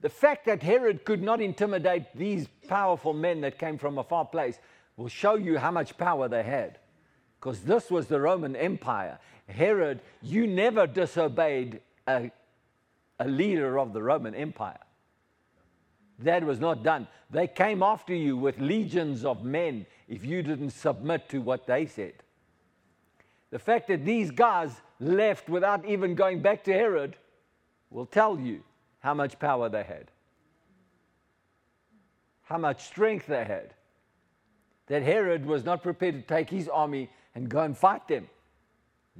The 0.00 0.08
fact 0.08 0.46
that 0.46 0.62
Herod 0.62 1.04
could 1.04 1.22
not 1.22 1.40
intimidate 1.40 2.04
these 2.14 2.46
powerful 2.68 3.12
men 3.12 3.40
that 3.40 3.58
came 3.58 3.78
from 3.78 3.98
a 3.98 4.04
far 4.04 4.24
place 4.24 4.58
will 4.96 5.08
show 5.08 5.34
you 5.34 5.58
how 5.58 5.70
much 5.70 5.96
power 5.98 6.28
they 6.28 6.42
had. 6.42 6.78
Because 7.38 7.60
this 7.62 7.90
was 7.90 8.06
the 8.06 8.20
Roman 8.20 8.54
Empire. 8.54 9.18
Herod, 9.48 10.00
you 10.22 10.46
never 10.46 10.86
disobeyed 10.86 11.80
a, 12.06 12.30
a 13.18 13.28
leader 13.28 13.78
of 13.78 13.92
the 13.92 14.02
Roman 14.02 14.34
Empire. 14.34 14.78
That 16.20 16.44
was 16.44 16.60
not 16.60 16.82
done. 16.82 17.06
They 17.30 17.46
came 17.46 17.82
after 17.82 18.14
you 18.14 18.36
with 18.36 18.58
legions 18.58 19.24
of 19.24 19.44
men 19.44 19.86
if 20.08 20.24
you 20.24 20.42
didn't 20.42 20.70
submit 20.70 21.28
to 21.30 21.40
what 21.40 21.66
they 21.66 21.86
said. 21.86 22.14
The 23.50 23.58
fact 23.58 23.88
that 23.88 24.04
these 24.04 24.30
guys 24.30 24.70
left 25.00 25.48
without 25.48 25.84
even 25.86 26.14
going 26.14 26.40
back 26.40 26.64
to 26.64 26.72
Herod 26.72 27.16
will 27.90 28.06
tell 28.06 28.38
you 28.38 28.62
how 29.00 29.14
much 29.14 29.38
power 29.38 29.68
they 29.68 29.82
had, 29.82 30.10
how 32.42 32.58
much 32.58 32.84
strength 32.84 33.26
they 33.26 33.44
had. 33.44 33.74
That 34.86 35.02
Herod 35.02 35.44
was 35.44 35.64
not 35.64 35.82
prepared 35.82 36.14
to 36.14 36.22
take 36.22 36.48
his 36.48 36.66
army 36.66 37.10
and 37.34 37.48
go 37.48 37.60
and 37.60 37.76
fight 37.76 38.08
them. 38.08 38.28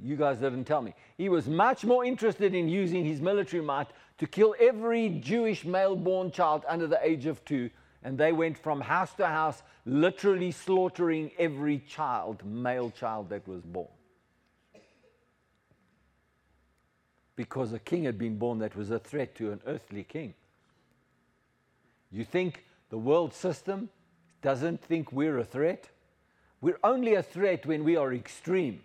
You 0.01 0.15
guys 0.15 0.39
didn't 0.39 0.63
tell 0.63 0.81
me. 0.81 0.95
He 1.17 1.29
was 1.29 1.47
much 1.47 1.83
more 1.83 2.03
interested 2.03 2.55
in 2.55 2.69
using 2.69 3.05
his 3.05 3.21
military 3.21 3.61
might 3.61 3.87
to 4.17 4.27
kill 4.27 4.55
every 4.59 5.09
Jewish 5.09 5.65
male 5.65 5.95
born 5.95 6.31
child 6.31 6.63
under 6.67 6.87
the 6.87 6.99
age 7.05 7.25
of 7.25 7.43
two. 7.45 7.69
And 8.01 8.17
they 8.17 8.31
went 8.31 8.57
from 8.57 8.81
house 8.81 9.13
to 9.15 9.27
house, 9.27 9.61
literally 9.85 10.51
slaughtering 10.51 11.31
every 11.37 11.79
child, 11.79 12.43
male 12.45 12.91
child 12.91 13.29
that 13.29 13.47
was 13.47 13.61
born. 13.61 13.89
Because 17.39 17.71
a 17.71 17.79
king 17.79 18.03
had 18.03 18.17
been 18.17 18.37
born 18.37 18.59
that 18.59 18.75
was 18.75 18.91
a 18.91 18.99
threat 18.99 19.33
to 19.35 19.53
an 19.53 19.61
earthly 19.65 20.03
king. 20.03 20.33
You 22.11 22.25
think 22.25 22.65
the 22.89 22.97
world 22.97 23.33
system 23.33 23.87
doesn't 24.41 24.83
think 24.83 25.13
we're 25.13 25.37
a 25.37 25.45
threat? 25.45 25.87
We're 26.59 26.79
only 26.83 27.13
a 27.13 27.23
threat 27.23 27.65
when 27.65 27.85
we 27.85 27.95
are 27.95 28.13
extreme. 28.13 28.81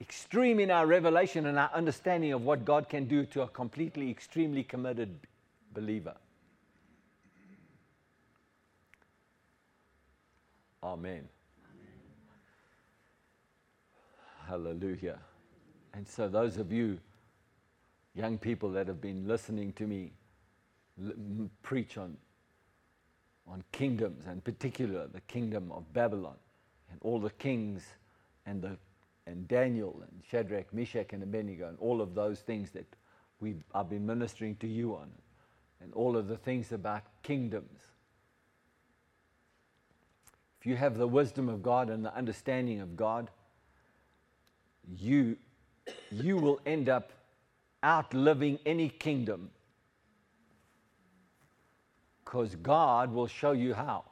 Extreme 0.00 0.58
in 0.58 0.72
our 0.72 0.88
revelation 0.88 1.46
and 1.46 1.56
our 1.56 1.70
understanding 1.72 2.32
of 2.32 2.42
what 2.42 2.64
God 2.64 2.88
can 2.88 3.04
do 3.04 3.24
to 3.26 3.42
a 3.42 3.46
completely, 3.46 4.10
extremely 4.10 4.64
committed 4.64 5.20
believer. 5.72 6.16
Amen. 10.82 11.28
Hallelujah. 14.48 15.20
And 15.94 16.08
so, 16.08 16.28
those 16.28 16.56
of 16.56 16.72
you, 16.72 16.98
young 18.14 18.38
people 18.38 18.70
that 18.72 18.88
have 18.88 19.00
been 19.00 19.26
listening 19.26 19.72
to 19.74 19.86
me 19.86 20.12
preach 21.62 21.96
on 21.96 22.16
on 23.48 23.64
kingdoms, 23.72 24.24
and 24.26 24.42
particular 24.44 25.08
the 25.08 25.20
kingdom 25.22 25.72
of 25.72 25.92
Babylon, 25.92 26.36
and 26.90 26.98
all 27.02 27.18
the 27.18 27.30
kings, 27.30 27.82
and 28.46 28.62
the 28.62 28.76
and 29.26 29.46
Daniel 29.46 30.00
and 30.02 30.22
Shadrach, 30.30 30.72
Meshach, 30.72 31.12
and 31.12 31.22
Abednego, 31.22 31.68
and 31.68 31.78
all 31.78 32.00
of 32.00 32.14
those 32.14 32.40
things 32.40 32.70
that 32.70 32.86
we 33.40 33.56
I've 33.74 33.90
been 33.90 34.06
ministering 34.06 34.56
to 34.56 34.66
you 34.66 34.94
on, 34.94 35.10
and 35.80 35.92
all 35.94 36.16
of 36.16 36.28
the 36.28 36.36
things 36.36 36.72
about 36.72 37.02
kingdoms. 37.22 37.80
If 40.60 40.66
you 40.66 40.76
have 40.76 40.96
the 40.96 41.08
wisdom 41.08 41.48
of 41.48 41.62
God 41.62 41.90
and 41.90 42.04
the 42.04 42.14
understanding 42.14 42.80
of 42.80 42.96
God, 42.96 43.30
you 44.96 45.36
you 46.10 46.36
will 46.36 46.60
end 46.66 46.88
up 46.88 47.12
outliving 47.84 48.58
any 48.64 48.88
kingdom 48.88 49.50
because 52.24 52.54
God 52.56 53.12
will 53.12 53.26
show 53.26 53.52
you 53.52 53.74
how. 53.74 54.04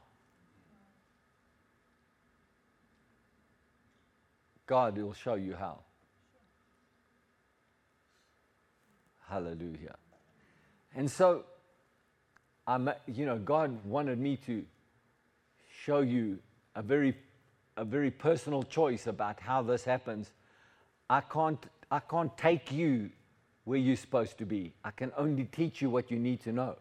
God 4.66 4.98
will 4.98 5.14
show 5.14 5.34
you 5.34 5.54
how. 5.54 5.78
Hallelujah. 9.28 9.96
And 10.94 11.10
so, 11.10 11.44
I'm, 12.66 12.90
you 13.06 13.26
know, 13.26 13.38
God 13.38 13.84
wanted 13.84 14.18
me 14.18 14.36
to 14.46 14.64
show 15.84 16.00
you 16.00 16.38
a 16.74 16.82
very, 16.82 17.16
a 17.76 17.84
very 17.84 18.10
personal 18.10 18.62
choice 18.62 19.06
about 19.06 19.40
how 19.40 19.62
this 19.62 19.84
happens. 19.84 20.30
I 21.10 21.20
can't, 21.20 21.58
I 21.90 21.98
can't 21.98 22.34
take 22.38 22.70
you 22.70 23.10
where 23.64 23.78
you're 23.78 23.96
supposed 23.96 24.38
to 24.38 24.46
be. 24.46 24.72
I 24.84 24.92
can 24.92 25.10
only 25.16 25.44
teach 25.44 25.82
you 25.82 25.90
what 25.90 26.08
you 26.08 26.18
need 26.18 26.40
to 26.44 26.52
know. 26.52 26.76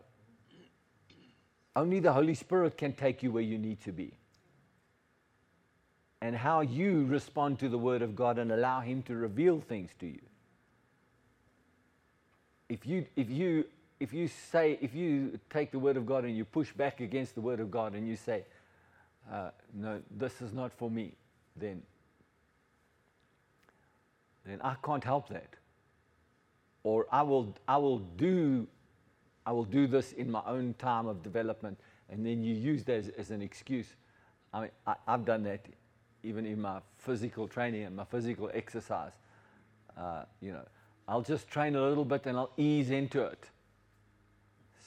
Only 1.75 1.99
the 1.99 2.13
Holy 2.13 2.35
Spirit 2.35 2.77
can 2.77 2.93
take 2.93 3.23
you 3.23 3.31
where 3.31 3.43
you 3.43 3.57
need 3.57 3.81
to 3.85 3.91
be. 3.91 4.13
And 6.21 6.35
how 6.35 6.61
you 6.61 7.05
respond 7.05 7.57
to 7.59 7.69
the 7.69 7.77
Word 7.77 8.03
of 8.03 8.15
God 8.15 8.37
and 8.37 8.51
allow 8.51 8.81
Him 8.81 9.01
to 9.03 9.15
reveal 9.15 9.61
things 9.61 9.89
to 9.99 10.05
you. 10.05 10.21
If 12.67 12.85
you, 12.85 13.05
if 13.15 13.31
you, 13.31 13.65
if 13.99 14.13
you 14.13 14.27
say, 14.27 14.77
if 14.79 14.93
you 14.93 15.39
take 15.49 15.71
the 15.71 15.79
Word 15.79 15.97
of 15.97 16.05
God 16.05 16.23
and 16.23 16.37
you 16.37 16.45
push 16.45 16.71
back 16.71 17.01
against 17.01 17.33
the 17.33 17.41
Word 17.41 17.59
of 17.59 17.71
God 17.71 17.95
and 17.95 18.07
you 18.07 18.15
say, 18.15 18.43
uh, 19.31 19.49
no, 19.73 20.01
this 20.11 20.39
is 20.41 20.53
not 20.53 20.71
for 20.71 20.91
me, 20.91 21.13
then, 21.55 21.81
then 24.45 24.59
I 24.61 24.75
can't 24.83 25.03
help 25.03 25.29
that. 25.29 25.55
Or 26.83 27.07
I 27.11 27.21
will, 27.21 27.55
I 27.67 27.77
will 27.77 27.99
do 27.99 28.67
I 29.45 29.51
will 29.51 29.65
do 29.65 29.87
this 29.87 30.11
in 30.11 30.29
my 30.29 30.43
own 30.45 30.75
time 30.77 31.07
of 31.07 31.23
development. 31.23 31.79
And 32.09 32.23
then 32.23 32.43
you 32.43 32.53
use 32.53 32.83
that 32.83 32.97
as, 32.97 33.09
as 33.17 33.31
an 33.31 33.41
excuse. 33.41 33.87
I 34.53 34.61
mean, 34.61 34.69
I, 34.85 34.95
have 35.07 35.25
done 35.25 35.41
that 35.43 35.65
even 36.21 36.45
in 36.45 36.61
my 36.61 36.79
physical 36.97 37.47
training 37.47 37.83
and 37.83 37.95
my 37.95 38.05
physical 38.05 38.51
exercise. 38.53 39.13
Uh, 39.97 40.23
you 40.39 40.51
know, 40.51 40.65
I'll 41.07 41.23
just 41.23 41.47
train 41.47 41.75
a 41.75 41.81
little 41.81 42.05
bit 42.05 42.27
and 42.27 42.37
I'll 42.37 42.51
ease 42.57 42.91
into 42.91 43.23
it. 43.23 43.43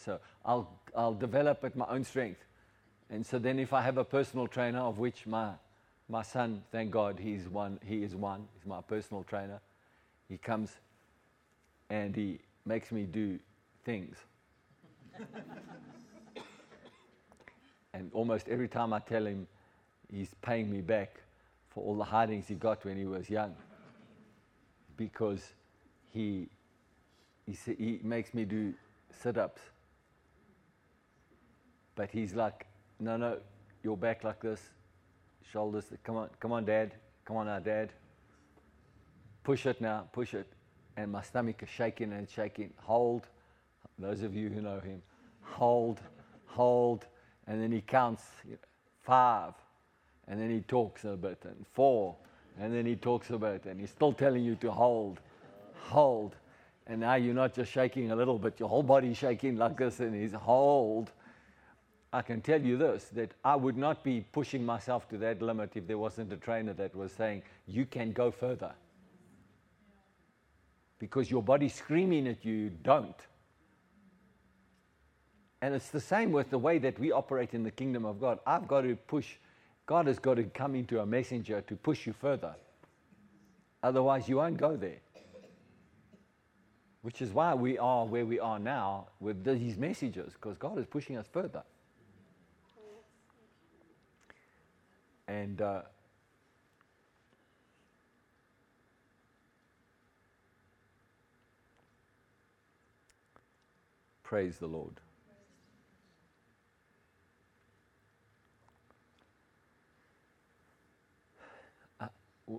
So 0.04 0.20
I'll, 0.44 0.80
I'll 0.96 1.14
develop 1.14 1.64
at 1.64 1.74
my 1.74 1.86
own 1.88 2.04
strength. 2.04 2.44
And 3.10 3.26
so 3.26 3.40
then 3.40 3.58
if 3.58 3.72
I 3.72 3.82
have 3.82 3.98
a 3.98 4.04
personal 4.04 4.46
trainer, 4.46 4.80
of 4.80 4.98
which 4.98 5.26
my, 5.26 5.50
my 6.08 6.22
son, 6.22 6.62
thank 6.72 6.90
God, 6.90 7.18
he's 7.18 7.48
one, 7.48 7.78
he 7.84 8.02
is 8.02 8.14
one, 8.14 8.46
he's 8.54 8.66
my 8.66 8.80
personal 8.80 9.22
trainer. 9.24 9.60
He 10.28 10.38
comes 10.38 10.70
and 11.90 12.14
he 12.14 12.38
makes 12.64 12.92
me 12.92 13.04
do 13.04 13.38
things 13.84 14.16
and 17.94 18.10
almost 18.12 18.48
every 18.48 18.68
time 18.68 18.92
I 18.92 18.98
tell 19.00 19.26
him, 19.26 19.46
he's 20.10 20.30
paying 20.42 20.70
me 20.70 20.80
back 20.80 21.20
for 21.70 21.84
all 21.84 21.96
the 21.96 22.04
hidings 22.04 22.48
he 22.48 22.54
got 22.54 22.84
when 22.84 22.96
he 22.96 23.04
was 23.04 23.28
young. 23.30 23.54
Because 24.96 25.52
he, 26.10 26.48
he, 27.46 27.56
he 27.78 28.00
makes 28.02 28.34
me 28.34 28.44
do 28.44 28.74
sit 29.22 29.38
ups. 29.38 29.60
But 31.94 32.10
he's 32.10 32.34
like, 32.34 32.66
no, 33.00 33.16
no, 33.16 33.38
your 33.82 33.96
back 33.96 34.24
like 34.24 34.40
this, 34.40 34.60
shoulders, 35.50 35.92
come 36.04 36.16
on, 36.16 36.28
come 36.40 36.52
on, 36.52 36.64
dad, 36.64 36.92
come 37.24 37.36
on 37.36 37.46
now, 37.46 37.58
dad. 37.58 37.92
Push 39.44 39.66
it 39.66 39.80
now, 39.80 40.08
push 40.12 40.34
it. 40.34 40.46
And 40.96 41.10
my 41.10 41.22
stomach 41.22 41.62
is 41.62 41.68
shaking 41.68 42.12
and 42.12 42.28
shaking. 42.28 42.72
Hold, 42.76 43.28
those 43.98 44.22
of 44.22 44.34
you 44.34 44.50
who 44.50 44.60
know 44.60 44.80
him, 44.80 45.02
hold, 45.42 46.00
hold, 46.46 47.06
and 47.46 47.60
then 47.60 47.72
he 47.72 47.80
counts 47.80 48.24
five, 49.02 49.54
and 50.28 50.40
then 50.40 50.50
he 50.50 50.60
talks 50.60 51.04
a 51.04 51.16
bit, 51.16 51.38
and 51.44 51.66
four, 51.72 52.16
and 52.60 52.72
then 52.72 52.86
he 52.86 52.94
talks 52.94 53.30
a 53.30 53.38
bit, 53.38 53.64
and 53.64 53.80
he's 53.80 53.90
still 53.90 54.12
telling 54.12 54.44
you 54.44 54.54
to 54.56 54.70
hold, 54.70 55.20
hold. 55.74 56.36
And 56.86 57.00
now 57.00 57.14
you're 57.14 57.34
not 57.34 57.54
just 57.54 57.72
shaking 57.72 58.10
a 58.10 58.16
little 58.16 58.38
bit, 58.38 58.60
your 58.60 58.68
whole 58.68 58.82
body's 58.82 59.16
shaking 59.16 59.56
like 59.56 59.78
this, 59.78 60.00
and 60.00 60.14
he's 60.14 60.32
hold. 60.32 61.10
I 62.12 62.20
can 62.20 62.42
tell 62.42 62.60
you 62.60 62.76
this 62.76 63.04
that 63.12 63.32
I 63.44 63.56
would 63.56 63.76
not 63.76 64.04
be 64.04 64.20
pushing 64.32 64.64
myself 64.64 65.08
to 65.08 65.18
that 65.18 65.40
limit 65.40 65.72
if 65.76 65.86
there 65.86 65.98
wasn't 65.98 66.32
a 66.32 66.36
trainer 66.36 66.74
that 66.74 66.94
was 66.94 67.12
saying, 67.12 67.42
You 67.66 67.86
can 67.86 68.12
go 68.12 68.30
further. 68.30 68.72
Because 70.98 71.30
your 71.30 71.42
body's 71.42 71.74
screaming 71.74 72.28
at 72.28 72.44
you, 72.44 72.70
don't. 72.70 73.16
And 75.62 75.74
it's 75.74 75.88
the 75.88 76.00
same 76.00 76.32
with 76.32 76.50
the 76.50 76.58
way 76.58 76.78
that 76.78 76.98
we 76.98 77.12
operate 77.12 77.54
in 77.54 77.62
the 77.62 77.70
kingdom 77.70 78.04
of 78.04 78.20
God. 78.20 78.40
I've 78.46 78.68
got 78.68 78.82
to 78.82 78.94
push, 78.94 79.36
God 79.86 80.06
has 80.06 80.18
got 80.18 80.34
to 80.34 80.44
come 80.44 80.74
into 80.74 81.00
a 81.00 81.06
messenger 81.06 81.60
to 81.62 81.76
push 81.76 82.06
you 82.06 82.12
further. 82.12 82.54
Otherwise, 83.82 84.28
you 84.28 84.36
won't 84.36 84.58
go 84.58 84.76
there. 84.76 84.98
Which 87.00 87.22
is 87.22 87.32
why 87.32 87.54
we 87.54 87.78
are 87.78 88.04
where 88.06 88.26
we 88.26 88.38
are 88.38 88.58
now 88.58 89.08
with 89.18 89.44
these 89.44 89.76
messages, 89.76 90.34
because 90.34 90.56
God 90.56 90.78
is 90.78 90.86
pushing 90.86 91.16
us 91.16 91.26
further. 91.32 91.62
And 95.32 95.62
uh, 95.62 95.80
praise 104.22 104.58
the 104.58 104.66
Lord. 104.66 105.00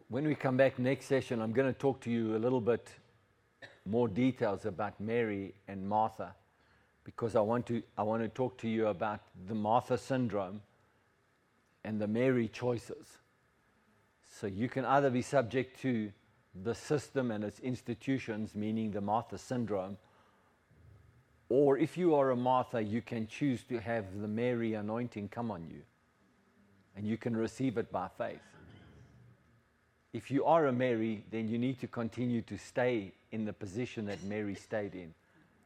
when 0.07 0.25
we 0.25 0.33
come 0.33 0.57
back 0.57 0.79
next 0.79 1.05
session, 1.05 1.39
I'm 1.39 1.51
going 1.51 1.71
to 1.71 1.77
talk 1.77 2.01
to 2.01 2.09
you 2.09 2.35
a 2.35 2.39
little 2.39 2.61
bit 2.61 2.89
more 3.85 4.07
details 4.07 4.65
about 4.65 4.99
Mary 4.99 5.53
and 5.67 5.87
Martha 5.87 6.33
because 7.03 7.35
I 7.35 7.41
want 7.41 7.67
to, 7.67 7.83
I 7.95 8.01
want 8.01 8.23
to 8.23 8.29
talk 8.29 8.57
to 8.59 8.67
you 8.67 8.87
about 8.87 9.19
the 9.47 9.53
Martha 9.53 9.99
syndrome 9.99 10.61
and 11.83 11.99
the 11.99 12.07
Mary 12.07 12.47
choices. 12.47 13.17
So 14.39 14.47
you 14.47 14.69
can 14.69 14.85
either 14.85 15.09
be 15.09 15.21
subject 15.21 15.79
to 15.81 16.11
the 16.63 16.75
system 16.75 17.31
and 17.31 17.43
its 17.43 17.59
institutions, 17.59 18.55
meaning 18.55 18.91
the 18.91 19.01
Martha 19.01 19.37
syndrome, 19.37 19.97
or 21.49 21.77
if 21.77 21.97
you 21.97 22.15
are 22.15 22.31
a 22.31 22.35
Martha, 22.35 22.81
you 22.81 23.01
can 23.01 23.27
choose 23.27 23.63
to 23.65 23.79
have 23.79 24.19
the 24.19 24.27
Mary 24.27 24.73
anointing 24.73 25.29
come 25.29 25.51
on 25.51 25.67
you 25.69 25.81
and 26.95 27.07
you 27.07 27.17
can 27.17 27.35
receive 27.35 27.77
it 27.77 27.91
by 27.91 28.07
faith. 28.17 28.41
if 30.13 30.29
you 30.29 30.45
are 30.45 30.67
a 30.67 30.71
Mary, 30.71 31.23
then 31.31 31.47
you 31.47 31.57
need 31.57 31.79
to 31.79 31.87
continue 31.87 32.41
to 32.43 32.57
stay 32.57 33.11
in 33.31 33.45
the 33.45 33.53
position 33.53 34.05
that 34.05 34.23
Mary 34.23 34.53
stayed 34.53 34.93
in 34.93 35.11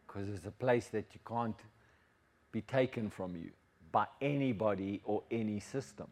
because 0.05 0.30
it's 0.30 0.45
a 0.45 0.51
place 0.51 0.88
that 0.88 1.05
you 1.13 1.20
can't 1.28 1.59
be 2.51 2.61
taken 2.61 3.09
from 3.09 3.36
you 3.36 3.51
by 3.97 4.05
anybody 4.21 5.01
or 5.05 5.23
any 5.31 5.59
system. 5.59 6.05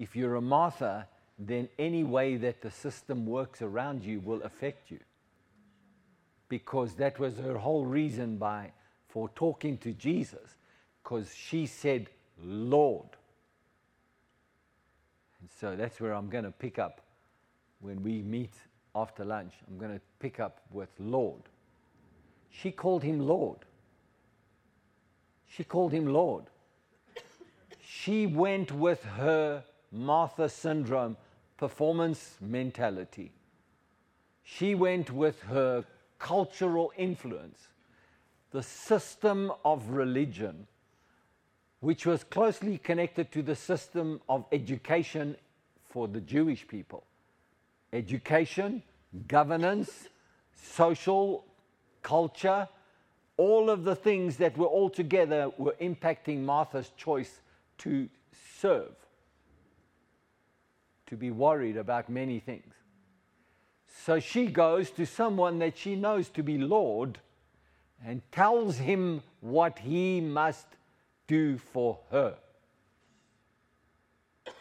If 0.00 0.16
you're 0.16 0.34
a 0.34 0.40
Martha, 0.40 1.06
then 1.38 1.68
any 1.78 2.02
way 2.02 2.36
that 2.38 2.60
the 2.60 2.72
system 2.72 3.24
works 3.24 3.62
around 3.62 4.02
you 4.02 4.18
will 4.18 4.42
affect 4.42 4.90
you. 4.90 4.98
Because 6.48 6.94
that 6.94 7.20
was 7.20 7.36
her 7.36 7.56
whole 7.56 7.86
reason 7.86 8.36
by, 8.36 8.72
for 9.06 9.28
talking 9.36 9.78
to 9.78 9.92
Jesus, 9.92 10.56
because 11.00 11.32
she 11.32 11.66
said, 11.66 12.08
Lord. 12.42 13.10
And 15.40 15.48
so 15.60 15.76
that's 15.76 16.00
where 16.00 16.14
I'm 16.14 16.28
going 16.28 16.42
to 16.42 16.50
pick 16.50 16.80
up 16.80 17.00
when 17.78 18.02
we 18.02 18.22
meet 18.22 18.54
after 18.96 19.24
lunch. 19.24 19.52
I'm 19.68 19.78
going 19.78 19.94
to 19.94 20.00
pick 20.18 20.40
up 20.40 20.62
with 20.72 20.88
Lord. 20.98 21.42
She 22.50 22.72
called 22.72 23.04
him 23.04 23.20
Lord. 23.20 23.58
She 25.46 25.62
called 25.62 25.92
him 25.92 26.06
Lord. 26.06 26.46
She 27.94 28.26
went 28.26 28.72
with 28.72 29.04
her 29.04 29.62
Martha 29.92 30.48
syndrome 30.48 31.18
performance 31.58 32.36
mentality. 32.40 33.32
She 34.42 34.74
went 34.74 35.10
with 35.10 35.42
her 35.42 35.84
cultural 36.18 36.92
influence, 36.96 37.68
the 38.50 38.62
system 38.62 39.52
of 39.62 39.90
religion, 39.90 40.66
which 41.80 42.06
was 42.06 42.24
closely 42.24 42.78
connected 42.78 43.30
to 43.32 43.42
the 43.42 43.54
system 43.54 44.22
of 44.26 44.46
education 44.50 45.36
for 45.90 46.08
the 46.08 46.20
Jewish 46.20 46.66
people. 46.66 47.04
Education, 47.92 48.82
governance, 49.28 50.08
social 50.56 51.44
culture, 52.02 52.66
all 53.36 53.68
of 53.68 53.84
the 53.84 53.94
things 53.94 54.38
that 54.38 54.56
were 54.56 54.66
all 54.66 54.88
together 54.88 55.52
were 55.58 55.76
impacting 55.80 56.40
Martha's 56.40 56.90
choice 56.96 57.42
to 57.78 58.08
serve, 58.58 58.94
to 61.06 61.16
be 61.16 61.30
worried 61.30 61.76
about 61.76 62.08
many 62.08 62.40
things. 62.40 62.74
So 64.04 64.18
she 64.18 64.46
goes 64.46 64.90
to 64.92 65.06
someone 65.06 65.58
that 65.60 65.76
she 65.76 65.94
knows 65.94 66.28
to 66.30 66.42
be 66.42 66.58
Lord 66.58 67.18
and 68.04 68.20
tells 68.32 68.78
him 68.78 69.22
what 69.40 69.78
he 69.78 70.20
must 70.20 70.66
do 71.26 71.58
for 71.58 71.98
her. 72.10 72.36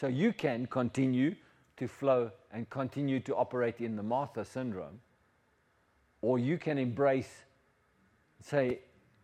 So 0.00 0.08
you 0.08 0.32
can 0.32 0.66
continue 0.66 1.36
to 1.76 1.88
flow 1.88 2.30
and 2.52 2.68
continue 2.68 3.20
to 3.20 3.34
operate 3.34 3.80
in 3.80 3.96
the 3.96 4.02
Martha 4.02 4.44
syndrome, 4.44 5.00
or 6.20 6.38
you 6.38 6.58
can 6.58 6.78
embrace, 6.78 7.42
say, 8.40 8.80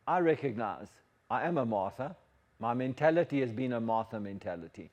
I 0.07 0.21
recognize 0.21 0.89
I 1.31 1.47
am 1.47 1.59
a 1.59 1.65
Martha. 1.65 2.17
My 2.59 2.75
mentality 2.75 3.41
has 3.41 3.53
been 3.53 3.73
a 3.73 3.81
Martha 3.81 4.19
mentality. 4.19 4.91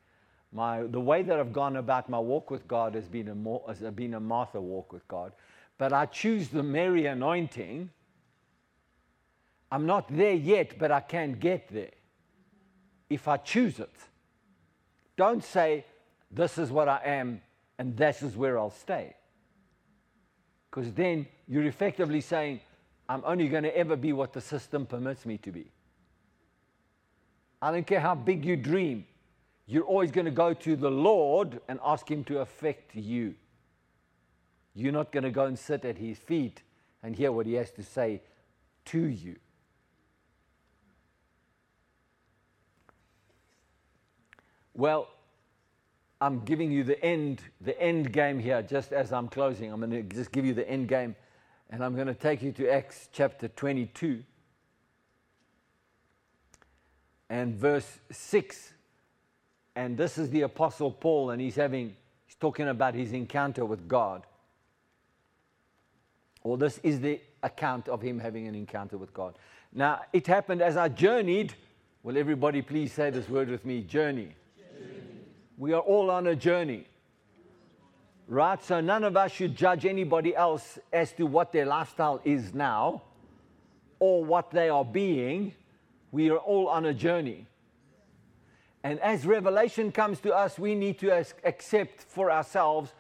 My, 0.54 0.84
the 0.84 1.00
way 1.00 1.24
that 1.24 1.40
I've 1.40 1.52
gone 1.52 1.76
about 1.76 2.10
my 2.10 2.20
walk 2.20 2.52
with 2.52 2.68
God 2.68 2.96
has 2.96 3.08
been 3.08 3.28
a, 3.28 3.68
has 3.68 3.80
been 3.94 4.14
a 4.14 4.20
Martha 4.20 4.62
walk 4.62 4.94
with 4.94 5.06
God. 5.08 5.34
But 5.78 5.92
I 5.92 6.06
choose 6.06 6.48
the 6.48 6.64
Mary 6.64 7.08
anointing. 7.08 7.90
I'm 9.72 9.86
not 9.86 10.16
there 10.16 10.34
yet, 10.34 10.80
but 10.80 10.92
I 10.92 11.02
can 11.02 11.34
get 11.34 11.68
there 11.70 11.92
if 13.10 13.28
I 13.28 13.38
choose 13.38 13.80
it. 13.80 13.94
Don't 15.18 15.44
say, 15.44 15.86
This 16.32 16.58
is 16.58 16.72
what 16.72 16.88
I 16.88 17.02
am, 17.04 17.42
and 17.78 17.98
this 17.98 18.22
is 18.22 18.38
where 18.38 18.58
I'll 18.58 18.70
stay. 18.70 19.16
Because 20.70 20.94
then 20.94 21.28
you're 21.48 21.66
effectively 21.66 22.22
saying, 22.22 22.62
I'm 23.10 23.24
only 23.26 23.48
going 23.48 23.64
to 23.64 23.76
ever 23.76 23.96
be 23.96 24.14
what 24.14 24.34
the 24.34 24.42
system 24.42 24.86
permits 24.86 25.26
me 25.26 25.38
to 25.40 25.52
be. 25.52 25.72
I 27.62 27.72
don't 27.72 27.88
care 27.88 28.00
how 28.00 28.16
big 28.16 28.46
you 28.46 28.56
dream, 28.56 29.06
you're 29.66 29.84
always 29.84 30.12
going 30.12 30.26
to 30.26 30.32
go 30.32 30.54
to 30.54 30.76
the 30.76 30.92
Lord 30.92 31.60
and 31.68 31.80
ask 31.84 32.10
Him 32.10 32.24
to 32.26 32.40
affect 32.40 32.96
you. 32.96 33.36
You're 34.76 34.94
not 34.94 35.12
going 35.12 35.24
to 35.24 35.32
go 35.32 35.46
and 35.46 35.58
sit 35.58 35.84
at 35.84 35.98
His 35.98 36.18
feet 36.18 36.62
and 37.04 37.16
hear 37.16 37.32
what 37.32 37.46
He 37.46 37.54
has 37.54 37.72
to 37.72 37.84
say 37.84 38.22
to 38.86 39.00
you. 39.00 39.38
Well, 44.74 45.10
I'm 46.22 46.42
giving 46.42 46.72
you 46.72 46.84
the 46.84 47.04
end, 47.04 47.42
the 47.62 47.80
end 47.82 48.14
game 48.14 48.40
here, 48.40 48.62
just 48.62 48.94
as 48.94 49.12
I'm 49.12 49.28
closing. 49.28 49.72
I'm 49.72 49.80
going 49.80 49.92
to 49.92 50.04
just 50.04 50.32
give 50.32 50.46
you 50.46 50.54
the 50.54 50.70
end 50.70 50.88
game, 50.88 51.16
and 51.72 51.84
I'm 51.84 51.96
going 51.96 52.08
to 52.08 52.14
take 52.14 52.44
you 52.44 52.52
to 52.54 52.72
Acts 52.72 53.10
chapter 53.12 53.48
22 53.48 54.24
and 57.30 57.56
verse 57.56 58.00
6. 58.12 58.74
And 59.76 59.98
this 59.98 60.18
is 60.18 60.30
the 60.30 60.42
Apostle 60.42 60.92
Paul, 60.92 61.30
and 61.32 61.42
he's 61.42 61.56
having, 61.56 61.96
he's 62.26 62.36
talking 62.36 62.68
about 62.68 62.96
his 62.96 63.14
encounter 63.14 63.66
with 63.66 63.88
God. 63.88 64.26
Or 66.44 66.58
this 66.58 66.80
is 66.84 67.00
the 67.00 67.20
account 67.44 67.88
of 67.88 68.02
him 68.02 68.20
having 68.20 68.48
an 68.48 68.56
encounter 68.56 68.98
with 68.98 69.14
God. 69.14 69.38
Now, 69.74 70.02
it 70.14 70.26
happened 70.26 70.62
as 70.62 70.78
I 70.78 70.90
journeyed. 70.90 71.54
Will 72.04 72.18
everybody 72.18 72.62
please 72.62 72.94
say 72.94 73.10
this 73.10 73.28
word 73.28 73.50
with 73.50 73.66
me? 73.66 73.82
Journey. 73.82 74.34
We 75.58 75.74
are 75.74 75.82
all 75.82 76.10
on 76.10 76.28
a 76.28 76.36
journey. 76.36 76.86
Right? 78.28 78.64
So 78.64 78.82
none 78.82 79.04
of 79.04 79.18
us 79.18 79.32
should 79.32 79.56
judge 79.56 79.86
anybody 79.86 80.36
else 80.36 80.80
as 80.92 81.12
to 81.14 81.26
what 81.26 81.52
their 81.52 81.66
lifestyle 81.66 82.22
is 82.24 82.54
now 82.54 83.02
or 84.00 84.24
what 84.24 84.52
they 84.52 84.70
are 84.70 84.86
being. 84.86 85.54
We 86.12 86.30
are 86.30 86.38
all 86.38 86.68
on 86.68 86.86
a 86.86 86.94
journey. 86.94 87.48
And 88.84 89.00
as 89.02 89.26
revelation 89.26 89.92
comes 89.92 90.20
to 90.22 90.34
us, 90.34 90.58
we 90.58 90.76
need 90.76 91.00
to 91.00 91.26
accept 91.44 92.02
for 92.04 92.32
ourselves 92.32 92.94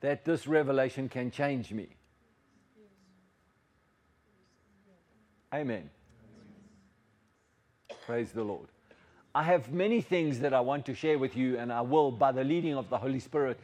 that 0.00 0.24
this 0.24 0.46
revelation 0.46 1.08
can 1.08 1.30
change 1.30 1.72
me. 1.72 1.88
Amen. 5.52 5.90
Praise 8.06 8.32
the 8.32 8.44
Lord. 8.44 8.68
I 9.34 9.44
have 9.44 9.72
many 9.72 10.00
things 10.00 10.40
that 10.40 10.52
I 10.52 10.60
want 10.60 10.86
to 10.86 10.94
share 10.94 11.18
with 11.18 11.36
you, 11.36 11.58
and 11.58 11.72
I 11.72 11.82
will 11.82 12.10
by 12.10 12.32
the 12.32 12.42
leading 12.42 12.74
of 12.74 12.88
the 12.88 12.98
Holy 12.98 13.20
Spirit. 13.20 13.60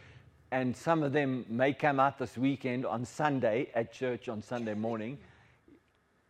And 0.52 0.76
some 0.76 1.02
of 1.02 1.12
them 1.12 1.44
may 1.48 1.72
come 1.72 1.98
out 1.98 2.18
this 2.18 2.38
weekend 2.38 2.86
on 2.86 3.04
Sunday 3.04 3.68
at 3.74 3.92
church 3.92 4.28
on 4.28 4.42
Sunday 4.42 4.74
morning. 4.74 5.18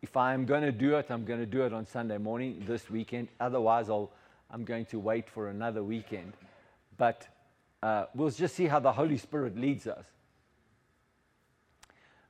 If 0.07 0.17
I'm 0.17 0.47
going 0.47 0.63
to 0.63 0.71
do 0.71 0.95
it, 0.95 1.07
I'm 1.11 1.25
going 1.25 1.41
to 1.41 1.47
do 1.47 1.63
it 1.63 1.73
on 1.73 1.85
Sunday 1.85 2.17
morning 2.17 2.63
this 2.65 2.89
weekend. 2.89 3.27
Otherwise, 3.41 3.91
I'll, 3.91 4.13
I'm 4.53 4.65
going 4.65 4.87
to 4.87 5.01
wait 5.01 5.29
for 5.29 5.49
another 5.49 5.83
weekend. 5.83 6.33
But 6.97 7.27
uh, 7.83 8.05
we'll 8.15 8.31
just 8.31 8.55
see 8.55 8.67
how 8.67 8.79
the 8.79 8.93
Holy 8.93 9.19
Spirit 9.19 9.59
leads 9.59 9.89
us. 9.89 10.05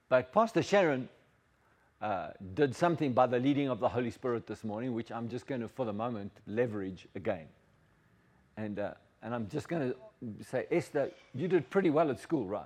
But 0.09 0.33
Pastor 0.33 0.63
Sharon 0.63 1.11
uh, 2.01 2.29
did 2.55 2.75
something 2.75 3.13
by 3.13 3.27
the 3.27 3.39
leading 3.39 3.69
of 3.69 3.79
the 3.79 3.91
Holy 3.91 4.11
Spirit 4.11 4.47
this 4.47 4.65
morning, 4.65 4.95
which 4.95 5.13
I'm 5.13 5.29
just 5.29 5.47
going 5.47 5.61
to, 5.61 5.69
for 5.69 5.85
the 5.85 5.93
moment, 5.93 6.33
leverage 6.47 7.07
again. 7.15 7.45
And, 8.57 8.79
uh, 8.79 8.93
and 9.23 9.35
I'm 9.35 9.51
just 9.51 9.69
going 9.69 9.93
to 9.93 10.45
say, 10.47 10.65
Esther, 10.71 11.11
you 11.35 11.47
did 11.47 11.69
pretty 11.69 11.91
well 11.91 12.11
at 12.11 12.21
school, 12.21 12.47
right? 12.47 12.65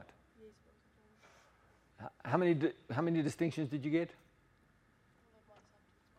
How 2.25 2.39
many, 2.39 2.57
how 2.93 3.03
many 3.03 3.23
distinctions 3.23 3.69
did 3.69 3.85
you 3.85 3.91
get? 3.91 4.11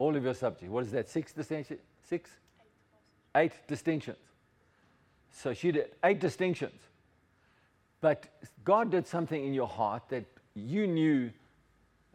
All 0.02 0.16
of 0.16 0.24
your 0.24 0.34
subjects. 0.34 0.68
What 0.68 0.84
is 0.84 0.92
that? 0.94 1.08
Six 1.08 1.32
distinctions? 1.32 1.80
Six? 2.10 2.32
Eight. 3.36 3.44
eight 3.44 3.68
distinctions. 3.68 4.18
So 5.32 5.54
she 5.54 5.72
did 5.72 5.92
eight 6.04 6.20
distinctions. 6.20 6.82
But 8.02 8.26
God 8.64 8.90
did 8.90 9.06
something 9.06 9.46
in 9.46 9.54
your 9.54 9.68
heart 9.68 10.02
that 10.10 10.26
you 10.56 10.88
knew 10.88 11.30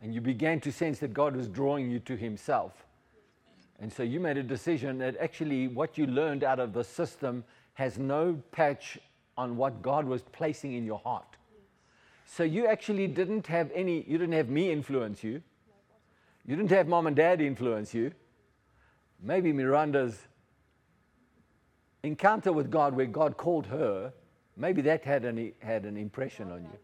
and 0.02 0.12
you 0.12 0.20
began 0.20 0.58
to 0.62 0.72
sense 0.72 0.98
that 0.98 1.14
God 1.14 1.36
was 1.36 1.46
drawing 1.46 1.88
you 1.88 2.00
to 2.00 2.16
Himself. 2.16 2.72
And 3.78 3.92
so 3.92 4.02
you 4.02 4.18
made 4.18 4.36
a 4.36 4.42
decision 4.42 4.98
that 4.98 5.16
actually 5.20 5.68
what 5.68 5.96
you 5.96 6.08
learned 6.08 6.42
out 6.42 6.58
of 6.58 6.72
the 6.72 6.82
system 6.82 7.44
has 7.74 7.98
no 7.98 8.42
patch 8.50 8.98
on 9.38 9.56
what 9.56 9.80
God 9.80 10.06
was 10.06 10.22
placing 10.32 10.72
in 10.72 10.84
your 10.84 10.98
heart. 10.98 11.36
So 12.24 12.42
you 12.42 12.66
actually 12.66 13.06
didn't 13.06 13.46
have 13.46 13.70
any, 13.72 14.04
you 14.08 14.18
didn't 14.18 14.34
have 14.34 14.48
me 14.48 14.72
influence 14.72 15.22
you. 15.22 15.40
You 16.46 16.54
didn't 16.54 16.70
have 16.70 16.86
mom 16.86 17.06
and 17.06 17.16
dad 17.16 17.40
influence 17.40 17.92
you. 17.92 18.12
Maybe 19.20 19.52
Miranda's 19.52 20.16
encounter 22.02 22.52
with 22.52 22.70
God, 22.70 22.94
where 22.94 23.06
God 23.06 23.36
called 23.36 23.66
her, 23.66 24.12
maybe 24.56 24.80
that 24.82 25.04
had 25.04 25.24
an, 25.24 25.52
had 25.58 25.84
an 25.84 25.96
impression 25.96 26.52
on 26.52 26.62
you. 26.62 26.78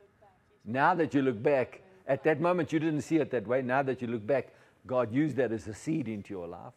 Now 0.65 0.95
that 0.95 1.15
you 1.15 1.23
look 1.23 1.41
back, 1.41 1.83
at 2.07 2.25
that 2.25 2.41
moment, 2.41 2.73
you 2.73 2.81
didn't 2.81 3.03
see 3.03 3.17
it 3.17 3.31
that 3.31 3.47
way. 3.47 3.63
Now 3.63 3.83
that 3.83 4.03
you 4.03 4.09
look 4.09 4.27
back, 4.27 4.49
God 4.87 5.13
used 5.13 5.37
that 5.37 5.53
as 5.53 5.69
a 5.69 5.75
seed 5.75 6.09
into 6.09 6.35
your 6.35 6.49
life. 6.49 6.73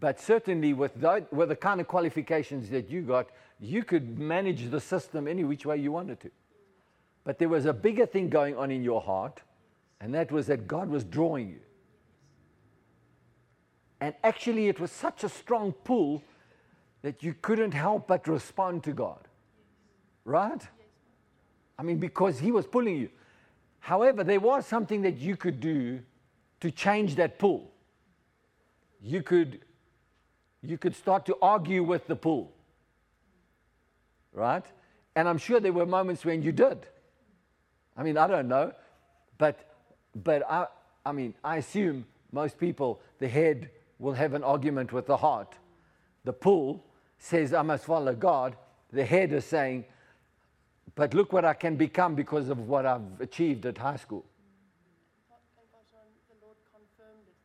But 0.00 0.20
certainly, 0.20 0.72
with, 0.72 0.96
with 1.32 1.48
the 1.48 1.56
kind 1.56 1.80
of 1.80 1.88
qualifications 1.88 2.70
that 2.70 2.88
you 2.88 3.02
got, 3.02 3.30
you 3.58 3.82
could 3.82 4.18
manage 4.18 4.70
the 4.70 4.80
system 4.80 5.26
any 5.26 5.42
which 5.42 5.66
way 5.66 5.76
you 5.78 5.90
wanted 5.90 6.20
to. 6.20 6.30
But 7.24 7.38
there 7.38 7.48
was 7.48 7.66
a 7.66 7.72
bigger 7.72 8.06
thing 8.06 8.28
going 8.28 8.56
on 8.56 8.70
in 8.70 8.84
your 8.84 9.00
heart, 9.00 9.42
and 10.00 10.14
that 10.14 10.30
was 10.30 10.46
that 10.46 10.68
God 10.68 10.88
was 10.88 11.04
drawing 11.04 11.48
you. 11.48 11.60
And 14.00 14.14
actually, 14.22 14.68
it 14.68 14.78
was 14.78 14.92
such 14.92 15.24
a 15.24 15.28
strong 15.28 15.72
pull 15.72 16.22
that 17.02 17.22
you 17.22 17.34
couldn't 17.42 17.72
help 17.72 18.06
but 18.06 18.28
respond 18.28 18.84
to 18.84 18.92
God. 18.92 19.26
Right? 20.24 20.62
I 21.78 21.82
mean, 21.82 21.98
because 21.98 22.38
He 22.38 22.52
was 22.52 22.66
pulling 22.66 22.96
you. 22.96 23.10
However, 23.80 24.24
there 24.24 24.40
was 24.40 24.66
something 24.66 25.02
that 25.02 25.18
you 25.18 25.36
could 25.36 25.60
do 25.60 26.00
to 26.60 26.70
change 26.70 27.16
that 27.16 27.38
pull. 27.38 27.70
You 29.00 29.22
could, 29.22 29.60
you 30.62 30.78
could 30.78 30.94
start 30.94 31.24
to 31.26 31.36
argue 31.40 31.82
with 31.82 32.06
the 32.06 32.16
pull. 32.16 32.52
Right? 34.32 34.64
And 35.16 35.28
I'm 35.28 35.38
sure 35.38 35.58
there 35.60 35.72
were 35.72 35.86
moments 35.86 36.24
when 36.24 36.42
you 36.42 36.52
did. 36.52 36.86
I 37.96 38.02
mean, 38.02 38.16
I 38.16 38.26
don't 38.26 38.48
know. 38.48 38.72
But, 39.38 39.67
but 40.24 40.42
I, 40.48 40.66
I 41.04 41.12
mean, 41.12 41.34
I 41.44 41.56
assume 41.56 42.06
most 42.32 42.58
people, 42.58 43.00
the 43.18 43.28
head 43.28 43.70
will 43.98 44.14
have 44.14 44.34
an 44.34 44.44
argument 44.44 44.92
with 44.92 45.06
the 45.06 45.16
heart. 45.16 45.54
The 46.24 46.32
pull 46.32 46.84
says, 47.18 47.52
I 47.52 47.62
must 47.62 47.84
follow 47.84 48.14
God. 48.14 48.56
The 48.92 49.04
head 49.04 49.32
is 49.32 49.44
saying, 49.44 49.84
but 50.94 51.14
look 51.14 51.32
what 51.32 51.44
I 51.44 51.54
can 51.54 51.76
become 51.76 52.14
because 52.14 52.48
of 52.48 52.58
what 52.68 52.86
I've 52.86 53.20
achieved 53.20 53.66
at 53.66 53.78
high 53.78 53.96
school. 53.96 54.24
the 56.28 56.36
Lord 56.44 56.56
confirmed 56.72 57.26
it. 57.28 57.38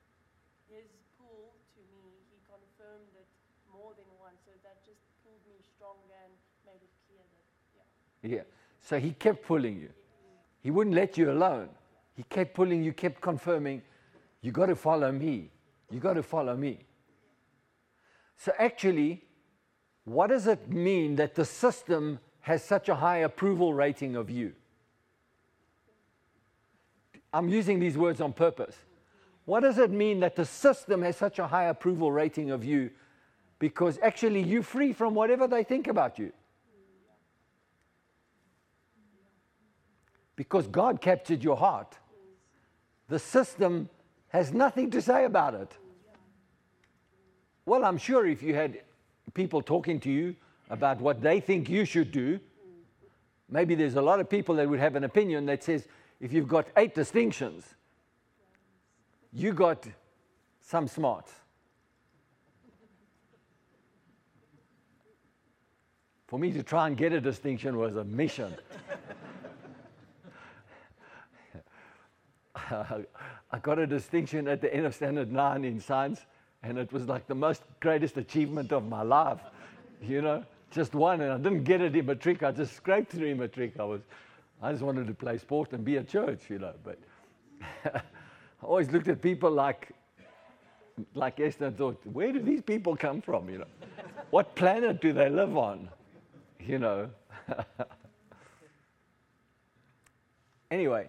His 0.74 0.90
pull 1.18 1.54
to 1.76 1.82
me, 1.94 2.12
He 2.32 2.40
confirmed 2.48 3.14
it 3.16 3.28
more 3.72 3.94
than 3.96 4.06
once. 4.20 4.40
So 4.46 4.52
that 4.64 4.84
just 4.86 5.02
pulled 5.24 5.42
me 5.48 5.62
stronger 5.76 6.18
and 6.26 6.34
made 6.66 6.82
it 6.82 6.94
clear 7.08 7.22
that, 7.22 7.46
yeah. 8.28 8.36
Yeah. 8.38 8.44
So 8.82 9.00
He 9.00 9.12
kept 9.12 9.46
pulling 9.46 9.80
you. 9.80 9.90
He 10.62 10.72
wouldn't 10.72 10.96
let 10.96 11.18
you 11.18 11.30
alone. 11.30 11.70
He 12.16 12.24
kept 12.24 12.54
pulling 12.54 12.84
you, 12.84 12.94
kept 12.94 13.22
confirming, 13.22 13.82
you 14.42 14.52
got 14.52 14.68
to 14.68 14.76
follow 14.76 15.12
me. 15.12 15.50
You 15.90 16.00
got 16.00 16.14
to 16.14 16.24
follow 16.24 16.56
me. 16.56 16.80
So, 18.38 18.52
actually, 18.60 19.24
what 20.06 20.28
does 20.28 20.48
it 20.48 20.70
mean 20.70 21.16
that 21.16 21.34
the 21.34 21.46
system 21.46 22.20
has 22.42 22.64
such 22.64 22.90
a 22.90 22.96
high 22.96 23.20
approval 23.20 23.74
rating 23.74 24.16
of 24.16 24.30
you? 24.30 24.54
I'm 27.34 27.48
using 27.48 27.80
these 27.80 27.98
words 27.98 28.22
on 28.22 28.34
purpose. 28.34 28.76
What 29.46 29.62
does 29.62 29.78
it 29.78 29.92
mean 29.92 30.20
that 30.20 30.36
the 30.36 30.46
system 30.46 31.02
has 31.02 31.18
such 31.18 31.40
a 31.40 31.48
high 31.48 31.66
approval 31.66 32.12
rating 32.12 32.52
of 32.52 32.64
you? 32.64 32.92
Because 33.60 33.98
actually, 34.02 34.42
you're 34.42 34.62
free 34.62 34.94
from 34.94 35.16
whatever 35.16 35.48
they 35.48 35.64
think 35.64 35.88
about 35.88 36.20
you. 36.20 36.34
Because 40.36 40.68
God 40.68 41.00
captured 41.00 41.44
your 41.44 41.56
heart. 41.56 41.98
The 43.08 43.20
system 43.20 43.90
has 44.30 44.54
nothing 44.54 44.92
to 44.92 45.02
say 45.02 45.26
about 45.26 45.54
it. 45.54 45.72
Well, 47.66 47.86
I'm 47.86 47.98
sure 47.98 48.26
if 48.26 48.42
you 48.42 48.56
had 48.56 48.82
people 49.34 49.62
talking 49.62 50.00
to 50.02 50.12
you 50.12 50.36
about 50.70 51.00
what 51.00 51.22
they 51.22 51.40
think 51.40 51.70
you 51.70 51.86
should 51.86 52.12
do, 52.12 52.40
maybe 53.50 53.76
there's 53.76 53.96
a 53.96 54.02
lot 54.02 54.20
of 54.20 54.30
people 54.30 54.56
that 54.56 54.70
would 54.70 54.80
have 54.80 54.96
an 54.96 55.04
opinion 55.04 55.46
that 55.46 55.64
says 55.64 55.88
if 56.20 56.34
you've 56.34 56.48
got 56.48 56.68
eight 56.78 56.96
distinctions, 56.96 57.66
you 59.32 59.54
got 59.54 59.88
some 60.62 60.88
smarts. 60.88 61.32
For 66.28 66.40
me 66.40 66.52
to 66.54 66.64
try 66.64 66.88
and 66.88 66.98
get 66.98 67.14
a 67.14 67.22
distinction 67.22 67.78
was 67.78 67.96
a 67.96 68.04
mission. 68.04 68.56
I 72.72 73.60
got 73.62 73.80
a 73.80 73.88
distinction 73.88 74.48
at 74.48 74.62
the 74.62 74.74
end 74.74 74.86
of 74.86 74.96
standard 74.96 75.32
nine 75.32 75.66
in 75.66 75.80
science, 75.80 76.22
and 76.64 76.78
it 76.78 76.92
was 76.92 77.08
like 77.08 77.28
the 77.28 77.36
most 77.36 77.64
greatest 77.80 78.18
achievement 78.18 78.72
of 78.72 78.88
my 78.88 79.02
life. 79.02 79.42
You 80.02 80.22
know, 80.22 80.46
just 80.72 80.96
one, 80.96 81.22
and 81.22 81.32
I 81.32 81.38
didn't 81.38 81.64
get 81.64 81.82
it 81.82 81.96
in 81.96 82.06
matric. 82.06 82.44
I 82.44 82.52
just 82.52 82.76
scraped 82.76 83.12
through 83.12 83.28
in 83.28 83.40
matric. 83.40 83.80
I 83.80 83.84
was, 83.84 84.02
I 84.62 84.72
just 84.72 84.84
wanted 84.84 85.08
to 85.08 85.14
play 85.14 85.38
sport 85.38 85.74
and 85.74 85.84
be 85.84 85.98
a 85.98 86.04
church, 86.04 86.50
you 86.50 86.60
know. 86.60 86.74
But 86.84 87.00
I 87.86 88.02
always 88.62 88.92
looked 88.92 89.08
at 89.08 89.22
people 89.22 89.52
like, 89.52 89.92
like 91.16 91.40
Esther 91.40 91.66
and 91.66 91.78
thought, 91.78 92.00
where 92.06 92.32
do 92.32 92.40
these 92.40 92.62
people 92.62 92.96
come 92.96 93.22
from? 93.22 93.50
You 93.50 93.60
know, 93.60 93.68
what 94.30 94.56
planet 94.56 95.02
do 95.02 95.14
they 95.14 95.30
live 95.30 95.58
on? 95.58 95.90
You 96.60 96.80
know. 96.80 97.10
anyway. 100.72 101.08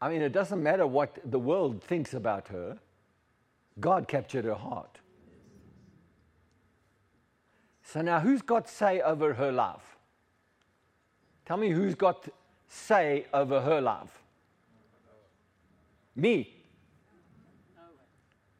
I 0.00 0.08
mean, 0.08 0.22
it 0.22 0.32
doesn't 0.32 0.62
matter 0.62 0.86
what 0.86 1.18
the 1.24 1.38
world 1.38 1.82
thinks 1.82 2.14
about 2.14 2.48
her, 2.48 2.78
God 3.80 4.06
captured 4.06 4.44
her 4.44 4.54
heart. 4.54 4.98
So 7.82 8.02
now, 8.02 8.20
who's 8.20 8.42
got 8.42 8.68
say 8.68 9.00
over 9.00 9.34
her 9.34 9.50
life? 9.50 9.96
Tell 11.46 11.56
me 11.56 11.70
who's 11.70 11.94
got 11.94 12.28
say 12.68 13.26
over 13.32 13.60
her 13.60 13.80
life? 13.80 14.22
Me. 16.14 16.54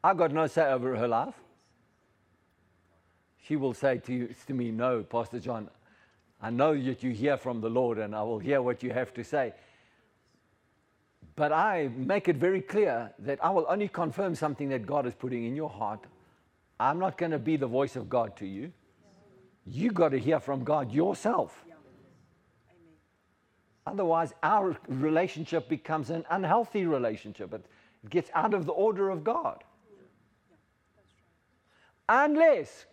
I've 0.03 0.17
got 0.17 0.31
no 0.31 0.47
say 0.47 0.63
over 0.63 0.95
her 0.95 1.07
life. 1.07 1.35
She 3.43 3.55
will 3.55 3.73
say 3.73 3.97
to, 3.97 4.13
you, 4.13 4.35
to 4.47 4.53
me, 4.53 4.71
No, 4.71 5.03
Pastor 5.03 5.39
John, 5.39 5.69
I 6.41 6.49
know 6.49 6.73
that 6.81 7.03
you 7.03 7.11
hear 7.11 7.37
from 7.37 7.61
the 7.61 7.69
Lord 7.69 7.97
and 7.97 8.15
I 8.15 8.23
will 8.23 8.39
hear 8.39 8.61
what 8.61 8.81
you 8.81 8.91
have 8.91 9.13
to 9.13 9.23
say. 9.23 9.53
But 11.39 11.53
I 11.53 11.89
make 11.95 12.27
it 12.27 12.35
very 12.35 12.59
clear 12.59 13.13
that 13.19 13.41
I 13.41 13.49
will 13.49 13.65
only 13.69 13.87
confirm 13.87 14.35
something 14.35 14.67
that 14.69 14.85
God 14.85 15.05
is 15.05 15.13
putting 15.13 15.45
in 15.45 15.55
your 15.55 15.69
heart. 15.69 16.03
I'm 16.81 16.99
not 16.99 17.17
going 17.17 17.31
to 17.31 17.39
be 17.39 17.55
the 17.55 17.65
voice 17.65 17.95
of 17.95 18.09
God 18.09 18.35
to 18.39 18.45
you. 18.45 18.73
You 19.65 19.89
got 19.91 20.09
to 20.09 20.19
hear 20.19 20.41
from 20.41 20.65
God 20.65 20.91
yourself. 20.91 21.63
Otherwise, 23.87 24.33
our 24.43 24.77
relationship 24.89 25.69
becomes 25.69 26.09
an 26.09 26.25
unhealthy 26.29 26.85
relationship. 26.85 27.53
It 27.53 27.65
gets 28.09 28.29
out 28.33 28.53
of 28.53 28.65
the 28.65 28.73
order 28.73 29.09
of 29.09 29.23
God. 29.23 29.63
Unless 32.09 32.85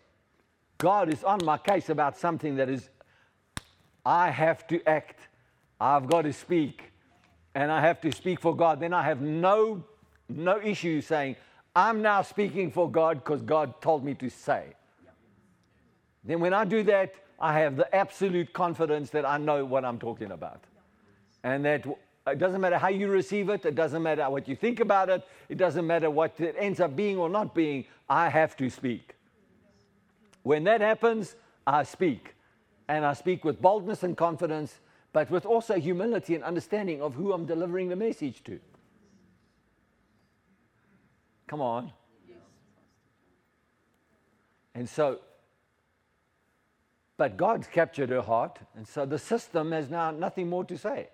God 0.78 1.12
is 1.12 1.24
on 1.24 1.44
my 1.44 1.58
case 1.58 1.88
about 1.88 2.16
something 2.16 2.54
that 2.54 2.68
is, 2.68 2.90
I 4.04 4.30
have 4.30 4.68
to 4.68 4.80
act, 4.88 5.18
I've 5.80 6.06
got 6.06 6.22
to 6.22 6.32
speak, 6.32 6.92
and 7.56 7.72
I 7.72 7.80
have 7.80 8.02
to 8.02 8.12
speak 8.12 8.38
for 8.38 8.54
God, 8.54 8.80
then 8.80 8.92
I 8.92 9.02
have 9.02 9.22
no, 9.22 9.82
no 10.28 10.60
issue 10.60 11.00
saying, 11.00 11.36
I'm 11.74 12.02
now 12.02 12.20
speaking 12.20 12.70
for 12.70 12.90
God 12.90 13.24
because 13.24 13.40
God 13.40 13.80
told 13.80 14.04
me 14.04 14.12
to 14.16 14.28
say. 14.28 14.74
Then 16.22 16.40
when 16.40 16.52
I 16.52 16.66
do 16.66 16.82
that, 16.82 17.14
I 17.40 17.58
have 17.60 17.76
the 17.76 17.92
absolute 17.94 18.52
confidence 18.52 19.08
that 19.10 19.24
I 19.24 19.38
know 19.38 19.64
what 19.64 19.86
I'm 19.86 19.98
talking 19.98 20.32
about. 20.32 20.64
And 21.44 21.64
that 21.64 21.86
it 22.26 22.38
doesn't 22.38 22.60
matter 22.60 22.76
how 22.76 22.88
you 22.88 23.08
receive 23.08 23.48
it, 23.48 23.64
it 23.64 23.74
doesn't 23.74 24.02
matter 24.02 24.28
what 24.28 24.46
you 24.46 24.54
think 24.54 24.80
about 24.80 25.08
it, 25.08 25.26
it 25.48 25.56
doesn't 25.56 25.86
matter 25.86 26.10
what 26.10 26.38
it 26.38 26.56
ends 26.58 26.78
up 26.78 26.94
being 26.94 27.16
or 27.16 27.30
not 27.30 27.54
being, 27.54 27.86
I 28.06 28.28
have 28.28 28.54
to 28.58 28.68
speak. 28.68 29.14
When 30.42 30.64
that 30.64 30.82
happens, 30.82 31.36
I 31.66 31.84
speak. 31.84 32.34
And 32.86 33.06
I 33.06 33.14
speak 33.14 33.46
with 33.46 33.62
boldness 33.62 34.02
and 34.02 34.14
confidence 34.14 34.78
but 35.16 35.30
with 35.30 35.46
also 35.46 35.80
humility 35.80 36.34
and 36.34 36.44
understanding 36.44 37.00
of 37.00 37.14
who 37.14 37.32
I'm 37.32 37.46
delivering 37.46 37.88
the 37.88 37.96
message 37.96 38.44
to. 38.44 38.60
Come 41.46 41.62
on. 41.62 41.90
And 44.74 44.86
so, 44.86 45.20
but 47.16 47.38
God's 47.38 47.66
captured 47.66 48.10
her 48.10 48.20
heart, 48.20 48.58
and 48.76 48.86
so 48.86 49.06
the 49.06 49.18
system 49.18 49.72
has 49.72 49.88
now 49.88 50.10
nothing 50.10 50.50
more 50.50 50.66
to 50.66 50.76
say. 50.76 51.08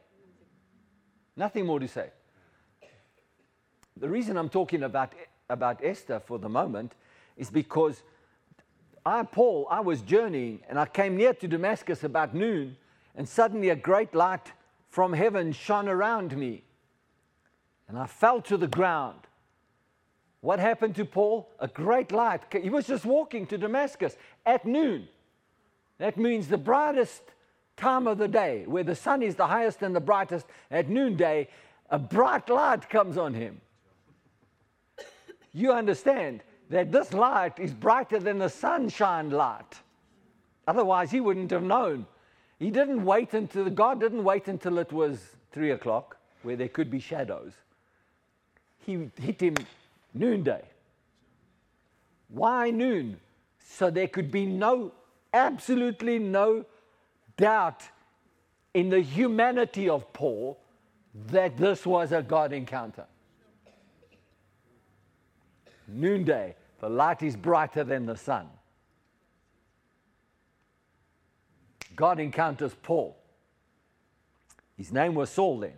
Nothing 1.37 1.65
more 1.65 1.79
to 1.79 1.87
say. 1.87 2.11
The 3.97 4.09
reason 4.09 4.37
I'm 4.37 4.49
talking 4.49 4.83
about, 4.83 5.13
about 5.49 5.79
Esther 5.81 6.19
for 6.19 6.41
the 6.41 6.49
moment 6.49 6.97
is 7.37 7.51
because 7.51 8.03
I, 9.07 9.23
Paul, 9.23 9.69
I 9.71 9.79
was 9.79 10.03
journeying 10.03 10.59
and 10.69 10.77
I 10.77 10.87
came 10.87 11.17
near 11.17 11.35
to 11.35 11.47
Damascus 11.47 12.03
about 12.03 12.35
noon 12.35 12.77
and 13.17 13.29
suddenly 13.29 13.69
a 13.69 13.77
great 13.77 14.15
light 14.15 14.53
from 14.89 15.13
heaven 15.13 15.53
shone 15.53 15.89
around 15.89 16.37
me. 16.37 16.63
And 17.89 17.99
I 17.99 18.07
fell 18.07 18.41
to 18.43 18.57
the 18.57 18.67
ground. 18.67 19.21
What 20.41 20.59
happened 20.59 20.97
to 20.97 21.05
Paul? 21.05 21.49
A 21.61 21.69
great 21.69 22.11
light. 22.11 22.43
He 22.53 22.71
was 22.71 22.87
just 22.87 23.05
walking 23.05 23.47
to 23.47 23.59
Damascus 23.59 24.17
at 24.45 24.65
noon. 24.65 25.09
That 25.99 26.17
means 26.17 26.49
the 26.49 26.59
brightest 26.59 27.23
time 27.77 28.07
of 28.07 28.19
the 28.19 28.29
day, 28.29 28.65
where 28.67 28.85
the 28.85 28.95
sun 28.95 29.23
is 29.23 29.35
the 29.35 29.47
highest 29.47 29.83
and 29.83 29.95
the 29.95 30.01
brightest, 30.01 30.47
at 30.71 30.89
noonday, 30.89 31.49
a 31.91 31.99
bright 31.99 32.49
light 32.49 32.89
comes 32.89 33.17
on 33.17 33.35
him. 33.35 33.61
You 35.53 35.73
understand 35.73 36.43
that 36.71 36.91
this 36.91 37.13
light 37.13 37.59
is 37.59 37.73
brighter 37.73 38.19
than 38.19 38.39
the 38.39 38.49
sunshine 38.49 39.31
light. 39.31 39.81
Otherwise, 40.67 41.11
he 41.11 41.21
wouldn't 41.21 41.51
have 41.51 41.63
known. 41.63 42.07
He 42.63 42.71
didn't 42.71 43.05
wait 43.05 43.35
until, 43.35 43.69
God 43.71 43.99
didn't 43.99 44.23
wait 44.23 44.47
until 44.47 44.79
it 44.79 44.93
was 44.93 45.19
three 45.51 45.73
o'clock, 45.73 46.17
where 46.45 46.55
there 46.55 46.69
could 46.69 46.93
be 46.93 47.01
shadows. 47.01 47.55
He 48.87 49.11
hit 49.21 49.41
him 49.41 49.57
noonday. 50.15 50.63
Why 52.29 52.71
noon? 52.71 53.19
So 53.59 53.91
there 53.91 54.07
could 54.07 54.31
be 54.31 54.47
no, 54.47 54.93
absolutely 55.35 56.21
no 56.21 56.65
doubt 57.37 57.83
in 58.75 58.91
the 58.91 59.01
humanity 59.01 59.89
of 59.89 60.13
Paul 60.13 60.57
that 61.31 61.57
this 61.57 61.85
was 61.85 62.13
a 62.13 62.23
God 62.23 62.53
encounter. 62.53 63.07
Noonday, 65.89 66.55
the 66.79 66.89
light 66.89 67.25
is 67.25 67.35
brighter 67.35 67.83
than 67.83 68.07
the 68.07 68.17
sun. 68.17 68.47
God 71.97 72.21
encounters 72.21 72.75
Paul. 72.83 73.17
His 74.77 74.93
name 74.93 75.15
was 75.15 75.31
Saul 75.31 75.61
then. 75.61 75.75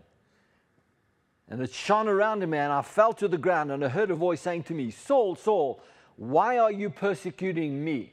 And 1.49 1.61
it 1.61 1.73
shone 1.73 2.09
around 2.09 2.43
him, 2.43 2.55
and 2.55 2.73
I 2.73 2.83
fell 2.83 3.13
to 3.15 3.29
the 3.29 3.37
ground, 3.37 3.71
and 3.71 3.85
I 3.85 3.89
heard 3.89 4.11
a 4.11 4.15
voice 4.15 4.41
saying 4.41 4.63
to 4.65 4.75
me, 4.75 4.91
Saul, 4.91 5.37
Saul, 5.37 5.83
why 6.17 6.59
are 6.59 6.73
you 6.73 6.89
persecuting 6.91 7.85
me? 7.85 8.13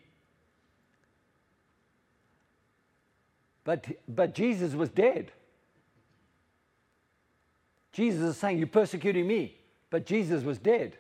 But, 3.64 3.86
but 4.08 4.34
Jesus 4.34 4.74
was 4.74 4.90
dead. 4.90 5.32
Jesus 7.94 8.22
is 8.22 8.38
saying, 8.38 8.58
You're 8.58 8.68
persecuting 8.68 9.28
me, 9.28 9.58
but 9.90 10.06
Jesus 10.06 10.44
was 10.44 10.58
dead. 10.58 10.98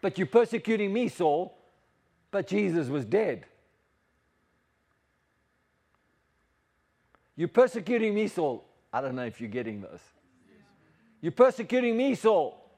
But 0.00 0.18
you're 0.18 0.26
persecuting 0.26 0.92
me, 0.92 1.08
Saul, 1.08 1.56
but 2.30 2.46
Jesus 2.46 2.88
was 2.88 3.04
dead. 3.04 3.46
You're 7.36 7.48
persecuting 7.48 8.14
me, 8.14 8.28
Saul. 8.28 8.64
I 8.92 9.00
don't 9.00 9.14
know 9.14 9.24
if 9.26 9.40
you're 9.40 9.50
getting 9.50 9.82
this. 9.82 10.00
You're 11.20 11.32
persecuting 11.32 11.96
me, 11.96 12.14
Saul, 12.14 12.70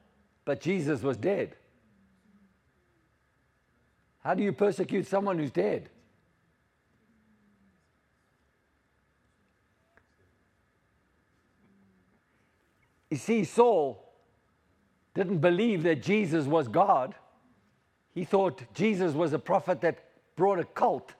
but 0.43 0.59
Jesus 0.59 1.01
was 1.01 1.17
dead. 1.17 1.55
How 4.23 4.33
do 4.33 4.43
you 4.43 4.51
persecute 4.51 5.07
someone 5.07 5.39
who's 5.39 5.51
dead? 5.51 5.89
You 13.09 13.17
see, 13.17 13.43
Saul 13.43 14.05
didn't 15.15 15.39
believe 15.39 15.83
that 15.83 16.03
Jesus 16.03 16.45
was 16.45 16.67
God. 16.67 17.15
He 18.13 18.23
thought 18.23 18.61
Jesus 18.73 19.13
was 19.13 19.33
a 19.33 19.39
prophet 19.39 19.81
that 19.81 20.03
brought 20.35 20.59
a 20.59 20.63
cult. 20.63 21.13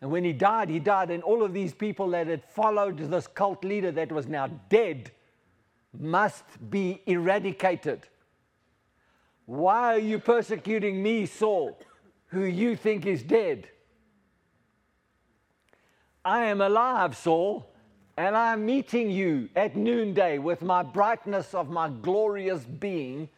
And 0.00 0.10
when 0.10 0.24
he 0.24 0.32
died, 0.32 0.70
he 0.70 0.78
died, 0.78 1.10
and 1.10 1.22
all 1.22 1.42
of 1.42 1.52
these 1.52 1.74
people 1.74 2.08
that 2.10 2.26
had 2.26 2.42
followed 2.44 2.98
this 2.98 3.26
cult 3.26 3.64
leader 3.64 3.92
that 3.92 4.10
was 4.10 4.26
now 4.26 4.46
dead 4.68 5.10
must 5.98 6.44
be 6.70 7.02
eradicated. 7.06 8.08
Why 9.44 9.94
are 9.94 9.98
you 9.98 10.18
persecuting 10.18 11.02
me, 11.02 11.26
Saul, 11.26 11.78
who 12.28 12.44
you 12.44 12.76
think 12.76 13.04
is 13.04 13.22
dead? 13.22 13.68
I 16.24 16.44
am 16.44 16.60
alive, 16.60 17.16
Saul, 17.16 17.70
and 18.16 18.36
I 18.36 18.52
am 18.52 18.64
meeting 18.64 19.10
you 19.10 19.48
at 19.56 19.76
noonday 19.76 20.38
with 20.38 20.62
my 20.62 20.82
brightness 20.82 21.54
of 21.54 21.68
my 21.68 21.88
glorious 21.88 22.62
being. 22.62 23.28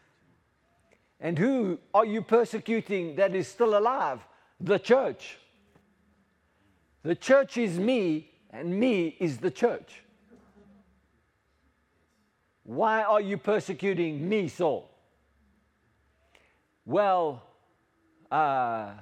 And 1.20 1.38
who 1.38 1.78
are 1.94 2.04
you 2.04 2.22
persecuting 2.22 3.16
that 3.16 3.34
is 3.34 3.48
still 3.48 3.78
alive? 3.78 4.20
The 4.60 4.78
church. 4.78 5.38
The 7.03 7.14
church 7.16 7.57
is 7.57 7.78
me, 7.78 8.30
and 8.50 8.78
me 8.78 9.16
is 9.18 9.38
the 9.38 9.50
church. 9.50 10.03
Why 12.64 13.03
are 13.03 13.20
you 13.20 13.38
persecuting 13.38 14.28
me, 14.28 14.48
Saul? 14.48 14.88
Well, 16.86 17.42
uh, 18.30 18.92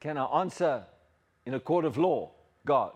can 0.00 0.16
I 0.16 0.24
answer 0.24 0.84
in 1.44 1.54
a 1.54 1.60
court 1.60 1.84
of 1.84 1.98
law? 1.98 2.30
God. 2.64 2.92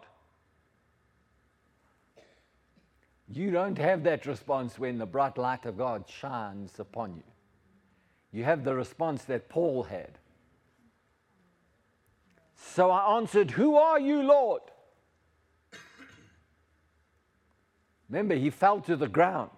You 3.30 3.50
don't 3.50 3.76
have 3.76 4.04
that 4.04 4.24
response 4.24 4.78
when 4.78 4.96
the 4.96 5.06
bright 5.06 5.36
light 5.36 5.66
of 5.66 5.76
God 5.76 6.04
shines 6.09 6.80
upon 6.80 7.14
you. 7.16 7.22
You 8.32 8.44
have 8.44 8.64
the 8.64 8.74
response 8.74 9.24
that 9.24 9.50
Paul 9.50 9.82
had. 9.82 10.18
So 12.59 12.90
I 12.90 13.16
answered, 13.16 13.52
Who 13.52 13.76
are 13.76 13.98
you, 13.98 14.22
Lord? 14.22 14.62
Remember, 18.09 18.34
he 18.34 18.50
fell 18.50 18.80
to 18.82 18.96
the 18.96 19.09
ground. 19.09 19.50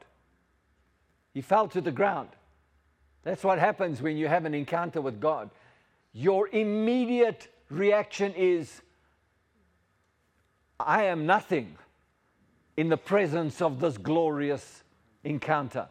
He 1.32 1.40
fell 1.40 1.68
to 1.68 1.80
the 1.80 1.92
ground. 1.92 2.28
That's 3.22 3.44
what 3.44 3.58
happens 3.58 4.02
when 4.02 4.16
you 4.16 4.28
have 4.28 4.44
an 4.44 4.54
encounter 4.54 5.00
with 5.00 5.20
God. 5.20 5.50
Your 6.12 6.48
immediate 6.48 7.48
reaction 7.68 8.34
is, 8.34 8.82
I 10.78 11.04
am 11.04 11.26
nothing 11.26 11.76
in 12.76 12.88
the 12.88 12.96
presence 12.96 13.62
of 13.62 13.78
this 13.80 13.98
glorious 13.98 14.82
encounter. 15.22 15.88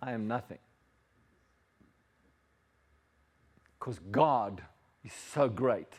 I 0.00 0.12
am 0.12 0.28
nothing. 0.28 0.58
Because 3.78 3.98
God 4.10 4.62
is 5.04 5.12
so 5.12 5.48
great. 5.48 5.92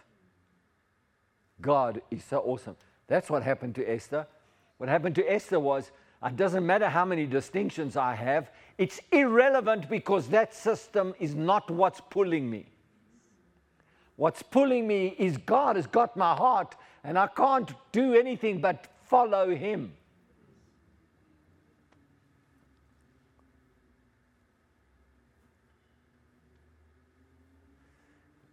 God 1.62 2.02
is 2.12 2.24
so 2.24 2.40
awesome. 2.40 2.76
That's 3.08 3.30
what 3.30 3.44
happened 3.44 3.76
to 3.76 3.90
Esther. 3.90 4.28
What 4.78 4.90
happened 4.90 5.16
to 5.16 5.32
Esther 5.32 5.60
was 5.60 5.92
it 6.26 6.36
doesn't 6.36 6.66
matter 6.66 6.90
how 6.90 7.06
many 7.06 7.26
distinctions 7.26 7.96
I 7.96 8.16
have, 8.16 8.50
it's 8.78 9.00
irrelevant 9.12 9.90
because 9.90 10.28
that 10.30 10.54
system 10.54 11.14
is 11.20 11.36
not 11.36 11.70
what's 11.70 12.02
pulling 12.10 12.50
me. 12.50 12.66
What's 14.16 14.42
pulling 14.42 14.88
me 14.88 15.16
is 15.20 15.38
God 15.38 15.76
has 15.76 15.86
got 15.86 16.18
my 16.18 16.34
heart, 16.34 16.76
and 17.04 17.20
I 17.20 17.28
can't 17.28 17.72
do 17.92 18.16
anything 18.16 18.60
but 18.60 18.88
follow 19.04 19.56
Him. 19.56 19.94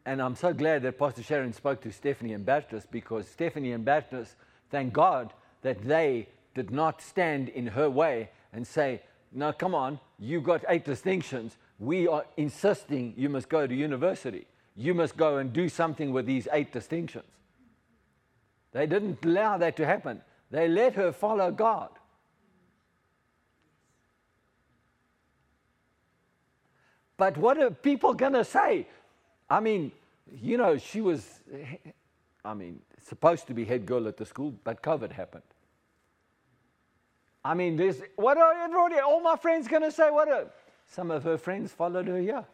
And 0.07 0.21
I'm 0.21 0.35
so 0.35 0.53
glad 0.53 0.83
that 0.83 0.99
Pastor 0.99 1.23
Sharon 1.23 1.53
spoke 1.53 1.81
to 1.83 1.93
Stephanie 1.93 2.35
and 2.35 2.45
Bertus 2.45 2.85
because 2.91 3.27
Stephanie 3.27 3.73
and 3.73 3.85
Bertus, 3.85 4.35
thank 4.71 4.93
God 4.93 5.33
that 5.63 5.83
they 5.83 6.29
did 6.55 6.71
not 6.71 7.01
stand 7.01 7.49
in 7.49 7.69
her 7.69 7.89
way 7.89 8.31
and 8.53 8.67
say, 8.67 9.03
No, 9.33 9.53
come 9.53 9.75
on, 9.75 9.99
you've 10.19 10.45
got 10.45 10.65
eight 10.69 10.85
distinctions. 10.85 11.57
We 11.79 12.07
are 12.07 12.25
insisting 12.37 13.15
you 13.17 13.29
must 13.29 13.49
go 13.49 13.67
to 13.67 13.75
university. 13.75 14.47
You 14.77 14.93
must 14.95 15.17
go 15.17 15.39
and 15.39 15.53
do 15.53 15.69
something 15.69 16.13
with 16.13 16.27
these 16.27 16.49
eight 16.53 16.73
distinctions. 16.73 17.25
They 18.73 18.87
didn't 18.87 19.25
allow 19.25 19.57
that 19.59 19.77
to 19.77 19.87
happen. 19.87 20.21
They 20.51 20.69
let 20.69 20.95
her 20.95 21.13
follow 21.13 21.51
God. 21.51 21.91
But 27.17 27.39
what 27.39 27.59
are 27.59 27.71
people 27.71 28.15
going 28.15 28.33
to 28.33 28.45
say? 28.45 28.89
I 29.49 29.61
mean, 29.61 29.93
you 30.41 30.57
know, 30.57 30.79
she 30.79 31.01
was, 31.01 31.41
I 32.45 32.55
mean, 32.55 32.81
supposed 33.07 33.47
to 33.49 33.55
be 33.55 33.65
head 33.65 33.87
girl 33.87 34.09
at 34.09 34.17
the 34.17 34.27
school, 34.27 34.55
but 34.65 34.83
COVID 34.83 35.13
happened. 35.13 35.45
I 37.45 37.55
mean, 37.55 37.77
there's, 37.77 38.01
what 38.17 38.39
are 38.39 38.55
everybody, 38.55 38.97
all 39.01 39.21
my 39.21 39.37
friends 39.37 39.69
going 39.69 39.83
to 39.83 39.93
say? 39.93 40.11
What 40.11 40.29
are, 40.29 40.47
some 40.87 41.11
of 41.11 41.25
her 41.25 41.37
friends 41.37 41.73
followed 41.73 42.09
her 42.09 42.19
here. 42.19 42.45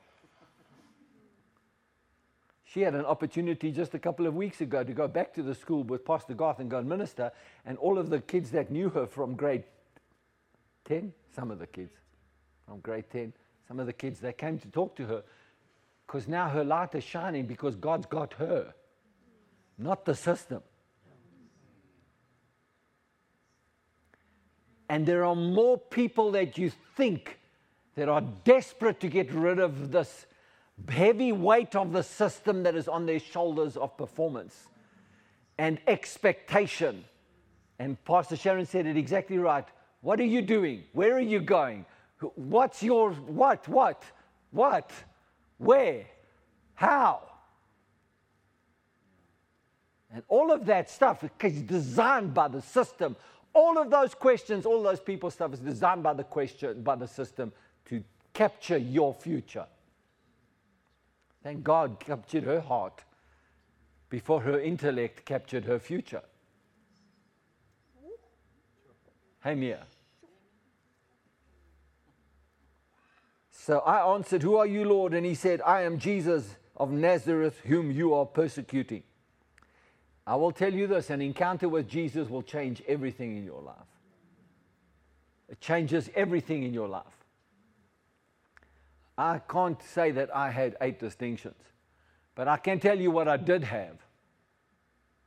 She 2.64 2.82
had 2.82 2.94
an 2.94 3.04
opportunity 3.04 3.72
just 3.72 3.94
a 3.94 3.98
couple 3.98 4.26
of 4.26 4.34
weeks 4.34 4.60
ago 4.60 4.84
to 4.84 4.92
go 4.92 5.08
back 5.08 5.34
to 5.34 5.42
the 5.42 5.54
school 5.54 5.82
with 5.82 6.04
Pastor 6.04 6.34
Garth 6.34 6.60
and 6.60 6.70
go 6.70 6.78
and 6.78 6.88
minister, 6.88 7.32
and 7.66 7.76
all 7.78 7.98
of 7.98 8.10
the 8.10 8.20
kids 8.20 8.50
that 8.52 8.70
knew 8.70 8.88
her 8.90 9.06
from 9.06 9.34
grade 9.34 9.64
10, 10.84 11.12
some 11.34 11.50
of 11.50 11.58
the 11.58 11.66
kids 11.66 11.92
from 12.66 12.78
grade 12.80 13.04
10, 13.10 13.32
some 13.66 13.80
of 13.80 13.86
the 13.86 13.92
kids 13.92 14.20
that 14.20 14.38
came 14.38 14.58
to 14.58 14.68
talk 14.68 14.94
to 14.96 15.06
her, 15.06 15.22
because 16.10 16.26
now 16.26 16.48
her 16.48 16.64
light 16.64 16.92
is 16.96 17.04
shining 17.04 17.46
because 17.46 17.76
God's 17.76 18.06
got 18.06 18.32
her, 18.32 18.74
not 19.78 20.04
the 20.04 20.14
system. 20.16 20.60
And 24.88 25.06
there 25.06 25.24
are 25.24 25.36
more 25.36 25.78
people 25.78 26.32
that 26.32 26.58
you 26.58 26.72
think 26.96 27.38
that 27.94 28.08
are 28.08 28.22
desperate 28.42 28.98
to 29.00 29.08
get 29.08 29.32
rid 29.32 29.60
of 29.60 29.92
this 29.92 30.26
heavy 30.88 31.30
weight 31.30 31.76
of 31.76 31.92
the 31.92 32.02
system 32.02 32.64
that 32.64 32.74
is 32.74 32.88
on 32.88 33.06
their 33.06 33.20
shoulders 33.20 33.76
of 33.76 33.96
performance 33.96 34.66
and 35.58 35.78
expectation. 35.86 37.04
And 37.78 38.04
Pastor 38.04 38.34
Sharon 38.34 38.66
said 38.66 38.86
it 38.86 38.96
exactly 38.96 39.38
right. 39.38 39.68
What 40.00 40.18
are 40.18 40.24
you 40.24 40.42
doing? 40.42 40.82
Where 40.92 41.14
are 41.14 41.20
you 41.20 41.38
going? 41.38 41.86
What's 42.34 42.82
your 42.82 43.12
what? 43.12 43.68
What? 43.68 44.02
What? 44.50 44.90
Where? 45.60 46.06
How? 46.74 47.20
And 50.12 50.22
all 50.26 50.50
of 50.50 50.64
that 50.66 50.88
stuff 50.88 51.22
is 51.44 51.62
designed 51.62 52.32
by 52.32 52.48
the 52.48 52.62
system. 52.62 53.14
All 53.52 53.78
of 53.78 53.90
those 53.90 54.14
questions, 54.14 54.64
all 54.64 54.82
those 54.82 55.00
people 55.00 55.30
stuff 55.30 55.52
is 55.52 55.60
designed 55.60 56.02
by 56.02 56.14
the 56.14 56.24
question, 56.24 56.82
by 56.82 56.96
the 56.96 57.06
system 57.06 57.52
to 57.84 58.02
capture 58.32 58.78
your 58.78 59.12
future. 59.12 59.66
Thank 61.42 61.62
God 61.62 62.00
captured 62.00 62.44
her 62.44 62.60
heart 62.60 63.04
before 64.08 64.40
her 64.40 64.58
intellect 64.58 65.26
captured 65.26 65.66
her 65.66 65.78
future. 65.78 66.22
Hey, 69.44 69.54
So 73.62 73.80
I 73.80 74.14
answered, 74.14 74.42
Who 74.42 74.56
are 74.56 74.66
you, 74.66 74.86
Lord? 74.86 75.12
And 75.12 75.26
he 75.26 75.34
said, 75.34 75.60
I 75.60 75.82
am 75.82 75.98
Jesus 75.98 76.56
of 76.78 76.90
Nazareth, 76.90 77.60
whom 77.66 77.90
you 77.90 78.14
are 78.14 78.24
persecuting. 78.24 79.02
I 80.26 80.36
will 80.36 80.50
tell 80.50 80.72
you 80.72 80.86
this 80.86 81.10
an 81.10 81.20
encounter 81.20 81.68
with 81.68 81.86
Jesus 81.86 82.30
will 82.30 82.42
change 82.42 82.82
everything 82.88 83.36
in 83.36 83.44
your 83.44 83.60
life. 83.60 83.76
It 85.50 85.60
changes 85.60 86.08
everything 86.14 86.62
in 86.62 86.72
your 86.72 86.88
life. 86.88 87.04
I 89.18 89.40
can't 89.46 89.82
say 89.82 90.10
that 90.12 90.34
I 90.34 90.50
had 90.50 90.76
eight 90.80 90.98
distinctions, 90.98 91.62
but 92.34 92.48
I 92.48 92.56
can 92.56 92.80
tell 92.80 92.98
you 92.98 93.10
what 93.10 93.28
I 93.28 93.36
did 93.36 93.64
have. 93.64 93.98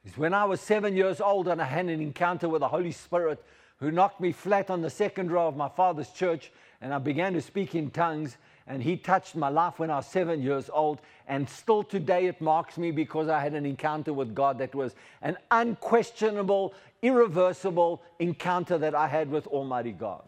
Is 0.05 0.17
when 0.17 0.33
I 0.33 0.45
was 0.45 0.59
seven 0.59 0.97
years 0.97 1.21
old 1.21 1.47
and 1.47 1.61
I 1.61 1.65
had 1.65 1.85
an 1.85 2.01
encounter 2.01 2.49
with 2.49 2.61
the 2.61 2.67
Holy 2.67 2.93
Spirit 2.93 3.45
who 3.77 3.91
knocked 3.91 4.19
me 4.19 4.31
flat 4.31 4.71
on 4.71 4.81
the 4.81 4.89
second 4.89 5.29
row 5.29 5.47
of 5.47 5.55
my 5.55 5.69
father's 5.69 6.09
church, 6.09 6.51
and 6.83 6.93
I 6.93 6.97
began 6.97 7.31
to 7.33 7.41
speak 7.41 7.75
in 7.75 7.89
tongues. 7.89 8.37
And 8.67 8.83
he 8.83 8.97
touched 8.97 9.35
my 9.35 9.47
life 9.47 9.79
when 9.79 9.89
I 9.89 9.97
was 9.97 10.05
seven 10.05 10.41
years 10.41 10.69
old. 10.71 10.99
And 11.29 11.49
still 11.49 11.81
today 11.81 12.27
it 12.27 12.41
marks 12.41 12.77
me 12.77 12.91
because 12.91 13.29
I 13.29 13.39
had 13.39 13.53
an 13.53 13.65
encounter 13.65 14.13
with 14.13 14.35
God 14.35 14.57
that 14.57 14.75
was 14.75 14.93
an 15.21 15.37
unquestionable, 15.49 16.73
irreversible 17.01 18.03
encounter 18.19 18.77
that 18.77 18.93
I 18.95 19.07
had 19.07 19.31
with 19.31 19.47
Almighty 19.47 19.93
God. 19.93 20.23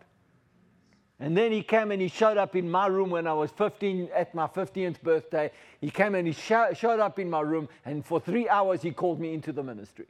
And 1.20 1.36
then 1.36 1.52
he 1.52 1.62
came 1.62 1.92
and 1.92 2.02
he 2.02 2.08
showed 2.08 2.38
up 2.38 2.56
in 2.56 2.70
my 2.70 2.88
room 2.88 3.10
when 3.10 3.28
I 3.28 3.34
was 3.34 3.52
15, 3.52 4.10
at 4.16 4.34
my 4.34 4.48
15th 4.48 5.02
birthday. 5.02 5.52
He 5.82 5.90
came 5.90 6.16
and 6.16 6.26
he 6.26 6.34
sh- 6.34 6.78
showed 6.78 7.00
up 7.02 7.20
in 7.20 7.30
my 7.30 7.42
room, 7.42 7.70
and 7.86 8.06
for 8.06 8.20
three 8.20 8.50
hours 8.50 8.82
he 8.82 8.92
called 8.92 9.20
me 9.20 9.34
into 9.34 9.52
the 9.52 9.64
ministry. 9.64 10.08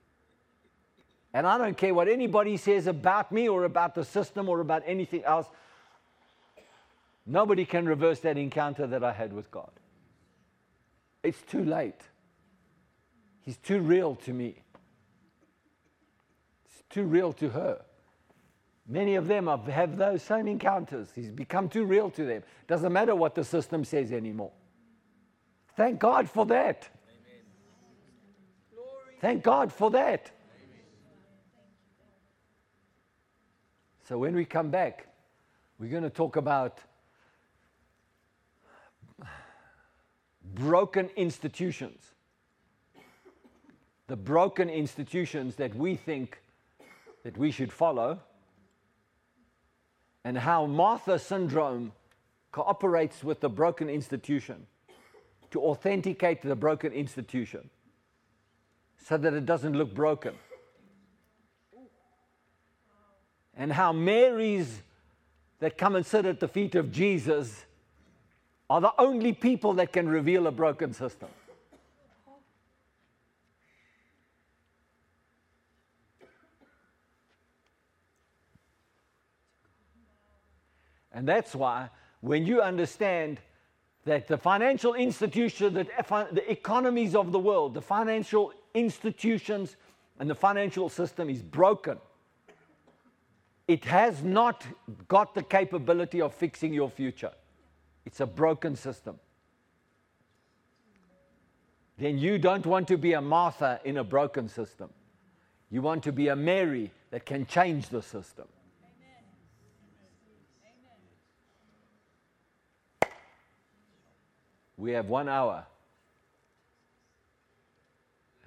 And 1.34 1.46
I 1.46 1.58
don't 1.58 1.78
care 1.78 1.94
what 1.94 2.08
anybody 2.08 2.58
says 2.58 2.88
about 2.88 3.32
me 3.32 3.50
or 3.50 3.66
about 3.66 3.94
the 3.94 4.06
system 4.06 4.48
or 4.48 4.62
about 4.62 4.84
anything 4.86 5.24
else. 5.26 5.48
Nobody 7.26 7.66
can 7.66 7.86
reverse 7.88 8.20
that 8.22 8.38
encounter 8.38 8.86
that 8.88 9.04
I 9.04 9.12
had 9.12 9.34
with 9.34 9.50
God. 9.50 9.72
It's 11.24 11.42
too 11.42 11.64
late. 11.64 12.02
He's 13.42 13.58
too 13.58 13.80
real 13.80 14.16
to 14.16 14.34
me. 14.34 14.62
It's 16.66 16.84
too 16.90 17.04
real 17.04 17.34
to 17.34 17.50
her. 17.50 17.82
Many 18.88 19.16
of 19.16 19.26
them 19.28 19.48
have 19.48 19.98
those 19.98 20.22
same 20.22 20.48
encounters. 20.48 21.10
He's 21.16 21.32
become 21.32 21.70
too 21.70 21.86
real 21.86 22.12
to 22.12 22.26
them. 22.26 22.44
Doesn't 22.68 22.94
matter 22.94 23.16
what 23.16 23.34
the 23.34 23.44
system 23.44 23.84
says 23.84 24.12
anymore. 24.12 24.52
Thank 25.76 26.00
God 26.00 26.30
for 26.30 26.46
that. 26.46 26.88
Thank 29.20 29.44
God 29.44 29.74
for 29.74 29.90
that. 29.92 30.30
So 34.08 34.20
when 34.20 34.36
we 34.36 34.46
come 34.46 34.70
back, 34.70 35.08
we're 35.80 35.90
going 35.90 36.04
to 36.04 36.12
talk 36.12 36.36
about 36.36 36.80
broken 40.54 41.10
institutions. 41.16 42.14
The 44.08 44.16
broken 44.16 44.70
institutions 44.70 45.56
that 45.56 45.76
we 45.76 45.96
think 45.96 46.42
that 47.24 47.38
we 47.38 47.52
should 47.52 47.74
follow, 47.74 48.20
and 50.24 50.38
how 50.38 50.66
Martha 50.66 51.18
syndrome 51.18 51.92
cooperates 52.52 53.24
with 53.24 53.40
the 53.40 53.50
broken 53.50 53.90
institution 53.90 54.68
to 55.52 55.62
authenticate 55.62 56.42
the 56.42 56.56
broken 56.56 56.94
institution 56.94 57.70
so 58.98 59.18
that 59.18 59.34
it 59.34 59.46
doesn't 59.46 59.74
look 59.74 59.94
broken 59.94 60.36
and 63.58 63.72
how 63.72 63.94
Marys 63.94 64.82
that 65.60 65.78
come 65.78 65.96
and 65.96 66.06
sit 66.06 66.26
at 66.26 66.40
the 66.40 66.48
feet 66.48 66.76
of 66.76 66.92
Jesus 66.92 67.65
are 68.70 68.82
the 68.82 68.94
only 68.98 69.34
people 69.34 69.74
that 69.74 69.94
can 69.94 70.08
reveal 70.08 70.48
a 70.48 70.52
broken 70.52 70.94
system. 70.94 71.30
And 81.12 81.28
that's 81.28 81.56
why 81.56 81.90
when 82.22 82.46
you 82.46 82.62
understand 82.62 83.40
that 84.04 84.28
the 84.28 84.38
financial 84.38 84.94
institution, 84.96 85.74
that 85.76 85.88
the 86.32 86.52
economies 86.52 87.16
of 87.16 87.32
the 87.32 87.40
world, 87.40 87.74
the 87.74 87.82
financial 87.82 88.54
institutions 88.74 89.78
and 90.20 90.30
the 90.30 90.36
financial 90.36 90.90
system 90.90 91.30
is 91.30 91.42
broken 91.42 91.98
it 93.68 93.84
has 93.86 94.24
not 94.24 94.66
got 95.08 95.34
the 95.34 95.44
capability 95.44 96.22
of 96.22 96.34
fixing 96.34 96.74
your 96.74 96.90
future. 96.90 97.32
It's 98.06 98.20
a 98.20 98.26
broken 98.26 98.76
system. 98.76 99.20
Then 101.98 102.18
you 102.18 102.38
don't 102.38 102.66
want 102.66 102.88
to 102.90 102.98
be 102.98 103.14
a 103.14 103.22
Martha 103.22 103.80
in 103.84 103.98
a 103.98 104.04
broken 104.04 104.50
system. 104.50 104.90
You 105.72 105.82
want 105.82 106.04
to 106.04 106.12
be 106.12 106.28
a 106.28 106.36
Mary 106.36 106.92
that 107.12 107.26
can 107.26 107.46
change 107.46 107.90
the 107.90 108.02
system. 108.02 108.48
We 114.78 114.92
have 114.92 115.08
one 115.08 115.30
hour. 115.30 115.66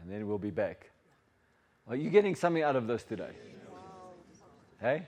And 0.01 0.13
then 0.13 0.29
we'll 0.29 0.39
be 0.39 0.51
back. 0.51 0.91
Are 1.89 1.97
you 1.97 2.11
getting 2.11 2.35
something 2.35 2.63
out 2.63 2.77
of 2.77 2.87
this 2.87 3.03
today? 3.03 3.33
Hey? 4.81 5.07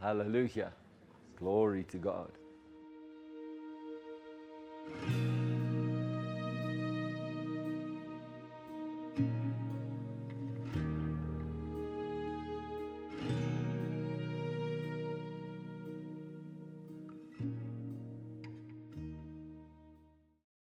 Hallelujah. 0.00 0.72
Glory 1.38 1.84
to 1.84 1.96
God. 1.96 2.30
Thank 4.92 5.16
you. 5.16 5.27